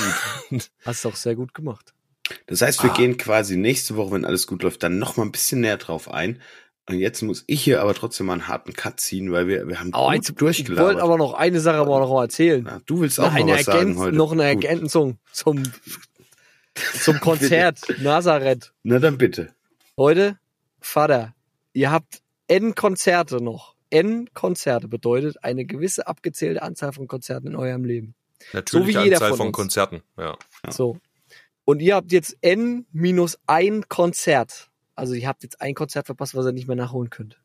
gut. 0.51 0.71
Hast 0.85 1.05
du 1.05 1.11
auch 1.11 1.17
sehr 1.17 1.35
gut 1.35 1.53
gemacht. 1.53 1.93
Das 2.47 2.63
heißt, 2.63 2.83
wir 2.83 2.91
Ah. 2.93 2.95
gehen 2.97 3.17
quasi 3.17 3.57
nächste 3.57 3.97
Woche, 3.97 4.13
wenn 4.13 4.25
alles 4.25 4.47
gut 4.47 4.63
läuft, 4.63 4.83
dann 4.83 4.99
noch 4.99 5.17
mal 5.17 5.25
ein 5.25 5.33
bisschen 5.33 5.61
näher 5.61 5.77
drauf 5.77 6.11
ein. 6.11 6.41
Und 6.89 6.99
jetzt 6.99 7.23
muss 7.23 7.45
ich 7.47 7.63
hier 7.63 7.81
aber 7.81 7.95
trotzdem 7.95 8.27
mal 8.27 8.35
einen 8.35 8.49
harten 8.49 8.75
Cut 8.75 9.01
ziehen, 9.01 9.33
weil 9.33 9.47
wir, 9.49 9.67
wir 9.69 9.81
haben 9.81 9.93
Aber 9.95 10.15
gut 10.15 10.29
ich 10.29 10.35
durchgelabert. 10.35 10.87
wollte 10.87 11.03
aber 11.03 11.17
noch 11.17 11.33
eine 11.35 11.61
Sache 11.61 11.79
aber 11.79 11.99
noch 12.01 12.11
mal 12.13 12.25
erzählen. 12.25 12.63
Na, 12.67 12.81
du 12.85 13.01
willst 13.01 13.19
auch 13.21 13.33
eine 13.33 13.53
mal 13.53 13.59
was 13.59 13.65
sagen 13.65 13.97
heute. 13.99 14.15
noch 14.17 14.33
eine 14.33 14.55
Gut. 14.55 14.65
Ergänzung 14.65 15.19
zum, 15.33 15.63
zum 17.03 17.21
Konzert 17.21 17.81
Nazareth. 18.01 18.73
Na 18.83 18.99
dann 18.99 19.17
bitte. 19.17 19.55
Heute, 19.97 20.39
Vater, 20.81 21.35
ihr 21.73 21.91
habt 21.91 22.21
N 22.49 22.75
Konzerte 22.75 23.43
noch. 23.43 23.75
N 23.91 24.29
Konzerte 24.35 24.89
bedeutet 24.89 25.43
eine 25.43 25.65
gewisse 25.65 26.07
abgezählte 26.07 26.63
Anzahl 26.63 26.93
von 26.93 27.07
Konzerten 27.07 27.47
in 27.49 27.57
eurem 27.57 27.85
Leben. 27.85 28.15
Natürlich 28.53 28.95
So 28.95 29.01
wie 29.01 29.05
jeder 29.05 29.17
Anzahl 29.17 29.29
von 29.31 29.37
von. 29.39 29.53
Konzerten. 29.53 30.03
Ja. 30.19 30.37
So. 30.69 30.99
Und 31.65 31.81
ihr 31.81 31.95
habt 31.95 32.13
jetzt 32.13 32.37
N 32.41 32.87
minus 32.93 33.39
ein 33.47 33.89
Konzert. 33.89 34.71
Also 34.95 35.15
ihr 35.15 35.27
habt 35.27 35.43
jetzt 35.43 35.61
ein 35.61 35.75
Konzert 35.75 36.07
verpasst, 36.07 36.35
was 36.35 36.47
ihr 36.47 36.53
nicht 36.53 36.69
mehr 36.69 36.77
nachholen 36.77 37.11
könnt. 37.11 37.41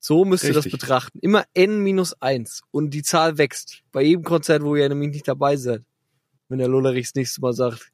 So 0.00 0.24
müsst 0.24 0.44
ihr 0.44 0.52
das 0.52 0.66
Richtig. 0.66 0.80
betrachten. 0.80 1.18
Immer 1.20 1.44
N 1.54 1.80
minus 1.82 2.14
eins. 2.22 2.62
Und 2.70 2.90
die 2.90 3.02
Zahl 3.02 3.36
wächst. 3.36 3.82
Bei 3.92 4.00
jedem 4.02 4.22
Konzert, 4.24 4.62
wo 4.62 4.76
ihr 4.76 4.88
nämlich 4.88 5.10
nicht 5.10 5.28
dabei 5.28 5.56
seid. 5.56 5.82
Wenn 6.48 6.58
der 6.58 6.68
Lollerich 6.68 7.08
das 7.08 7.14
nächste 7.14 7.40
Mal 7.40 7.52
sagt, 7.52 7.90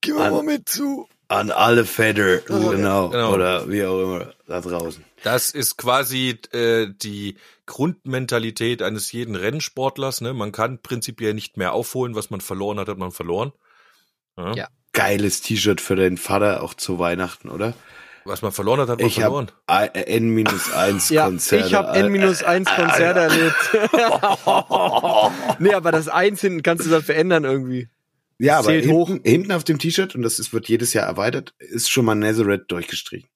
geh 0.00 0.12
mal, 0.12 0.42
mit 0.42 0.68
zu. 0.68 1.06
An 1.28 1.50
alle 1.50 1.84
Väter, 1.84 2.38
genau, 2.38 3.08
Genau. 3.10 3.32
oder 3.32 3.68
wie 3.70 3.84
auch 3.84 4.02
immer, 4.02 4.32
da 4.46 4.60
draußen. 4.60 5.04
Das 5.22 5.50
ist 5.50 5.76
quasi 5.78 6.38
äh, 6.52 6.88
die 6.92 7.36
Grundmentalität 7.66 8.82
eines 8.82 9.10
jeden 9.12 9.34
Rennsportlers. 9.36 10.20
Ne? 10.20 10.34
Man 10.34 10.52
kann 10.52 10.82
prinzipiell 10.82 11.32
nicht 11.34 11.56
mehr 11.56 11.72
aufholen, 11.72 12.14
was 12.14 12.30
man 12.30 12.40
verloren 12.40 12.78
hat, 12.78 12.88
hat 12.88 12.98
man 12.98 13.10
verloren. 13.10 13.52
Ja. 14.36 14.54
Ja. 14.54 14.68
Geiles 14.94 15.42
T-Shirt 15.42 15.80
für 15.82 15.96
deinen 15.96 16.16
Vater, 16.16 16.62
auch 16.62 16.72
zu 16.74 16.98
Weihnachten, 16.98 17.50
oder? 17.50 17.74
Was 18.24 18.40
man 18.40 18.52
verloren 18.52 18.80
hat, 18.80 18.88
hat 18.88 19.00
man 19.00 19.06
Ich 19.08 19.16
verloren. 19.20 19.50
habe 19.68 20.06
N-1 20.06 21.12
Ja, 21.12 21.26
Konzerte. 21.26 21.66
ich 21.66 21.74
habe 21.74 21.98
N 21.98 22.10
minus 22.10 22.42
eins 22.42 22.70
Konzert 22.70 23.18
erlebt. 23.18 23.54
nee, 25.58 25.74
aber 25.74 25.92
das 25.92 26.08
Eins 26.08 26.40
hinten 26.40 26.62
kannst 26.62 26.86
du 26.86 26.90
dann 26.90 27.02
verändern 27.02 27.44
irgendwie. 27.44 27.88
Ja, 28.38 28.58
aber 28.60 28.72
hinten, 28.72 29.20
hinten 29.24 29.52
auf 29.52 29.64
dem 29.64 29.78
T-Shirt, 29.78 30.14
und 30.14 30.22
das 30.22 30.38
ist, 30.38 30.52
wird 30.54 30.68
jedes 30.68 30.92
Jahr 30.94 31.06
erweitert, 31.06 31.54
ist 31.58 31.90
schon 31.90 32.04
mal 32.06 32.14
Nazareth 32.14 32.64
durchgestrichen. 32.68 33.28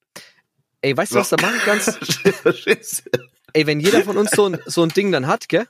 Ey, 0.80 0.96
weißt 0.96 1.12
du, 1.12 1.16
was 1.16 1.28
du 1.30 1.36
da 1.36 1.46
machen 1.46 1.60
kannst? 1.64 1.98
Ey, 3.52 3.66
wenn 3.66 3.80
jeder 3.80 4.02
von 4.04 4.16
uns 4.16 4.30
so 4.30 4.46
ein, 4.46 4.58
so 4.66 4.82
ein 4.82 4.90
Ding 4.90 5.12
dann 5.12 5.26
hat, 5.26 5.48
gell, 5.48 5.66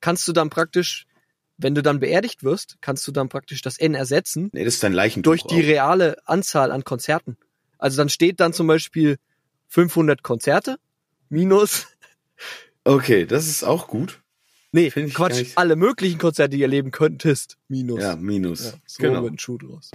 kannst 0.00 0.26
du 0.28 0.32
dann 0.32 0.50
praktisch, 0.50 1.06
wenn 1.58 1.74
du 1.74 1.82
dann 1.82 2.00
beerdigt 2.00 2.44
wirst, 2.44 2.76
kannst 2.80 3.06
du 3.08 3.12
dann 3.12 3.28
praktisch 3.28 3.62
das 3.62 3.78
N 3.78 3.94
ersetzen 3.94 4.50
nee, 4.52 4.64
das 4.64 4.74
ist 4.74 4.82
dein 4.82 4.92
Leichentuch. 4.92 5.30
durch 5.32 5.42
die 5.44 5.62
auch. 5.62 5.68
reale 5.68 6.16
Anzahl 6.26 6.70
an 6.72 6.84
Konzerten. 6.84 7.36
Also 7.78 7.96
dann 7.98 8.08
steht 8.08 8.40
dann 8.40 8.52
zum 8.52 8.66
Beispiel 8.66 9.16
500 9.68 10.22
Konzerte 10.22 10.76
minus, 11.28 11.86
Okay, 12.84 13.26
das 13.26 13.48
ist 13.48 13.64
auch 13.64 13.88
gut. 13.88 14.20
nee, 14.70 14.90
Find 14.90 15.08
ich 15.08 15.14
Quatsch, 15.14 15.38
nicht- 15.38 15.58
alle 15.58 15.74
möglichen 15.74 16.18
Konzerte, 16.18 16.50
die 16.50 16.58
ihr 16.58 16.66
erleben 16.66 16.90
könntest, 16.92 17.56
minus. 17.68 18.00
Ja, 18.00 18.14
minus. 18.16 18.64
Ja, 18.66 18.72
so 18.86 19.02
genau. 19.02 19.26
ein 19.26 19.38
Schuh 19.38 19.58
draus. 19.58 19.90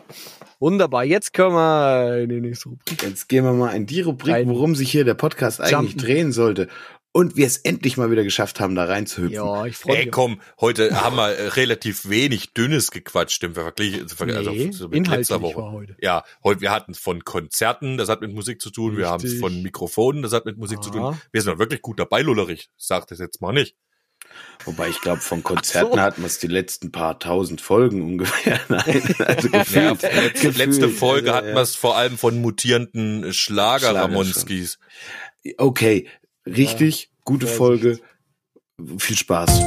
Wunderbar, 0.59 1.05
jetzt 1.05 1.31
können 1.33 1.53
wir 1.55 2.17
in 2.23 2.29
die 2.29 2.41
nächste 2.41 2.69
Rubrik. 2.69 3.01
Jetzt 3.03 3.29
gehen 3.29 3.45
wir 3.45 3.53
mal 3.53 3.71
in 3.75 3.85
die 3.85 4.01
Rubrik, 4.01 4.45
worum 4.47 4.75
sich 4.75 4.91
hier 4.91 5.05
der 5.05 5.13
Podcast 5.13 5.61
eigentlich 5.61 5.71
Jumpen. 5.93 5.97
drehen 5.99 6.31
sollte. 6.33 6.67
Und 7.13 7.35
wir 7.35 7.45
es 7.45 7.57
endlich 7.57 7.97
mal 7.97 8.09
wieder 8.09 8.23
geschafft 8.23 8.61
haben, 8.61 8.73
da 8.73 8.85
reinzuhüpfen. 8.85 9.33
Ja, 9.35 9.65
ich 9.65 9.75
freue 9.75 9.97
Ey, 9.97 10.05
mich. 10.05 10.11
komm, 10.13 10.39
heute 10.61 11.01
haben 11.01 11.17
wir 11.17 11.27
äh, 11.35 11.47
relativ 11.49 12.07
wenig 12.07 12.53
Dünnes 12.53 12.89
gequatscht 12.89 13.43
im 13.43 13.53
Vergleich, 13.53 13.99
also 13.99 14.51
Nee, 14.51 14.71
so 14.71 14.87
mit 14.87 15.07
letzter 15.07 15.41
Woche. 15.41 15.57
war 15.57 15.71
heute. 15.73 15.95
Ja, 15.99 16.23
heute, 16.43 16.61
wir 16.61 16.71
hatten 16.71 16.93
von 16.93 17.25
Konzerten, 17.25 17.97
das 17.97 18.07
hat 18.07 18.21
mit 18.21 18.31
Musik 18.33 18.61
zu 18.61 18.69
tun, 18.69 18.95
wir 18.95 19.09
haben 19.09 19.21
Richtig. 19.21 19.41
von 19.41 19.61
Mikrofonen, 19.61 20.21
das 20.21 20.31
hat 20.31 20.45
mit 20.45 20.57
Musik 20.57 20.81
zu 20.81 20.89
Ah. 20.91 20.93
tun. 21.11 21.21
Wir 21.33 21.41
sind 21.41 21.59
wirklich 21.59 21.81
gut 21.81 21.99
dabei, 21.99 22.21
Lullerich. 22.21 22.69
Sag 22.77 23.07
das 23.07 23.19
jetzt 23.19 23.41
mal 23.41 23.51
nicht. 23.51 23.75
Wobei 24.63 24.87
ich 24.87 25.01
glaube, 25.01 25.19
von 25.19 25.43
Konzerten 25.43 25.95
so. 25.95 25.99
hatten 25.99 26.21
wir 26.21 26.27
es 26.27 26.39
die 26.39 26.47
letzten 26.47 26.93
paar 26.93 27.19
tausend 27.19 27.59
Folgen 27.59 28.01
ungefähr. 28.07 28.61
Nein, 28.69 29.03
also 29.19 29.49
Ja, 29.49 29.59
gefühlt, 29.63 30.01
letzte, 30.03 30.47
letzte 30.49 30.63
gefühlt. 30.81 30.91
Folge 30.97 31.33
Also, 31.33 31.37
hatten 31.37 31.47
ja. 31.49 31.55
wir 31.55 31.61
es 31.61 31.75
vor 31.75 31.97
allem 31.97 32.17
von 32.17 32.39
mutierenden 32.39 33.33
Schlager 33.33 33.89
Schlager-Ramonskis. 33.89 34.79
Okay, 35.57 36.07
richtig, 36.45 37.11
gute 37.23 37.47
Folge. 37.47 37.99
Viel 38.97 39.17
Spaß. 39.17 39.61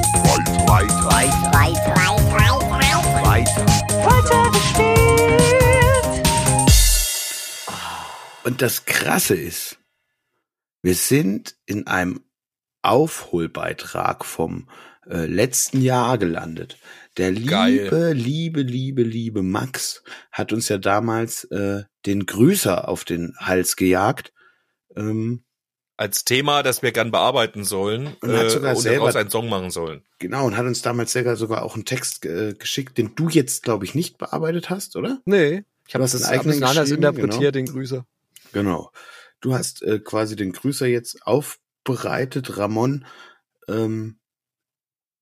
Und 8.43 8.61
das 8.61 8.85
Krasse 8.85 9.35
ist, 9.35 9.79
wir 10.83 10.95
sind 10.95 11.55
in 11.65 11.87
einem 11.87 12.23
Aufholbeitrag 12.81 14.25
vom 14.25 14.69
äh, 15.07 15.25
letzten 15.25 15.81
Jahr 15.81 16.17
gelandet. 16.17 16.77
Der 17.17 17.31
liebe, 17.31 17.49
Geil. 17.49 18.13
liebe, 18.13 18.61
liebe, 18.61 19.03
liebe 19.03 19.41
Max 19.41 20.03
hat 20.31 20.51
uns 20.51 20.69
ja 20.69 20.77
damals 20.77 21.45
äh, 21.45 21.83
den 22.05 22.25
Grüßer 22.25 22.87
auf 22.87 23.05
den 23.05 23.35
Hals 23.39 23.77
gejagt. 23.77 24.33
Ähm, 24.95 25.44
Als 25.97 26.25
Thema, 26.25 26.61
das 26.61 26.81
wir 26.81 26.91
gern 26.91 27.09
bearbeiten 27.11 27.63
sollen 27.63 28.15
Und 28.19 28.31
hat 28.31 28.47
äh, 28.47 28.49
sogar 28.49 28.75
und 28.75 28.81
selber- 28.81 28.99
daraus 28.99 29.15
einen 29.15 29.29
Song 29.29 29.47
machen 29.47 29.71
sollen. 29.71 30.03
genau, 30.19 30.45
und 30.45 30.57
hat 30.57 30.65
uns 30.65 30.81
damals 30.81 31.13
sogar, 31.13 31.35
sogar 31.37 31.63
auch 31.63 31.75
einen 31.75 31.85
Text 31.85 32.25
äh, 32.25 32.53
geschickt, 32.53 32.97
den 32.97 33.15
du 33.15 33.29
jetzt, 33.29 33.63
glaube 33.63 33.85
ich, 33.85 33.95
nicht 33.95 34.17
bearbeitet 34.17 34.69
hast, 34.69 34.95
oder? 34.97 35.21
Nee, 35.25 35.63
ich 35.87 35.93
habe 35.95 36.01
das 36.03 36.21
eigenen 36.23 36.61
anders 36.63 36.89
geschrieben, 36.89 37.03
interpretiert, 37.05 37.55
den 37.55 37.65
Grüßer. 37.67 38.05
Genau. 38.51 38.91
Du 39.39 39.53
hast 39.53 39.83
äh, 39.83 39.99
quasi 39.99 40.35
den 40.35 40.51
Grüßer 40.51 40.87
jetzt 40.87 41.25
aufbereitet, 41.25 42.57
Ramon. 42.57 43.05
Ähm, 43.69 44.19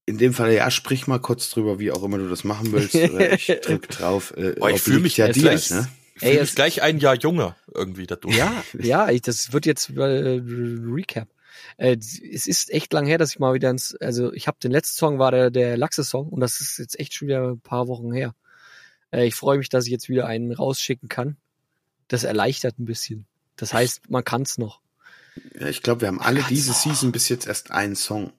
in 0.05 0.17
dem 0.17 0.33
Fall, 0.33 0.53
ja, 0.53 0.69
sprich 0.71 1.07
mal 1.07 1.19
kurz 1.19 1.49
drüber, 1.49 1.79
wie 1.79 1.91
auch 1.91 2.03
immer 2.03 2.17
du 2.17 2.27
das 2.29 2.43
machen 2.43 2.71
willst. 2.71 2.95
Oder 2.95 3.33
ich 3.33 3.45
drück 3.63 3.87
drauf. 3.89 4.33
Äh, 4.35 4.53
Boah, 4.57 4.69
ich 4.69 4.81
fühl 4.81 4.95
obliegt 4.95 5.03
mich 5.03 5.17
ja 5.17 5.27
dir, 5.29 5.51
ne? 5.51 5.87
Ich 6.15 6.19
fühle 6.19 6.31
Ey, 6.31 6.39
mich 6.39 6.49
es- 6.49 6.55
gleich 6.55 6.81
ein 6.81 6.99
Jahr 6.99 7.15
jünger 7.15 7.55
irgendwie 7.73 8.07
dadurch. 8.07 8.35
Ja, 8.35 8.63
ja, 8.79 9.09
ich, 9.09 9.21
das 9.21 9.51
wird 9.53 9.65
jetzt 9.65 9.89
äh, 9.89 10.41
Recap. 10.43 11.27
Äh, 11.77 11.97
es 11.97 12.47
ist 12.47 12.71
echt 12.71 12.93
lang 12.93 13.05
her, 13.05 13.17
dass 13.17 13.31
ich 13.31 13.39
mal 13.39 13.53
wieder 13.53 13.69
ins, 13.69 13.95
also 13.95 14.33
ich 14.33 14.47
habe 14.47 14.57
den 14.61 14.71
letzten 14.71 14.97
Song 14.97 15.19
war 15.19 15.31
der 15.31 15.49
der 15.51 15.77
Lachse-Song 15.77 16.29
und 16.29 16.39
das 16.39 16.61
ist 16.61 16.77
jetzt 16.77 16.99
echt 16.99 17.13
schon 17.13 17.27
wieder 17.27 17.49
ein 17.49 17.59
paar 17.59 17.87
Wochen 17.87 18.11
her. 18.11 18.35
Äh, 19.11 19.25
ich 19.25 19.35
freue 19.35 19.57
mich, 19.57 19.69
dass 19.69 19.85
ich 19.85 19.91
jetzt 19.91 20.09
wieder 20.09 20.25
einen 20.27 20.51
rausschicken 20.51 21.09
kann. 21.09 21.37
Das 22.07 22.23
erleichtert 22.23 22.79
ein 22.79 22.85
bisschen. 22.85 23.25
Das 23.55 23.73
heißt, 23.73 24.09
man 24.09 24.23
kann's 24.23 24.57
noch. 24.57 24.81
Ja, 25.59 25.67
ich 25.67 25.81
glaube, 25.81 26.01
wir 26.01 26.07
haben 26.09 26.21
alle 26.21 26.43
diese 26.49 26.71
oh. 26.71 26.75
Season 26.75 27.11
bis 27.11 27.29
jetzt 27.29 27.47
erst 27.47 27.71
einen 27.71 27.95
Song 27.95 28.33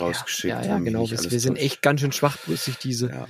rausgeschickt. 0.00 0.54
Ja, 0.54 0.62
ja, 0.62 0.78
mich 0.78 0.86
genau. 0.92 1.10
Wir, 1.10 1.18
wir 1.30 1.40
sind 1.40 1.56
echt 1.56 1.82
ganz 1.82 2.00
schön 2.00 2.12
schwachbrüstig 2.12 2.76
diese. 2.78 3.08
Ja. 3.08 3.28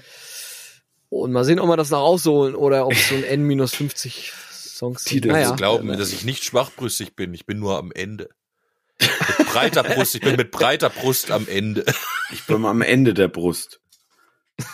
Und 1.13 1.33
mal 1.33 1.45
sehen, 1.45 1.61
ob 1.61 1.69
wir 1.69 1.77
das 1.77 1.91
noch 1.91 2.01
ausholen 2.01 2.55
oder 2.55 2.87
ob 2.87 2.95
es 2.95 3.11
so 3.11 3.15
ein 3.15 3.23
N-50 3.23 4.33
Songs 4.51 5.05
Titel 5.05 5.29
sind. 5.29 5.33
Naja. 5.33 5.49
Naja. 5.49 5.57
glauben, 5.57 5.89
dass 5.89 6.11
ich 6.11 6.25
nicht 6.25 6.43
schwachbrüstig 6.43 7.15
bin. 7.15 7.35
Ich 7.35 7.45
bin 7.45 7.59
nur 7.59 7.77
am 7.77 7.93
Ende. 7.93 8.31
Mit 8.99 9.47
breiter 9.49 9.83
Brust. 9.83 10.15
Ich 10.15 10.23
bin 10.23 10.37
mit 10.37 10.51
breiter 10.51 10.89
Brust 10.89 11.31
am 11.31 11.47
Ende. 11.49 11.85
Ich 12.33 12.45
bin 12.45 12.65
am 12.65 12.81
Ende 12.81 13.13
der 13.13 13.29
Brust. 13.29 13.83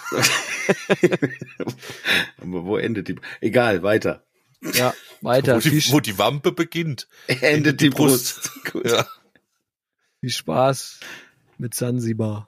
Aber 2.40 2.64
wo 2.64 2.77
endet 2.77 3.09
die? 3.09 3.16
Egal, 3.40 3.83
weiter. 3.83 4.24
Ja, 4.74 4.94
weiter. 5.20 5.57
Wo 5.57 5.68
die, 5.68 5.90
wo 5.90 5.98
die 5.98 6.18
Wampe 6.18 6.53
beginnt. 6.53 7.09
Endet 7.27 7.81
die 7.81 7.90
Brust. 7.90 8.53
Gut. 8.70 8.87
Ja. 8.87 9.09
viel 10.20 10.31
Spaß 10.31 11.01
mit 11.59 11.74
Sansibar. 11.74 12.46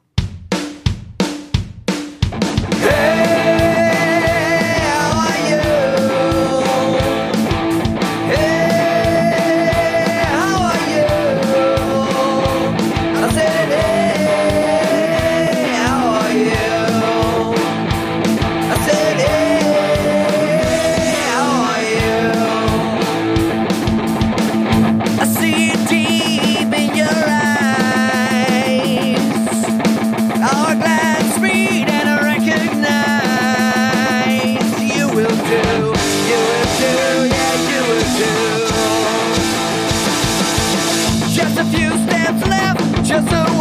just 43.11 43.33
a 43.33 43.60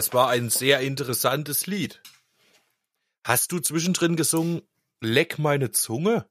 Das 0.00 0.14
war 0.14 0.30
ein 0.30 0.48
sehr 0.48 0.80
interessantes 0.80 1.66
Lied. 1.66 2.00
Hast 3.22 3.52
du 3.52 3.58
zwischendrin 3.58 4.16
gesungen, 4.16 4.62
leck 5.02 5.38
meine 5.38 5.72
Zunge? 5.72 6.26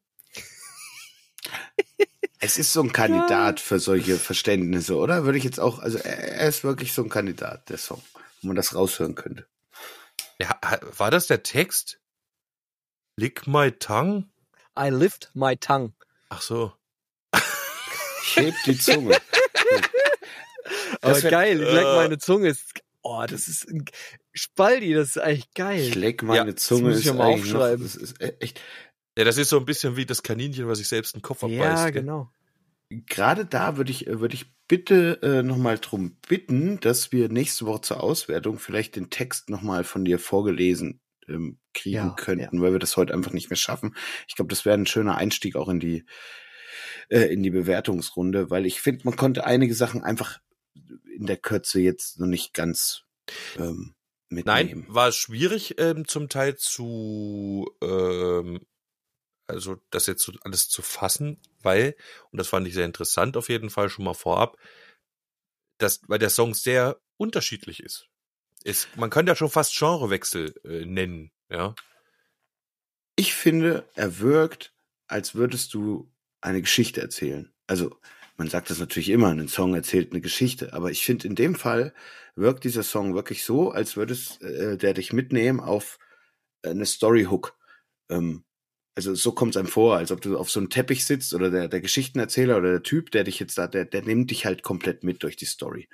Es 2.40 2.58
ist 2.58 2.74
so 2.74 2.82
ein 2.82 2.92
Kandidat 2.92 3.60
für 3.60 3.80
solche 3.80 4.18
Verständnisse, 4.18 4.96
oder? 4.96 5.24
Würde 5.24 5.38
ich 5.38 5.44
jetzt 5.44 5.60
auch, 5.60 5.78
also 5.78 6.00
er 6.00 6.48
ist 6.48 6.64
wirklich 6.64 6.94
so 6.94 7.04
ein 7.04 7.10
Kandidat, 7.10 7.70
der 7.70 7.78
Song, 7.78 8.02
wo 8.42 8.48
man 8.48 8.56
das 8.56 8.74
raushören 8.74 9.14
könnte. 9.14 9.46
Ja, 10.40 10.60
war 10.98 11.12
das 11.12 11.28
der 11.28 11.44
Text? 11.44 12.00
Lick 13.18 13.46
my 13.46 13.72
tongue? 13.72 14.32
I 14.80 14.90
lift 14.90 15.30
my 15.36 15.56
tongue. 15.56 15.94
Ach 16.30 16.42
so. 16.42 16.74
Ich 18.24 18.36
heb 18.38 18.56
die 18.66 18.80
Zunge. 18.80 19.16
Aber 21.02 21.14
Das 21.14 21.24
wär- 21.24 21.32
geil, 21.32 21.62
ich 21.62 21.72
leck 21.72 21.86
äh. 21.86 21.96
meine 21.96 22.18
Zunge. 22.18 22.48
Ist, 22.48 22.74
oh, 23.02 23.26
das 23.28 23.48
ist 23.48 23.68
ein 23.70 23.86
Spaldi, 24.34 24.94
das 24.94 25.10
ist 25.10 25.18
eigentlich 25.20 25.54
geil. 25.54 25.80
Ich 25.80 25.96
leck 25.96 26.24
meine 26.24 26.50
Ja, 26.52 26.56
Zunge. 26.56 26.90
das 26.90 26.90
muss 26.90 27.00
ich 27.00 27.06
ist 27.06 27.06
ja 27.08 27.14
mal 27.14 27.28
eigentlich 27.28 27.54
noch, 27.54 27.60
aufschreiben. 27.62 27.84
das 27.84 27.96
ist 27.96 28.22
e- 28.22 28.36
echt. 28.40 28.62
Ja, 29.18 29.26
das 29.26 29.38
ist 29.38 29.50
so 29.50 29.58
ein 29.60 29.66
bisschen 29.66 29.96
wie 29.98 30.06
das 30.06 30.24
Kaninchen, 30.24 30.68
was 30.68 30.78
sich 30.78 30.88
selbst 30.88 31.16
den 31.16 31.22
Kopf 31.22 31.44
abbeißt. 31.44 31.60
ja, 31.62 31.90
genau. 31.90 32.32
Gerade 32.90 33.46
da 33.46 33.78
würde 33.78 33.92
ich, 33.92 34.08
würde 34.08 34.34
ich 34.34 34.46
bitte 34.68 35.20
äh, 35.22 35.44
nochmal 35.44 35.78
drum 35.78 36.18
bitten, 36.28 36.80
dass 36.80 37.12
wir 37.12 37.30
nächste 37.30 37.66
Woche 37.66 37.82
zur 37.82 38.02
Auswertung 38.04 38.58
vielleicht 38.58 38.96
den 38.96 39.10
Text 39.10 39.50
nochmal 39.50 39.84
von 39.84 40.06
dir 40.06 40.18
vorgelesen 40.20 41.00
ähm, 41.28 41.60
kriegen 41.74 41.96
Ja, 41.96 42.16
könnten, 42.18 42.62
weil 42.62 42.72
wir 42.72 42.80
das 42.80 42.98
heute 42.98 43.14
einfach 43.14 43.32
nicht 43.32 43.50
mehr 43.52 43.58
schaffen. 43.58 43.96
Ich 44.28 44.36
glaube, 44.36 44.50
das 44.50 44.66
wäre 44.66 44.76
ein 44.78 44.88
schöner 44.88 45.18
Einstieg 45.18 45.56
auch 45.56 45.70
in 45.70 45.80
die 45.80 46.06
äh, 47.10 47.32
in 47.32 47.44
die 47.44 47.52
Bewertungsrunde, 47.52 48.50
weil 48.50 48.66
ich 48.66 48.82
finde, 48.82 49.02
man 49.06 49.16
konnte 49.16 49.46
einige 49.46 49.74
Sachen 49.76 50.04
einfach 50.04 50.40
in 51.16 51.26
der 51.26 51.38
Kürze 51.38 51.80
jetzt 51.80 52.20
noch 52.20 52.28
nicht 52.28 52.54
ganz 52.54 53.04
ähm, 53.58 53.96
mitnehmen. 54.30 54.86
Nein, 54.86 54.86
war 54.88 55.12
schwierig 55.12 55.80
ähm, 55.80 56.08
zum 56.08 56.30
Teil 56.30 56.56
zu, 56.56 57.70
ähm, 57.82 58.66
also 59.48 59.82
das 59.90 60.06
jetzt 60.06 60.24
so 60.24 60.32
alles 60.42 60.70
zu 60.70 60.82
fassen, 60.82 61.42
weil, 61.62 61.96
und 62.32 62.38
das 62.38 62.48
fand 62.48 62.68
ich 62.68 62.74
sehr 62.74 62.86
interessant 62.86 63.38
auf 63.38 63.50
jeden 63.50 63.70
Fall 63.70 63.90
schon 63.90 64.06
mal 64.06 64.14
vorab, 64.14 64.58
dass, 65.78 66.02
weil 66.08 66.20
der 66.20 66.30
Song 66.30 66.54
sehr 66.54 67.00
unterschiedlich 67.18 67.82
ist. 67.82 68.08
ist 68.64 68.88
man 68.96 69.10
kann 69.10 69.28
ja 69.28 69.36
schon 69.36 69.50
fast 69.50 69.78
Genrewechsel 69.78 70.56
äh, 70.64 70.86
nennen, 70.86 71.32
ja. 71.50 71.76
Ich 73.16 73.34
finde, 73.34 73.86
er 73.96 74.20
wirkt, 74.20 74.74
als 75.08 75.36
würdest 75.36 75.74
du 75.74 76.10
eine 76.40 76.62
Geschichte 76.62 77.02
erzählen. 77.02 77.52
Also, 77.68 78.00
man 78.40 78.50
sagt 78.50 78.70
das 78.70 78.80
natürlich 78.80 79.10
immer, 79.10 79.28
ein 79.28 79.50
Song 79.50 79.76
erzählt 79.76 80.12
eine 80.12 80.22
Geschichte, 80.22 80.74
aber 80.74 80.90
ich 80.92 81.04
finde, 81.04 81.28
in 81.28 81.36
dem 81.36 81.56
Fall 81.56 81.94
wirkt 82.36 82.64
dieser 82.64 82.84
Song 82.84 83.14
wirklich 83.14 83.44
so, 83.44 83.72
als 83.72 83.98
würdest 83.98 84.42
äh, 84.42 84.78
der 84.78 84.94
dich 84.94 85.12
mitnehmen 85.14 85.60
auf 85.60 86.00
eine 86.64 86.86
Storyhook. 86.86 87.58
Ähm, 88.10 88.46
also 88.96 89.14
so 89.14 89.34
kommt 89.34 89.56
es 89.56 89.58
einem 89.58 89.68
vor, 89.68 89.98
als 89.98 90.12
ob 90.12 90.22
du 90.22 90.38
auf 90.38 90.50
so 90.50 90.60
einem 90.60 90.70
Teppich 90.70 91.06
sitzt 91.06 91.34
oder 91.34 91.52
der, 91.52 91.68
der 91.68 91.82
Geschichtenerzähler 91.82 92.58
oder 92.58 92.72
der 92.72 92.84
Typ, 92.84 93.12
der 93.12 93.26
dich 93.26 93.40
jetzt 93.40 93.58
da, 93.58 93.68
der, 93.68 93.86
der 93.86 94.04
nimmt 94.04 94.32
dich 94.32 94.46
halt 94.46 94.64
komplett 94.64 95.04
mit 95.04 95.22
durch 95.24 95.36
die 95.36 95.46
Story. 95.46 95.90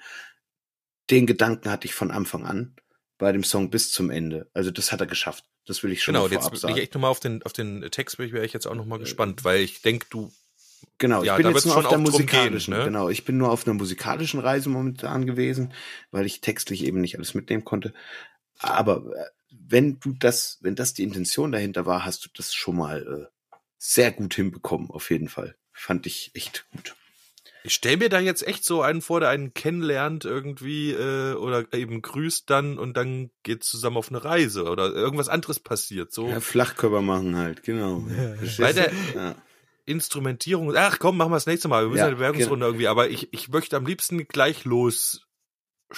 Den 1.10 1.26
Gedanken 1.26 1.70
hatte 1.70 1.88
ich 1.88 1.96
von 1.96 2.12
Anfang 2.12 2.46
an 2.46 2.76
bei 3.18 3.32
dem 3.32 3.44
Song 3.44 3.72
bis 3.72 3.92
zum 3.92 4.12
Ende. 4.12 4.50
Also 4.54 4.70
das 4.72 4.92
hat 4.92 5.02
er 5.02 5.08
geschafft. 5.08 5.46
Das 5.66 5.82
will 5.82 5.92
ich 5.92 6.04
schon 6.04 6.14
Genau, 6.14 6.26
mal 6.28 6.32
jetzt 6.32 6.44
vorab 6.44 6.52
bin 6.52 6.58
ich 6.58 6.62
sagen. 6.62 6.78
echt 6.78 6.94
nochmal 6.94 7.12
auf 7.12 7.20
den, 7.20 7.42
auf 7.44 7.54
den 7.54 7.82
Text 7.90 8.20
wäre 8.20 8.46
ich 8.46 8.54
jetzt 8.54 8.68
auch 8.68 8.76
nochmal 8.76 9.00
gespannt, 9.00 9.44
weil 9.44 9.62
ich 9.62 9.82
denke, 9.82 10.06
du, 10.10 10.32
Genau, 10.98 11.22
ich 11.22 11.28
Ja, 11.28 11.36
bin 11.38 11.44
da 11.46 11.52
jetzt 11.52 11.66
nur 11.66 11.76
auf 11.78 11.88
der 11.88 11.98
musikalischen, 11.98 12.74
gehen, 12.74 12.80
ne? 12.80 12.86
genau, 12.86 13.10
ich 13.10 13.26
bin 13.26 13.38
nur 13.38 13.52
auf 13.52 13.66
einer 13.68 13.74
musikalischen 13.74 14.40
Reise 14.40 14.70
momentan 14.70 15.26
gewesen, 15.26 15.74
weil 16.12 16.26
ich 16.26 16.42
textlich 16.42 16.84
eben 16.86 17.02
nicht 17.02 17.16
alles 17.18 17.34
mitnehmen 17.34 17.66
konnte. 17.66 17.94
Aber 18.60 19.04
äh, 19.16 19.26
wenn 19.50 20.00
du 20.00 20.14
das, 20.14 20.58
wenn 20.62 20.76
das 20.76 20.94
die 20.94 21.04
Intention 21.04 21.52
dahinter 21.52 21.86
war, 21.86 22.06
hast 22.06 22.26
du 22.26 22.30
das 22.36 22.54
schon 22.54 22.78
mal 22.78 23.30
äh, 23.52 23.56
sehr 23.78 24.12
gut 24.12 24.34
hinbekommen, 24.36 24.90
auf 24.90 25.10
jeden 25.12 25.28
Fall. 25.30 25.56
Fand 25.74 26.06
ich 26.08 26.32
echt 26.34 26.66
gut. 26.72 26.96
ich 27.64 27.74
stell 27.74 27.98
mir 27.98 28.08
da 28.10 28.20
jetzt 28.20 28.48
echt 28.48 28.64
so 28.64 28.82
einen 28.82 29.02
vor, 29.02 29.20
der 29.20 29.30
einen 29.30 29.54
kennenlernt 29.54 30.24
irgendwie 30.24 30.92
äh, 30.92 31.34
oder 31.34 31.66
eben 31.74 32.02
grüßt 32.02 32.50
dann 32.50 32.78
und 32.80 32.96
dann 32.96 33.32
geht 33.44 33.64
zusammen 33.66 33.98
auf 33.98 34.10
eine 34.10 34.24
Reise 34.24 34.64
oder 34.66 34.94
irgendwas 34.94 35.28
anderes 35.30 35.60
passiert. 35.60 36.14
So 36.14 36.30
Ja, 36.30 36.40
Flachkörper 36.40 37.02
machen 37.02 37.36
halt, 37.36 37.64
genau. 37.64 38.02
Verstehst 38.38 38.60
Weil 38.60 38.74
der- 38.74 38.92
ja. 39.14 39.36
Instrumentierung. 39.86 40.74
Ach 40.76 41.00
komm, 41.00 41.18
machen 41.18 41.32
wir 41.32 41.36
das 41.38 41.46
nächste 41.46 41.68
Mal. 41.68 41.84
Wir 41.84 41.90
müssen 41.90 42.00
Ja, 42.00 42.10
die 42.10 42.16
Bewerbungsrunde 42.16 42.66
irgendwie, 42.66 42.88
aber 42.88 43.10
ich, 43.10 43.32
ich 43.34 43.50
möchte 43.50 43.78
am 43.78 43.86
liebsten 43.86 44.28
gleich 44.28 44.66
los. 44.66 45.22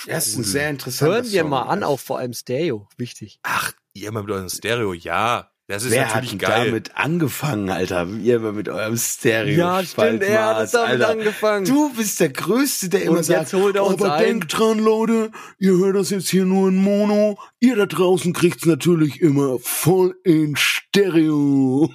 Ja, 0.05 0.17
ist 0.17 0.35
ein 0.37 0.43
sehr 0.43 0.69
interessanter 0.69 1.15
Hören 1.15 1.31
wir 1.31 1.41
Song. 1.41 1.49
mal 1.49 1.61
an, 1.63 1.83
auch 1.83 1.99
vor 1.99 2.19
allem 2.19 2.33
Stereo. 2.33 2.87
Wichtig. 2.97 3.39
Ach, 3.43 3.71
ihr 3.93 4.11
mal 4.11 4.23
mit 4.23 4.31
eurem 4.31 4.49
Stereo, 4.49 4.93
ja. 4.93 5.49
Das 5.69 5.83
ist 5.83 5.91
Wer 5.91 6.05
hat 6.07 6.15
natürlich 6.23 6.29
denn 6.31 6.39
geil. 6.39 6.65
damit 6.67 6.95
angefangen, 6.95 7.69
Alter? 7.69 8.07
Ihr 8.07 8.37
immer 8.37 8.53
mit 8.53 8.69
eurem 8.69 8.95
Stereo. 8.95 9.57
Ja, 9.57 9.83
stimmt, 9.83 10.23
er 10.23 10.45
hat 10.55 10.63
es 10.65 10.71
damit 10.71 10.91
Alter. 10.91 11.09
angefangen. 11.09 11.65
Du 11.65 11.93
bist 11.93 12.21
der 12.21 12.29
Größte, 12.29 12.87
der 12.87 13.01
immer 13.03 13.17
Und 13.17 13.23
sagt, 13.23 13.51
holt 13.53 13.75
er 13.75 13.85
uns 13.85 14.01
aber 14.01 14.13
ein." 14.13 14.23
denkt 14.23 14.57
dran, 14.57 14.79
Leute, 14.79 15.29
ihr 15.59 15.71
hört 15.77 15.97
das 15.97 16.09
jetzt 16.09 16.29
hier 16.29 16.45
nur 16.45 16.69
in 16.69 16.77
Mono. 16.77 17.37
Ihr 17.59 17.75
da 17.75 17.85
draußen 17.85 18.31
kriegt's 18.31 18.65
natürlich 18.65 19.19
immer 19.21 19.59
voll 19.59 20.15
in 20.23 20.55
Stereo. 20.55 21.89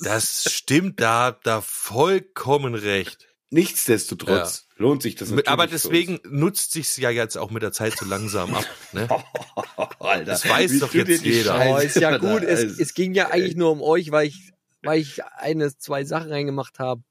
Das 0.00 0.52
stimmt, 0.52 1.00
da 1.00 1.26
habt 1.26 1.46
ihr 1.46 1.62
vollkommen 1.62 2.74
recht. 2.74 3.28
Nichtsdestotrotz 3.50 4.66
lohnt 4.76 5.02
sich 5.02 5.14
das 5.14 5.28
natürlich 5.28 5.48
aber 5.48 5.68
für 5.68 5.74
uns. 5.74 5.82
deswegen 5.82 6.20
nutzt 6.24 6.72
sich's 6.72 6.96
ja 6.96 7.10
jetzt 7.10 7.36
auch 7.36 7.50
mit 7.50 7.62
der 7.62 7.72
Zeit 7.72 7.96
so 7.98 8.06
langsam 8.06 8.54
ab. 8.54 8.64
Ne? 8.92 9.06
Alter, 9.98 10.24
das 10.24 10.48
weiß 10.48 10.78
doch 10.80 10.94
jetzt 10.94 11.22
jeder. 11.22 11.60
Oh, 11.68 11.76
ist 11.76 11.96
ja 11.96 12.16
gut. 12.16 12.42
Es, 12.42 12.62
es 12.78 12.94
ging 12.94 13.14
ja 13.14 13.30
eigentlich 13.30 13.56
nur 13.56 13.70
um 13.70 13.82
euch, 13.82 14.10
weil 14.10 14.28
ich, 14.28 14.52
weil 14.82 15.00
ich 15.00 15.22
eine, 15.36 15.76
zwei 15.76 16.04
Sachen 16.04 16.32
reingemacht 16.32 16.78
habe. 16.78 17.02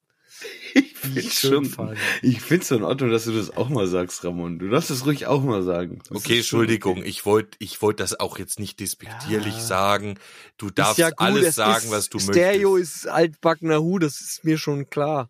ich 0.73 1.15
ich 1.17 1.33
schön 1.33 1.65
schon, 1.65 1.97
ich 2.21 2.41
find's 2.41 2.67
so 2.69 2.75
in 2.75 2.83
Ordnung, 2.83 3.09
dass 3.11 3.25
du 3.25 3.31
das 3.31 3.55
auch 3.55 3.69
mal 3.69 3.87
sagst, 3.87 4.23
Ramon. 4.23 4.59
Du 4.59 4.69
darfst 4.69 4.89
es 4.91 5.05
ruhig 5.05 5.25
auch 5.27 5.41
mal 5.43 5.63
sagen. 5.63 5.99
Das 6.07 6.17
Okay, 6.17 6.27
schon 6.43 6.61
Entschuldigung, 6.61 6.99
okay. 6.99 7.07
ich 7.09 7.25
wollte 7.25 7.57
ich 7.59 7.81
wollt 7.81 7.99
das 7.99 8.19
auch 8.19 8.37
jetzt 8.39 8.59
nicht 8.59 8.79
despektierlich 8.79 9.55
Ja. 9.55 9.59
sagen. 9.59 10.19
Du 10.57 10.69
darfst 10.69 10.97
ja 10.99 11.09
gut, 11.09 11.19
alles 11.19 11.47
es 11.47 11.55
sagen, 11.55 11.85
ist, 11.85 11.91
was 11.91 12.09
du 12.09 12.19
Stereo 12.19 12.73
möchtest. 12.73 12.95
ist 13.05 13.07
altbackener 13.07 13.81
Hu, 13.81 13.99
das 13.99 14.21
ist 14.21 14.43
mir 14.43 14.57
schon 14.57 14.89
klar. 14.89 15.29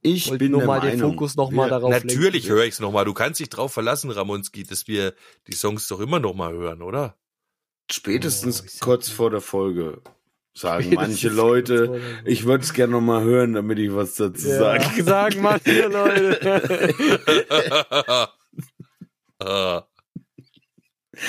Ich 0.00 0.28
wollte 0.30 0.44
bin 0.44 0.52
nur 0.52 0.60
der 0.60 0.66
mal 0.68 0.80
den 0.80 0.90
Meinung, 1.00 1.12
Fokus 1.14 1.34
noch 1.36 1.50
mal 1.50 1.64
wir- 1.66 1.70
darauf 1.70 1.90
Natürlich 1.90 2.44
lenken. 2.44 2.48
höre 2.56 2.64
ich's 2.64 2.78
noch 2.78 2.92
mal. 2.92 3.04
Du 3.04 3.14
kannst 3.14 3.40
dich 3.40 3.48
drauf 3.50 3.72
verlassen, 3.72 4.10
Ramonski, 4.12 4.62
dass 4.62 4.86
wir 4.86 5.12
die 5.48 5.54
Songs 5.54 5.88
doch 5.88 5.98
immer 6.00 6.20
noch 6.20 6.34
mal 6.34 6.52
hören, 6.52 6.82
oder? 6.82 7.16
Spätestens 7.90 8.60
Oh, 8.60 8.64
ich 8.66 8.80
kurz 8.80 9.08
vor 9.08 9.30
der 9.30 9.40
Folge 9.40 10.00
sagen 10.58 10.84
Spätestens 10.84 11.08
manche 11.08 11.28
Leute, 11.28 12.00
ich 12.24 12.44
würde 12.44 12.64
es 12.64 12.72
gerne 12.72 12.92
noch 12.92 13.00
mal 13.00 13.22
hören, 13.22 13.54
damit 13.54 13.78
ich 13.78 13.94
was 13.94 14.14
dazu 14.16 14.48
Ja, 14.48 14.58
sage. 14.58 15.02
sagen 15.02 15.42
manche 15.42 15.86
Leute. 15.88 16.72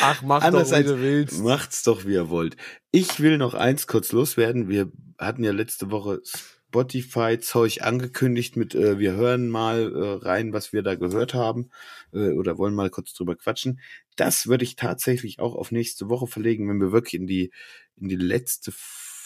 Ach, 0.01 0.21
mach 0.21 0.49
doch, 0.51 0.71
wie 0.71 0.83
du 0.83 1.01
willst. 1.01 1.43
Macht's 1.43 1.83
doch, 1.83 2.05
wie 2.05 2.13
ihr 2.13 2.29
wollt. 2.29 2.57
Ich 2.91 3.19
will 3.19 3.37
noch 3.37 3.53
eins 3.53 3.87
kurz 3.87 4.11
loswerden. 4.11 4.69
Wir 4.69 4.91
hatten 5.17 5.43
ja 5.43 5.51
letzte 5.51 5.91
Woche 5.91 6.21
Spotify-Zeug 6.69 7.81
angekündigt 7.81 8.55
mit, 8.55 8.75
äh, 8.75 8.99
wir 8.99 9.13
hören 9.13 9.49
mal 9.49 9.91
äh, 9.91 10.25
rein, 10.25 10.53
was 10.53 10.71
wir 10.71 10.83
da 10.83 10.95
gehört 10.95 11.33
haben 11.33 11.71
äh, 12.13 12.29
oder 12.29 12.57
wollen 12.57 12.75
mal 12.75 12.91
kurz 12.91 13.13
drüber 13.13 13.35
quatschen. 13.35 13.79
Das 14.15 14.47
würde 14.47 14.63
ich 14.63 14.75
tatsächlich 14.75 15.39
auch 15.39 15.55
auf 15.55 15.71
nächste 15.71 16.09
Woche 16.09 16.27
verlegen, 16.27 16.69
wenn 16.69 16.79
wir 16.79 16.91
wirklich 16.91 17.15
in 17.19 17.27
die, 17.27 17.51
in 17.99 18.07
die 18.07 18.15
letzte 18.15 18.71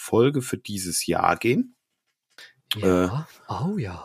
Folge 0.04 0.42
für 0.42 0.58
dieses 0.58 1.06
Jahr 1.08 1.38
gehen. 1.38 1.76
Ja. 2.76 3.28
oh 3.50 3.78
ja. 3.78 4.04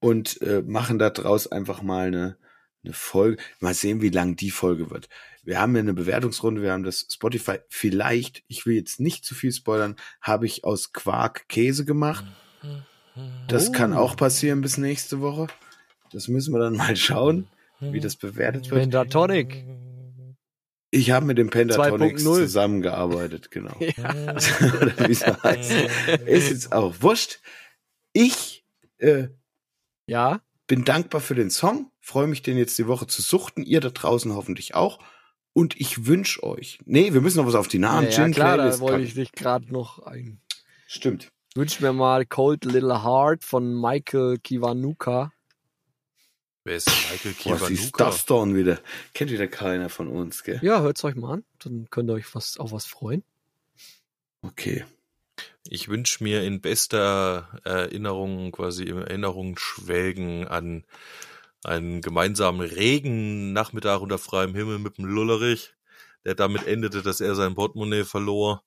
und 0.00 0.40
äh, 0.42 0.62
machen 0.62 0.98
da 0.98 1.10
draus 1.10 1.46
einfach 1.46 1.82
mal 1.82 2.06
eine, 2.06 2.36
eine 2.82 2.94
Folge. 2.94 3.42
Mal 3.60 3.74
sehen, 3.74 4.00
wie 4.00 4.08
lang 4.08 4.34
die 4.34 4.50
Folge 4.50 4.90
wird. 4.90 5.08
Wir 5.44 5.60
haben 5.60 5.74
ja 5.74 5.80
eine 5.80 5.92
Bewertungsrunde, 5.94 6.62
wir 6.62 6.72
haben 6.72 6.84
das 6.84 7.06
Spotify. 7.10 7.58
Vielleicht, 7.68 8.42
ich 8.48 8.64
will 8.64 8.74
jetzt 8.76 8.98
nicht 8.98 9.24
zu 9.24 9.34
viel 9.34 9.52
spoilern, 9.52 9.96
habe 10.22 10.46
ich 10.46 10.64
aus 10.64 10.92
Quark 10.92 11.48
Käse 11.48 11.84
gemacht. 11.84 12.24
Das 13.48 13.68
Oh. 13.68 13.72
kann 13.72 13.92
auch 13.92 14.16
passieren 14.16 14.62
bis 14.62 14.78
nächste 14.78 15.20
Woche. 15.20 15.48
Das 16.12 16.28
müssen 16.28 16.54
wir 16.54 16.60
dann 16.60 16.76
mal 16.76 16.96
schauen, 16.96 17.46
wie 17.80 18.00
das 18.00 18.16
bewertet 18.16 18.70
wird. 18.70 18.80
Pentatonic. 18.80 19.64
Ich 20.94 21.10
habe 21.10 21.24
mit 21.24 21.38
dem 21.38 21.48
Pentatonics 21.48 22.22
2.0. 22.22 22.34
zusammengearbeitet, 22.34 23.50
genau. 23.50 23.74
Ja. 23.96 24.10
Oder 24.12 25.08
wie 25.08 25.12
es 25.12 25.26
heißt. 25.26 25.72
Ist 26.26 26.50
jetzt 26.50 26.72
auch 26.72 26.94
wurscht. 27.00 27.40
Ich 28.12 28.62
äh, 28.98 29.28
ja. 30.06 30.42
bin 30.66 30.84
dankbar 30.84 31.22
für 31.22 31.34
den 31.34 31.48
Song, 31.48 31.90
freue 32.00 32.26
mich, 32.26 32.42
den 32.42 32.58
jetzt 32.58 32.78
die 32.78 32.86
Woche 32.86 33.06
zu 33.06 33.22
suchten. 33.22 33.62
Ihr 33.62 33.80
da 33.80 33.88
draußen 33.88 34.34
hoffentlich 34.34 34.74
auch. 34.74 34.98
Und 35.54 35.80
ich 35.80 36.06
wünsche 36.06 36.42
euch. 36.42 36.78
Nee, 36.84 37.14
wir 37.14 37.22
müssen 37.22 37.38
noch 37.38 37.46
was 37.46 37.54
auf 37.54 37.68
die 37.68 37.78
Namen. 37.78 38.08
ja, 38.08 38.12
Gin 38.12 38.32
klar, 38.32 38.58
da 38.58 38.78
wollte 38.78 39.02
ich 39.02 39.14
dich 39.14 39.32
gerade 39.32 39.72
noch 39.72 40.00
ein. 40.00 40.42
Stimmt. 40.86 41.32
Wünsch 41.54 41.80
mir 41.80 41.94
mal 41.94 42.26
Cold 42.26 42.66
Little 42.66 43.02
Heart 43.02 43.44
von 43.44 43.80
Michael 43.80 44.38
Kiwanuka. 44.38 45.32
Wer 46.64 46.76
ist 46.76 46.88
Michael 46.88 47.34
Was 47.44 47.70
ist 47.70 47.92
Kiwanuka? 47.94 48.04
das 48.04 48.24
denn 48.24 48.54
wieder? 48.56 48.80
Kennt 49.14 49.30
wieder 49.30 49.48
keiner 49.48 49.88
von 49.88 50.08
uns, 50.08 50.44
gell? 50.44 50.60
Ja, 50.62 50.80
hört's 50.80 51.02
euch 51.02 51.16
mal 51.16 51.34
an. 51.34 51.44
Dann 51.58 51.88
könnt 51.90 52.08
ihr 52.08 52.14
euch 52.14 52.34
was, 52.34 52.56
auf 52.56 52.72
was 52.72 52.86
freuen. 52.86 53.24
Okay. 54.42 54.84
Ich 55.68 55.88
wünsche 55.88 56.22
mir 56.22 56.42
in 56.44 56.60
bester 56.60 57.60
Erinnerung, 57.64 58.52
quasi 58.52 58.84
in 58.84 58.98
Erinnerung 58.98 59.56
schwelgen 59.58 60.46
an 60.46 60.84
einen 61.64 62.00
gemeinsamen 62.00 62.60
Regennachmittag 62.60 64.00
unter 64.00 64.18
freiem 64.18 64.54
Himmel 64.54 64.78
mit 64.78 64.98
dem 64.98 65.04
Lullerich, 65.04 65.74
der 66.24 66.34
damit 66.34 66.66
endete, 66.66 67.02
dass 67.02 67.20
er 67.20 67.34
sein 67.34 67.54
Portemonnaie 67.54 68.04
verlor 68.04 68.64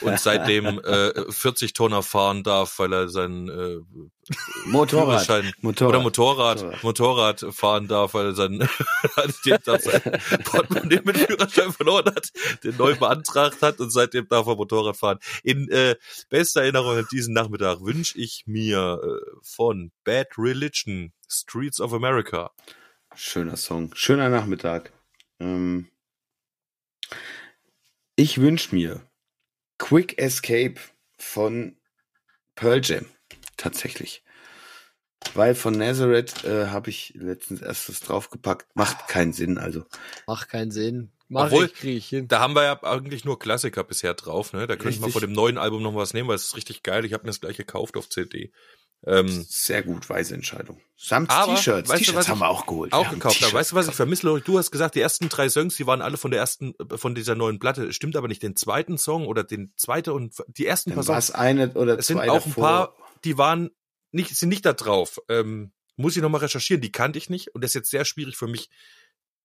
und 0.00 0.18
seitdem 0.20 0.80
äh, 0.80 1.32
40 1.32 1.72
Tonner 1.72 2.02
fahren 2.02 2.42
darf, 2.42 2.78
weil 2.78 2.92
er 2.92 3.08
seinen 3.08 3.48
äh, 3.48 3.78
Motorrad. 4.66 5.28
Motorrad. 5.62 5.82
oder 5.82 6.00
Motorrad, 6.00 6.62
Motorrad. 6.62 6.82
Motorrad 6.82 7.54
fahren 7.54 7.88
darf, 7.88 8.14
weil 8.14 8.26
er 8.26 8.34
sein, 8.34 8.58
dem 9.46 9.58
darf 9.64 9.82
sein 9.82 10.02
Portemonnaie 10.44 11.00
mit 11.04 11.18
Führerschein 11.18 11.72
verloren 11.72 12.06
hat, 12.06 12.30
den 12.64 12.76
neu 12.76 12.94
beantragt 12.96 13.62
hat 13.62 13.80
und 13.80 13.90
seitdem 13.90 14.28
darf 14.28 14.46
er 14.46 14.56
Motorrad 14.56 14.96
fahren. 14.96 15.18
In 15.42 15.68
äh, 15.70 15.96
bester 16.28 16.62
Erinnerung 16.62 16.98
an 16.98 17.06
diesen 17.10 17.34
Nachmittag 17.34 17.80
wünsche 17.80 18.18
ich 18.18 18.44
mir 18.46 19.00
äh, 19.02 19.36
von 19.42 19.92
Bad 20.04 20.28
Religion 20.36 21.12
Streets 21.28 21.80
of 21.80 21.92
America. 21.92 22.50
Schöner 23.14 23.56
Song. 23.56 23.92
Schöner 23.94 24.28
Nachmittag. 24.28 24.92
Ähm, 25.40 25.88
ich 28.16 28.40
wünsche 28.40 28.74
mir 28.74 29.05
Quick 29.78 30.18
Escape 30.18 30.80
von 31.18 31.76
Pearl 32.54 32.80
Jam. 32.82 33.06
Tatsächlich. 33.56 34.22
Weil 35.34 35.54
von 35.54 35.74
Nazareth 35.74 36.44
äh, 36.44 36.68
habe 36.68 36.90
ich 36.90 37.12
letztens 37.16 37.62
erstes 37.62 38.00
draufgepackt. 38.00 38.74
Macht 38.74 39.08
keinen 39.08 39.32
Sinn, 39.32 39.58
also. 39.58 39.84
Macht 40.26 40.48
keinen 40.48 40.70
Sinn. 40.70 41.10
Mach 41.28 41.46
Obwohl, 41.46 41.66
ich, 41.66 41.74
krieg 41.74 41.96
ich 41.96 42.08
hin. 42.08 42.28
Da 42.28 42.38
haben 42.38 42.54
wir 42.54 42.62
ja 42.62 42.82
eigentlich 42.84 43.24
nur 43.24 43.38
Klassiker 43.38 43.82
bisher 43.82 44.14
drauf, 44.14 44.52
ne? 44.52 44.66
Da 44.66 44.76
könnten 44.76 45.00
wir 45.00 45.06
Richtig. 45.06 45.12
von 45.12 45.22
dem 45.22 45.32
neuen 45.32 45.58
Album 45.58 45.82
noch 45.82 45.94
was 45.94 46.14
nehmen, 46.14 46.28
weil 46.28 46.36
es 46.36 46.44
ist 46.44 46.56
richtig 46.56 46.84
geil. 46.84 47.04
Ich 47.04 47.12
habe 47.12 47.24
mir 47.24 47.30
das 47.30 47.40
gleich 47.40 47.56
gekauft 47.56 47.96
auf 47.96 48.08
CD. 48.08 48.52
Ähm, 49.04 49.44
Sehr 49.48 49.82
gut, 49.82 50.08
weise 50.08 50.34
Entscheidung. 50.34 50.80
Samt 50.96 51.30
T-Shirts. 51.30 51.90
T-Shirts 51.90 52.28
haben 52.28 52.38
wir 52.40 52.48
auch 52.48 52.66
geholt. 52.66 52.92
auch 52.92 53.10
gekauft. 53.10 53.42
Aber 53.44 53.52
weißt 53.52 53.72
du, 53.72 53.76
was 53.76 53.88
ich 53.88 53.94
vermisse? 53.94 54.40
Du 54.40 54.58
hast 54.58 54.70
gesagt, 54.70 54.94
die 54.94 55.00
ersten 55.00 55.28
drei 55.28 55.48
Songs, 55.48 55.76
die 55.76 55.86
waren 55.86 56.00
alle 56.02 56.16
von 56.16 56.30
der 56.30 56.40
ersten, 56.40 56.74
von 56.96 57.14
dieser 57.14 57.34
neuen 57.34 57.58
Platte. 57.58 57.92
Stimmt 57.92 58.16
aber 58.16 58.26
nicht. 58.28 58.42
Den 58.42 58.56
zweiten 58.56 58.98
Song 58.98 59.26
oder 59.26 59.44
den 59.44 59.72
zweiten 59.76 60.10
und 60.10 60.34
die 60.48 60.66
ersten 60.66 60.90
paar 60.90 61.04
Dann 61.04 61.08
war 61.08 61.20
Songs. 61.20 61.28
es 61.28 61.34
eine 61.34 61.72
oder 61.74 61.98
Es 61.98 62.06
sind 62.06 62.18
auch 62.18 62.22
ein 62.22 62.28
davor. 62.28 62.64
paar, 62.64 62.94
die 63.24 63.36
waren 63.38 63.70
nicht, 64.10 64.34
sind 64.34 64.48
nicht 64.48 64.64
da 64.64 64.72
drauf. 64.72 65.20
Ähm, 65.28 65.72
muss 65.96 66.16
ich 66.16 66.22
nochmal 66.22 66.40
recherchieren. 66.40 66.80
Die 66.80 66.92
kannte 66.92 67.18
ich 67.18 67.30
nicht 67.30 67.54
und 67.54 67.62
das 67.62 67.70
ist 67.70 67.74
jetzt 67.74 67.90
sehr 67.90 68.04
schwierig 68.04 68.36
für 68.36 68.48
mich 68.48 68.70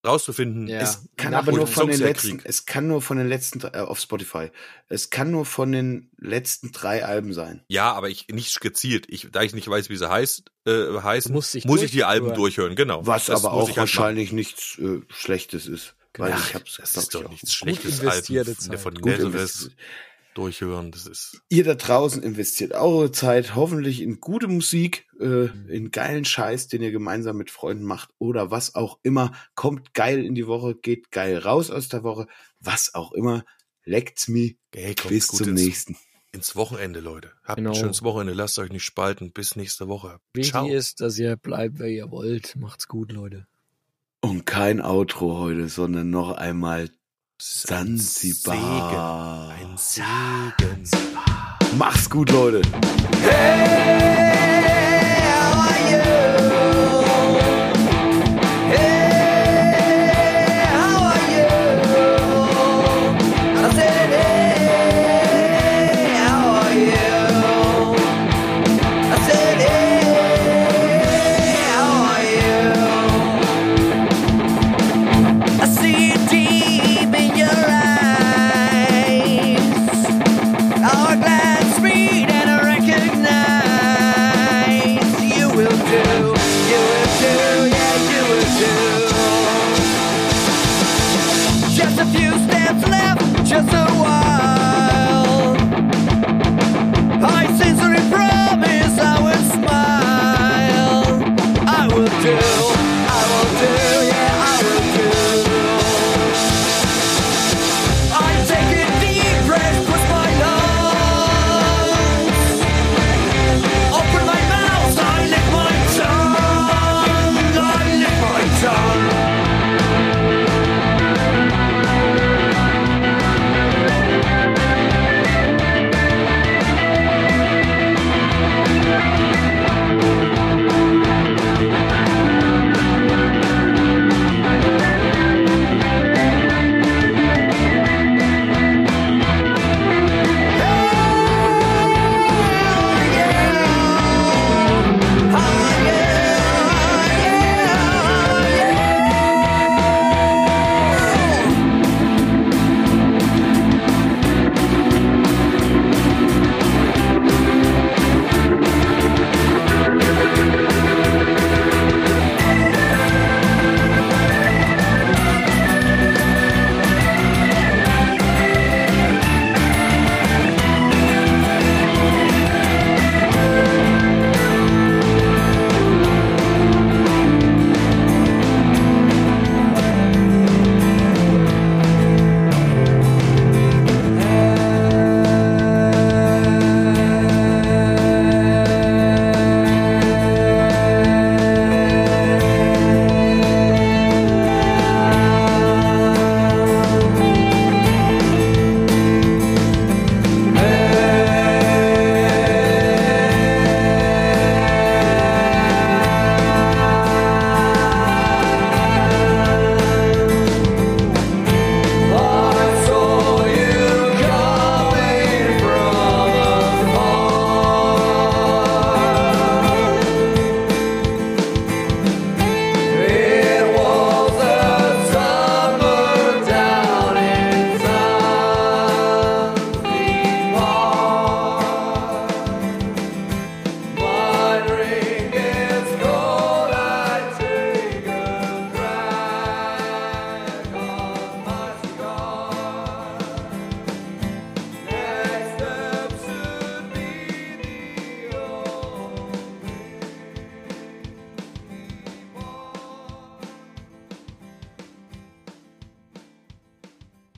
rauszufinden. 0.06 0.68
Ja. 0.68 0.80
Es 0.82 1.08
Kann 1.18 1.34
aber 1.34 1.52
nur 1.52 1.68
von 1.68 1.86
Songs 1.86 1.98
den 1.98 2.08
letzten, 2.08 2.42
es 2.44 2.66
kann 2.66 2.88
nur 2.88 3.02
von 3.02 3.18
den 3.18 3.28
letzten, 3.30 3.62
äh, 3.62 3.78
auf 3.80 4.00
Spotify, 4.00 4.50
es 4.90 5.10
kann 5.10 5.32
nur 5.32 5.46
von 5.46 5.72
den 5.72 6.10
letzten 6.18 6.72
drei 6.72 7.06
Alben 7.06 7.34
sein. 7.34 7.64
Ja, 7.68 7.94
aber 7.94 8.10
ich 8.10 8.28
nicht 8.30 8.60
gezielt. 8.62 9.06
Ich, 9.10 9.28
da 9.32 9.42
ich 9.44 9.54
nicht 9.54 9.68
weiß, 9.70 9.90
wie 9.90 9.98
sie 9.98 10.10
heißt, 10.10 10.44
äh, 10.66 11.00
heißen, 11.02 11.32
Du 11.32 11.36
musst 11.36 11.54
dich 11.54 11.66
muss 11.66 11.82
ich 11.82 11.92
die 11.92 12.04
Alben 12.04 12.34
durchhören. 12.34 12.76
Genau. 12.76 13.06
Was 13.06 13.28
Das 13.28 13.44
aber 13.46 13.54
muss 13.56 13.64
auch 13.66 13.70
ich 13.70 13.78
halt 13.78 13.88
machen. 13.90 13.98
wahrscheinlich 14.00 14.32
nichts 14.32 14.78
äh, 14.80 15.02
Schlechtes 15.10 15.68
ist. 15.68 15.96
Weil 16.18 16.34
Ach, 16.34 16.46
ich 16.50 16.56
hab's, 16.56 16.76
das 16.78 16.92
glaub 16.92 17.04
ist 17.04 17.04
ich, 17.04 17.10
doch 17.20 17.26
auch. 17.26 17.30
nichts 17.32 17.54
Schlechtes. 17.54 18.00
investierte 18.00 18.50
Alben 18.52 18.60
Zeit. 18.60 18.80
von 18.80 18.96
Gut 18.96 19.20
investiert. 19.20 19.76
Durchhören. 20.34 20.92
Das 20.92 21.06
ist 21.08 21.42
Ihr 21.50 21.64
da 21.64 21.76
draußen 21.76 22.22
investiert 22.24 22.74
eure 22.74 23.12
Zeit 23.12 23.56
hoffentlich 23.56 24.02
in 24.02 24.20
gute 24.20 24.48
Musik, 24.48 25.08
äh, 25.20 25.26
Mhm. 25.48 25.70
in 25.70 25.92
geilen 25.92 26.26
Scheiß, 26.26 26.68
den 26.68 26.82
ihr 26.82 26.92
gemeinsam 26.92 27.38
mit 27.38 27.52
Freunden 27.52 27.84
macht 27.86 28.10
oder 28.20 28.52
was 28.52 28.76
auch 28.76 29.00
immer. 29.04 29.32
Kommt 29.56 29.94
geil 29.94 30.24
in 30.26 30.36
die 30.36 30.48
Woche, 30.48 30.76
geht 30.76 31.12
geil 31.12 31.38
raus 31.38 31.70
aus 31.72 31.90
der 31.90 32.04
Woche, 32.04 32.28
was 32.60 32.94
auch 32.96 33.12
immer. 33.14 33.44
Leckt's 33.84 34.28
me. 34.28 34.56
Hey, 34.74 34.96
Bis 35.08 35.28
gut 35.28 35.40
zum 35.40 35.50
ins, 35.50 35.62
nächsten. 35.62 35.98
ins 36.32 36.56
Wochenende, 36.56 37.00
Leute. 37.00 37.32
Habt 37.44 37.58
Genau. 37.58 37.72
ein 37.72 37.76
schönes 37.76 38.04
Wochenende. 38.04 38.34
Lasst 38.34 38.58
euch 38.60 38.72
nicht 38.72 38.84
spalten. 38.86 39.32
Bis 39.32 39.56
nächste 39.56 39.88
Woche. 39.88 40.20
Wichtig 40.34 40.52
Ciao. 40.52 40.68
ist, 40.68 41.02
dass 41.02 41.18
ihr 41.18 41.36
bleibt, 41.36 41.80
wer 41.80 41.88
ihr 41.90 42.12
wollt. 42.12 42.56
Macht's 42.56 42.88
gut, 42.88 43.12
Leute. 43.12 43.48
Und 44.22 44.46
kein 44.46 44.82
Outro 44.82 45.40
heute, 45.40 45.68
sondern 45.68 46.12
noch 46.12 46.32
einmal 46.34 46.92
Ist 47.44 47.72
ein. 47.72 47.98
Segen. 47.98 48.52
Ein 48.52 49.76
Segen. 49.76 50.88
Mach's 51.76 52.08
gut, 52.08 52.30
Leute. 52.30 52.62
Hey, 53.24 54.51